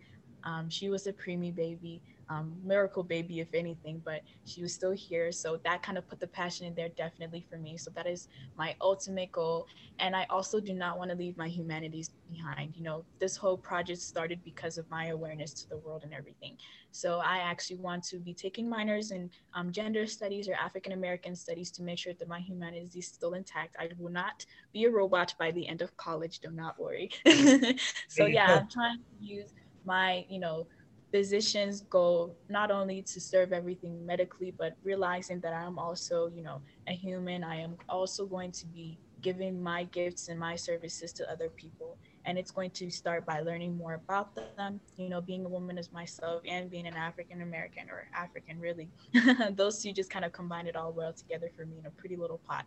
Um, 0.45 0.71
she 0.71 0.89
was 0.89 1.07
a 1.07 1.13
preemie 1.13 1.55
baby, 1.55 2.03
um, 2.31 2.55
miracle 2.65 3.03
baby, 3.03 3.41
if 3.41 3.53
anything, 3.53 4.01
but 4.05 4.23
she 4.45 4.63
was 4.63 4.73
still 4.73 4.93
here. 4.93 5.33
So 5.33 5.59
that 5.65 5.83
kind 5.83 5.99
of 5.99 6.09
put 6.09 6.21
the 6.21 6.29
passion 6.29 6.67
in 6.67 6.75
there 6.75 6.89
definitely 6.97 7.45
for 7.51 7.59
me. 7.59 7.77
So 7.77 7.91
that 7.97 8.07
is 8.07 8.29
my 8.57 8.77
ultimate 8.81 9.33
goal. 9.33 9.67
And 9.99 10.15
I 10.15 10.27
also 10.31 10.61
do 10.61 10.73
not 10.73 10.97
want 10.97 11.11
to 11.11 11.17
leave 11.17 11.37
my 11.37 11.49
humanities 11.49 12.11
behind. 12.31 12.77
You 12.77 12.85
know, 12.85 13.05
this 13.19 13.37
whole 13.37 13.59
project 13.59 14.01
started 14.01 14.41
because 14.45 14.79
of 14.79 14.89
my 14.89 15.09
awareness 15.09 15.53
to 15.55 15.69
the 15.69 15.79
world 15.79 16.05
and 16.05 16.15
everything. 16.15 16.57
So 16.93 17.19
I 17.19 17.39
actually 17.39 17.77
want 17.77 18.05
to 18.05 18.19
be 18.19 18.33
taking 18.33 18.71
minors 18.71 19.11
in 19.11 19.29
um, 19.55 19.73
gender 19.73 20.07
studies 20.07 20.49
or 20.49 20.55
African 20.55 20.93
American 20.93 21.35
studies 21.35 21.73
to 21.73 21.83
make 21.83 21.99
sure 21.99 22.15
that 22.17 22.29
my 22.29 22.39
humanities 22.39 22.95
is 22.95 23.09
still 23.09 23.35
intact. 23.35 23.77
I 23.79 23.89
will 23.99 24.11
not 24.11 24.47
be 24.73 24.85
a 24.85 24.91
robot 24.91 25.35
by 25.39 25.51
the 25.51 25.67
end 25.67 25.83
of 25.83 25.97
college. 25.97 26.39
Do 26.39 26.51
not 26.53 26.79
worry. 26.79 27.11
so 28.09 28.27
yeah, 28.27 28.55
I'm 28.55 28.69
trying 28.71 28.99
to 28.99 29.25
use 29.25 29.53
my 29.85 30.25
you 30.29 30.39
know 30.39 30.67
physician's 31.11 31.81
goal 31.83 32.37
not 32.49 32.71
only 32.71 33.03
to 33.03 33.21
serve 33.21 33.53
everything 33.53 34.05
medically 34.07 34.53
but 34.57 34.77
realizing 34.85 35.41
that 35.41 35.53
i'm 35.53 35.79
also 35.79 36.29
you 36.29 36.43
know 36.43 36.61
a 36.89 36.93
human. 36.93 37.45
I 37.45 37.57
am 37.61 37.77
also 37.89 38.27
going 38.27 38.53
to 38.53 38.67
be 38.67 38.99
giving 39.23 39.63
my 39.63 39.85
gifts 39.85 40.29
and 40.29 40.39
my 40.39 40.57
services 40.57 41.13
to 41.15 41.31
other 41.31 41.49
people 41.49 41.99
and 42.27 42.39
it's 42.39 42.51
going 42.51 42.71
to 42.71 42.91
start 42.91 43.25
by 43.27 43.41
learning 43.41 43.77
more 43.77 43.95
about 43.95 44.35
them 44.57 44.81
you 44.97 45.09
know 45.09 45.21
being 45.21 45.45
a 45.45 45.49
woman 45.49 45.79
as 45.79 45.93
myself 45.93 46.43
and 46.47 46.71
being 46.71 46.87
an 46.87 46.97
african 46.97 47.43
american 47.43 47.89
or 47.91 48.07
african 48.15 48.59
really. 48.61 48.89
Those 49.57 49.83
two 49.83 49.93
just 49.93 50.11
kind 50.11 50.25
of 50.25 50.33
combine 50.33 50.67
it 50.67 50.77
all 50.77 50.93
well 50.93 51.13
together 51.13 51.51
for 51.57 51.65
me 51.67 51.79
in 51.79 51.87
a 51.87 51.91
pretty 51.91 52.17
little 52.17 52.41
pot 52.47 52.65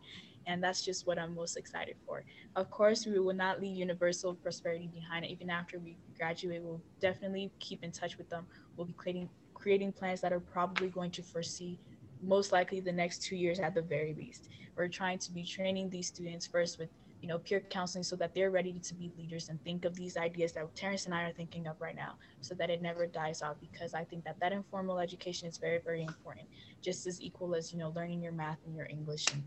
and 0.47 0.63
that's 0.63 0.83
just 0.83 1.07
what 1.07 1.19
i'm 1.19 1.35
most 1.35 1.57
excited 1.57 1.95
for. 2.05 2.23
Of 2.55 2.69
course 2.69 3.05
we 3.05 3.19
will 3.19 3.33
not 3.33 3.61
leave 3.61 3.77
universal 3.77 4.35
prosperity 4.35 4.89
behind. 4.93 5.25
Even 5.25 5.49
after 5.49 5.79
we 5.79 5.97
graduate 6.17 6.61
we'll 6.63 6.81
definitely 6.99 7.51
keep 7.59 7.83
in 7.83 7.91
touch 7.91 8.17
with 8.17 8.29
them. 8.29 8.47
We'll 8.75 8.87
be 8.87 8.93
creating 8.93 9.29
creating 9.53 9.93
plans 9.93 10.19
that 10.21 10.33
are 10.33 10.39
probably 10.39 10.89
going 10.89 11.11
to 11.11 11.23
foresee 11.23 11.79
most 12.21 12.51
likely 12.51 12.79
the 12.79 12.91
next 12.91 13.23
two 13.23 13.35
years 13.35 13.59
at 13.59 13.75
the 13.75 13.81
very 13.81 14.13
least. 14.17 14.49
We're 14.75 14.87
trying 14.87 15.19
to 15.19 15.31
be 15.31 15.43
training 15.43 15.89
these 15.89 16.07
students 16.07 16.47
first 16.47 16.79
with 16.79 16.89
you 17.23 17.29
know, 17.29 17.37
peer 17.39 17.61
counseling 17.61 18.03
so 18.03 18.17
that 18.17 18.35
they're 18.35 18.51
ready 18.51 18.73
to 18.83 18.93
be 18.93 19.09
leaders 19.17 19.47
and 19.47 19.57
think 19.63 19.85
of 19.85 19.95
these 19.95 20.17
ideas 20.17 20.51
that 20.51 20.75
Terrence 20.75 21.05
and 21.05 21.15
I 21.15 21.23
are 21.23 21.31
thinking 21.31 21.67
of 21.67 21.79
right 21.79 21.95
now 21.95 22.15
so 22.41 22.53
that 22.55 22.69
it 22.69 22.81
never 22.81 23.07
dies 23.07 23.41
out 23.41 23.61
because 23.61 23.93
I 23.93 24.03
think 24.03 24.25
that 24.25 24.37
that 24.41 24.51
informal 24.51 24.99
education 24.99 25.47
is 25.47 25.57
very, 25.57 25.79
very 25.85 26.03
important, 26.03 26.47
just 26.81 27.07
as 27.07 27.21
equal 27.21 27.55
as, 27.55 27.71
you 27.71 27.79
know, 27.79 27.93
learning 27.95 28.21
your 28.21 28.33
math 28.33 28.57
and 28.65 28.75
your 28.75 28.87
English 28.89 29.25
and, 29.31 29.41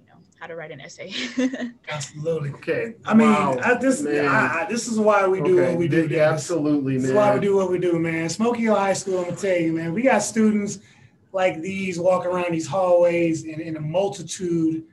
you 0.00 0.06
know, 0.08 0.18
how 0.40 0.46
to 0.46 0.56
write 0.56 0.70
an 0.70 0.80
essay. 0.80 1.12
Absolutely. 1.90 2.48
Okay. 2.52 2.94
I 3.04 3.12
mean, 3.12 3.28
Wow, 3.28 3.58
I, 3.62 3.74
this 3.74 4.00
man. 4.00 4.24
I, 4.24 4.62
I, 4.62 4.66
this 4.66 4.88
is 4.88 4.98
why 4.98 5.26
we 5.28 5.42
do 5.42 5.60
Okay, 5.60 5.68
what 5.72 5.78
we 5.78 5.86
do. 5.86 6.08
d- 6.08 6.14
Dennis. 6.14 6.32
Absolutely, 6.32 6.94
This 6.94 7.02
man. 7.02 7.10
is 7.10 7.16
why 7.18 7.34
we 7.34 7.40
do 7.40 7.56
what 7.56 7.70
we 7.70 7.78
do, 7.78 7.98
man. 7.98 8.30
Smoky 8.30 8.62
Hill 8.62 8.74
High 8.74 8.94
School, 8.94 9.18
I'm 9.18 9.24
gonna 9.24 9.36
tell 9.36 9.54
you, 9.58 9.74
man, 9.74 9.92
we 9.92 10.00
got 10.00 10.20
students 10.22 10.78
like 11.32 11.60
these 11.60 12.00
walking 12.00 12.30
around 12.30 12.52
these 12.52 12.66
hallways 12.66 13.44
in, 13.44 13.60
in 13.60 13.76
a 13.76 13.80
multitude 13.82 14.84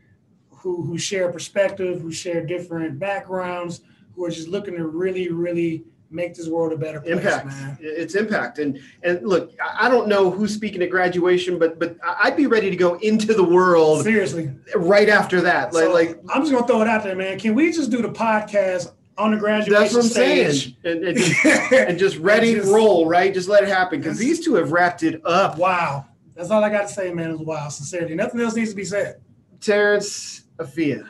who 0.66 0.82
who 0.82 0.98
share 0.98 1.32
perspective, 1.32 2.02
who 2.02 2.12
share 2.12 2.44
different 2.44 2.98
backgrounds, 2.98 3.82
who 4.16 4.26
are 4.26 4.32
just 4.32 4.48
looking 4.48 4.76
to 4.76 4.88
really, 4.88 5.30
really 5.30 5.84
make 6.10 6.34
this 6.34 6.48
world 6.48 6.74
a 6.74 6.78
better 6.78 7.00
place, 7.02 7.14
impact 7.18 7.46
man. 7.48 7.78
it's 7.82 8.16
impact 8.16 8.58
and 8.60 8.80
and 9.04 9.22
look 9.28 9.52
I- 9.80 9.90
don't 9.90 10.08
know 10.08 10.30
who's 10.32 10.54
speaking 10.54 10.82
at 10.84 10.90
graduation 10.92 11.58
but 11.60 11.78
but 11.80 11.98
i'd 12.24 12.38
be 12.38 12.46
ready 12.46 12.70
to 12.70 12.76
go 12.76 12.94
into 13.00 13.34
the 13.34 13.44
world 13.44 14.04
Seriously. 14.04 14.52
right 14.76 15.10
after 15.10 15.42
that 15.42 15.74
like 15.74 15.84
So, 15.86 15.92
like 15.94 16.20
I'm 16.30 16.42
just 16.44 16.54
gonna 16.54 16.68
throw 16.68 16.82
it 16.84 16.88
out 16.88 17.04
there, 17.04 17.16
man. 17.16 17.38
Can 17.40 17.54
we 17.56 17.72
just 17.72 17.90
do 17.90 18.02
the 18.04 18.10
podcast 18.10 18.92
on 19.18 19.32
the 19.32 19.38
graduation 19.38 19.74
that's 19.74 19.94
what 19.96 20.04
i'm 20.06 20.10
stage? 20.10 20.76
saying 20.84 20.98
and, 20.98 21.08
and, 21.08 21.18
just, 21.18 21.46
and 21.74 21.98
just 22.00 22.18
ready 22.18 22.54
Just- 22.54 22.72
roll 22.72 23.08
right 23.10 23.34
just 23.34 23.50
let 23.50 23.64
it 23.64 23.70
happen 23.70 24.00
because 24.00 24.18
these 24.18 24.46
two 24.46 24.54
have 24.56 24.72
wrapped 24.72 25.04
it 25.04 25.22
up 25.26 25.58
Wow. 25.58 26.06
That's 26.36 26.52
all 26.52 26.64
I 26.64 26.70
got 26.70 26.88
to 26.90 26.94
say, 26.94 27.12
man. 27.14 27.30
It 27.32 27.40
was 27.40 27.48
wow. 27.48 27.70
Sincerely. 27.70 28.14
Nothing 28.14 28.42
else 28.42 28.56
needs 28.56 28.70
to 28.72 28.76
be 28.76 28.84
said. 28.86 29.22
terrence 29.62 30.44
afia 30.58 31.08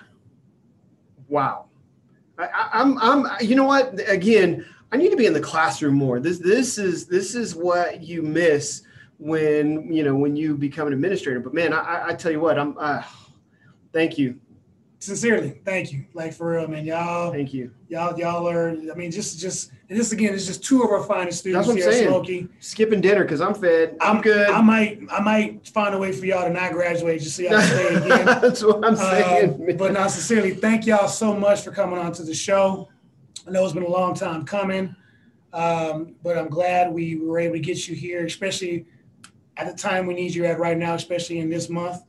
wow 1.27 1.65
I, 2.37 2.45
I, 2.45 2.69
i'm 2.73 2.97
i'm 2.99 3.27
you 3.41 3.55
know 3.55 3.63
what 3.63 3.99
again 4.09 4.65
i 4.91 4.97
need 4.97 5.09
to 5.09 5.17
be 5.17 5.25
in 5.25 5.33
the 5.33 5.41
classroom 5.41 5.95
more 5.95 6.19
this 6.19 6.39
this 6.39 6.77
is 6.77 7.07
this 7.07 7.35
is 7.35 7.55
what 7.55 8.03
you 8.03 8.21
miss 8.21 8.83
when 9.17 9.91
you 9.91 10.03
know 10.03 10.15
when 10.15 10.35
you 10.35 10.55
become 10.55 10.87
an 10.87 10.93
administrator 10.93 11.39
but 11.39 11.53
man 11.53 11.73
i 11.73 11.79
i, 11.79 12.07
I 12.09 12.13
tell 12.13 12.31
you 12.31 12.39
what 12.39 12.59
i'm 12.59 12.75
uh, 12.77 13.03
thank 13.93 14.17
you 14.17 14.39
Sincerely, 14.97 15.61
thank 15.63 15.91
you. 15.91 16.05
Like 16.15 16.33
for 16.33 16.53
real, 16.53 16.67
man. 16.67 16.83
Y'all, 16.83 17.31
thank 17.31 17.53
you 17.53 17.69
y'all, 17.89 18.17
y'all 18.19 18.47
are. 18.49 18.69
I 18.69 18.95
mean, 18.95 19.11
just, 19.11 19.39
just 19.39 19.71
and 19.87 19.99
this 19.99 20.11
again 20.11 20.33
is 20.33 20.47
just 20.47 20.63
two 20.63 20.81
of 20.81 20.89
our 20.89 21.03
finest 21.03 21.39
students 21.39 21.67
That's 21.67 21.75
what 21.75 21.83
I'm 21.83 21.89
here 21.89 21.91
saying. 21.91 22.07
Smoky. 22.09 22.47
skipping 22.59 23.01
dinner 23.01 23.23
because 23.23 23.39
i'm 23.41 23.53
fed 23.53 23.95
i'm, 24.01 24.21
good 24.21 24.49
I 24.49 24.61
might, 24.61 24.99
I 25.11 25.19
might 25.21 25.67
find 25.67 25.93
a 25.93 25.97
way 25.99 26.11
for 26.11 26.25
y'all 26.25 26.43
to 26.47 26.49
not 26.49 26.71
graduate 26.71 27.21
just 27.21 27.35
so 27.37 27.43
y'all 27.43 27.51
can 27.59 27.67
stay 27.67 27.95
again. 27.95 28.25
that's 28.41 28.63
what 28.63 28.83
i'm 28.85 28.93
Uh, 28.93 28.97
saying 28.97 29.77
but 29.77 29.91
now, 29.93 30.07
sincerely, 30.07 30.51
thank 30.55 30.85
y'all 30.85 31.07
so 31.07 31.35
much 31.35 31.61
for 31.63 31.71
coming 31.71 31.99
on 31.99 32.11
to 32.13 32.23
the 32.23 32.33
show. 32.33 32.89
I 33.47 33.51
know 33.51 33.63
it's 33.63 33.73
been 33.73 33.83
a 33.83 33.87
long 33.89 34.13
time 34.15 34.43
coming, 34.45 34.95
um, 35.53 36.15
but 36.23 36.37
I'm 36.37 36.49
glad 36.49 36.91
we 36.91 37.15
were 37.17 37.37
able 37.39 37.53
to 37.55 37.59
get 37.59 37.87
you 37.87 37.93
here, 37.95 38.25
especially 38.25 38.85
at 39.57 39.67
the 39.67 39.73
time 39.77 40.05
we 40.07 40.13
need 40.15 40.33
you 40.33 40.45
at 40.45 40.59
right 40.59 40.77
now, 40.77 40.95
especially 40.95 41.39
in 41.39 41.49
this 41.49 41.69
month. 41.69 42.01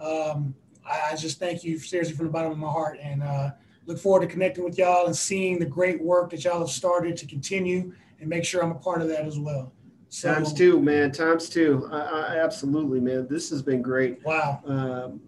Um, 0.00 0.54
I, 0.86 1.10
I 1.12 1.16
just 1.16 1.38
thank 1.38 1.62
you 1.62 1.78
seriously 1.78 2.14
from 2.16 2.26
the 2.26 2.32
bottom 2.32 2.52
of 2.52 2.58
my 2.58 2.70
heart 2.70 2.98
and 3.02 3.22
uh, 3.22 3.50
look 3.88 3.98
forward 3.98 4.20
to 4.20 4.26
connecting 4.26 4.62
with 4.62 4.78
y'all 4.78 5.06
and 5.06 5.16
seeing 5.16 5.58
the 5.58 5.66
great 5.66 6.00
work 6.00 6.30
that 6.30 6.44
y'all 6.44 6.60
have 6.60 6.70
started 6.70 7.16
to 7.16 7.26
continue 7.26 7.92
and 8.20 8.28
make 8.28 8.44
sure 8.44 8.62
I'm 8.62 8.70
a 8.70 8.76
part 8.76 9.00
of 9.00 9.08
that 9.08 9.24
as 9.24 9.38
well. 9.38 9.72
So, 10.10 10.32
times 10.32 10.52
two 10.52 10.80
man 10.80 11.10
times 11.10 11.48
two 11.48 11.88
I, 11.90 11.98
I 11.98 12.36
absolutely 12.42 13.00
man 13.00 13.26
this 13.28 13.50
has 13.50 13.60
been 13.60 13.82
great 13.82 14.24
Wow. 14.24 14.62
um, 14.66 15.20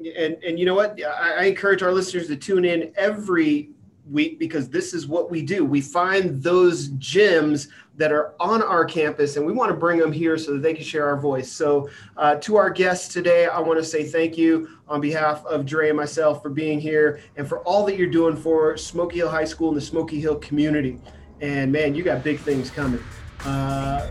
and 0.00 0.36
and 0.44 0.58
you 0.58 0.66
know 0.66 0.74
what 0.74 1.00
I, 1.02 1.32
I 1.32 1.44
encourage 1.44 1.82
our 1.82 1.92
listeners 1.92 2.28
to 2.28 2.36
tune 2.36 2.64
in 2.64 2.92
every 2.96 3.70
week 4.10 4.38
because 4.38 4.68
this 4.68 4.92
is 4.92 5.06
what 5.06 5.30
we 5.30 5.42
do. 5.42 5.64
We 5.64 5.80
find 5.80 6.42
those 6.42 6.88
gems 6.98 7.68
that 7.96 8.12
are 8.12 8.34
on 8.40 8.62
our 8.62 8.84
campus 8.84 9.36
and 9.36 9.44
we 9.44 9.52
want 9.52 9.70
to 9.70 9.76
bring 9.76 9.98
them 9.98 10.12
here 10.12 10.38
so 10.38 10.54
that 10.54 10.62
they 10.62 10.72
can 10.72 10.84
share 10.84 11.06
our 11.06 11.18
voice. 11.18 11.50
So 11.50 11.90
uh, 12.16 12.36
to 12.36 12.56
our 12.56 12.70
guests 12.70 13.12
today 13.12 13.46
i 13.46 13.58
want 13.58 13.78
to 13.78 13.84
say 13.84 14.04
thank 14.04 14.38
you 14.38 14.68
on 14.88 15.00
behalf 15.00 15.44
of 15.44 15.66
Dre 15.66 15.88
and 15.88 15.96
myself 15.96 16.42
for 16.42 16.48
being 16.48 16.80
here 16.80 17.20
and 17.36 17.48
for 17.48 17.58
all 17.60 17.84
that 17.86 17.96
you're 17.96 18.08
doing 18.08 18.36
for 18.36 18.76
smoky 18.76 19.18
hill 19.18 19.28
high 19.28 19.44
school 19.44 19.68
and 19.68 19.76
the 19.76 19.82
smoky 19.82 20.20
hill 20.20 20.36
community. 20.36 20.98
And 21.40 21.70
man 21.70 21.94
you 21.94 22.02
got 22.02 22.24
big 22.24 22.38
things 22.40 22.70
coming. 22.70 23.02
Uh, 23.44 24.10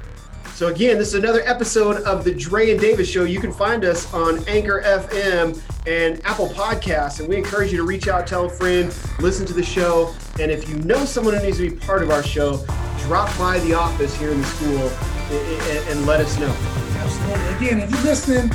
so 0.59 0.67
again, 0.67 0.97
this 0.97 1.07
is 1.07 1.13
another 1.13 1.41
episode 1.45 2.03
of 2.03 2.25
the 2.25 2.33
Dre 2.33 2.71
and 2.71 2.81
Davis 2.81 3.09
Show. 3.09 3.23
You 3.23 3.39
can 3.39 3.53
find 3.53 3.85
us 3.85 4.13
on 4.13 4.45
Anchor 4.45 4.81
FM 4.85 5.57
and 5.87 6.21
Apple 6.25 6.49
Podcasts, 6.49 7.21
and 7.21 7.29
we 7.29 7.37
encourage 7.37 7.71
you 7.71 7.77
to 7.77 7.85
reach 7.85 8.09
out, 8.09 8.27
tell 8.27 8.43
a 8.43 8.49
friend, 8.49 8.93
listen 9.21 9.45
to 9.45 9.53
the 9.53 9.63
show, 9.63 10.13
and 10.37 10.51
if 10.51 10.67
you 10.67 10.75
know 10.79 11.05
someone 11.05 11.33
who 11.33 11.41
needs 11.41 11.59
to 11.59 11.69
be 11.69 11.73
part 11.77 12.03
of 12.03 12.11
our 12.11 12.21
show, 12.21 12.57
drop 13.03 13.29
by 13.37 13.59
the 13.59 13.73
office 13.73 14.13
here 14.17 14.31
in 14.31 14.41
the 14.41 14.47
school 14.47 14.89
and, 15.31 15.87
and 15.87 16.05
let 16.05 16.19
us 16.19 16.37
know. 16.37 16.53
Absolutely. 16.97 17.67
Again, 17.67 17.79
if 17.79 17.91
you're 17.91 18.03
listening, 18.03 18.51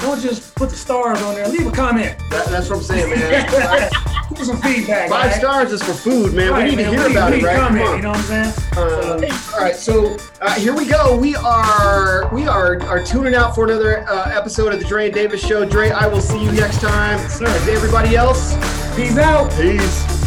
don't 0.00 0.20
just 0.20 0.54
put 0.54 0.70
the 0.70 0.76
stars 0.76 1.20
on 1.22 1.34
there. 1.34 1.48
Leave 1.48 1.66
a 1.66 1.70
comment. 1.72 2.16
That, 2.30 2.46
that's 2.46 2.68
what 2.70 2.76
I'm 2.78 2.82
saying, 2.82 3.10
man. 3.10 3.90
Give 4.34 4.46
some 4.46 4.60
feedback. 4.60 5.08
Five 5.08 5.30
right? 5.30 5.34
stars 5.38 5.72
is 5.72 5.82
for 5.82 5.94
food, 5.94 6.34
man. 6.34 6.52
Right, 6.52 6.64
we 6.70 6.76
need 6.76 6.82
to 6.84 6.90
hear 6.90 7.06
We- 7.06 7.12
about 7.12 7.32
we 7.32 7.38
it, 7.38 7.44
right? 7.44 7.56
comment, 7.56 7.96
You 7.96 8.02
know 8.02 8.10
what 8.10 8.18
I'm 8.18 8.24
saying? 8.24 8.54
Um, 8.76 9.38
all 9.54 9.60
right, 9.60 9.74
so 9.74 10.16
uh, 10.40 10.54
here 10.54 10.74
we 10.76 10.86
go. 10.86 11.16
We 11.16 11.34
are 11.34 12.32
we 12.32 12.46
are 12.46 12.80
are 12.84 13.02
tuning 13.02 13.34
out 13.34 13.54
for 13.54 13.64
another 13.64 14.06
uh, 14.08 14.30
episode 14.30 14.72
of 14.72 14.80
the 14.80 14.86
Dre 14.86 15.06
and 15.06 15.14
Davis 15.14 15.44
Show. 15.44 15.64
Dre, 15.64 15.90
I 15.90 16.06
will 16.06 16.20
see 16.20 16.42
you 16.42 16.52
next 16.52 16.80
time. 16.80 17.18
Sir. 17.28 17.46
And 17.46 17.68
everybody 17.70 18.14
else, 18.16 18.54
Peace 18.94 19.16
out. 19.16 19.50
peace. 19.52 20.17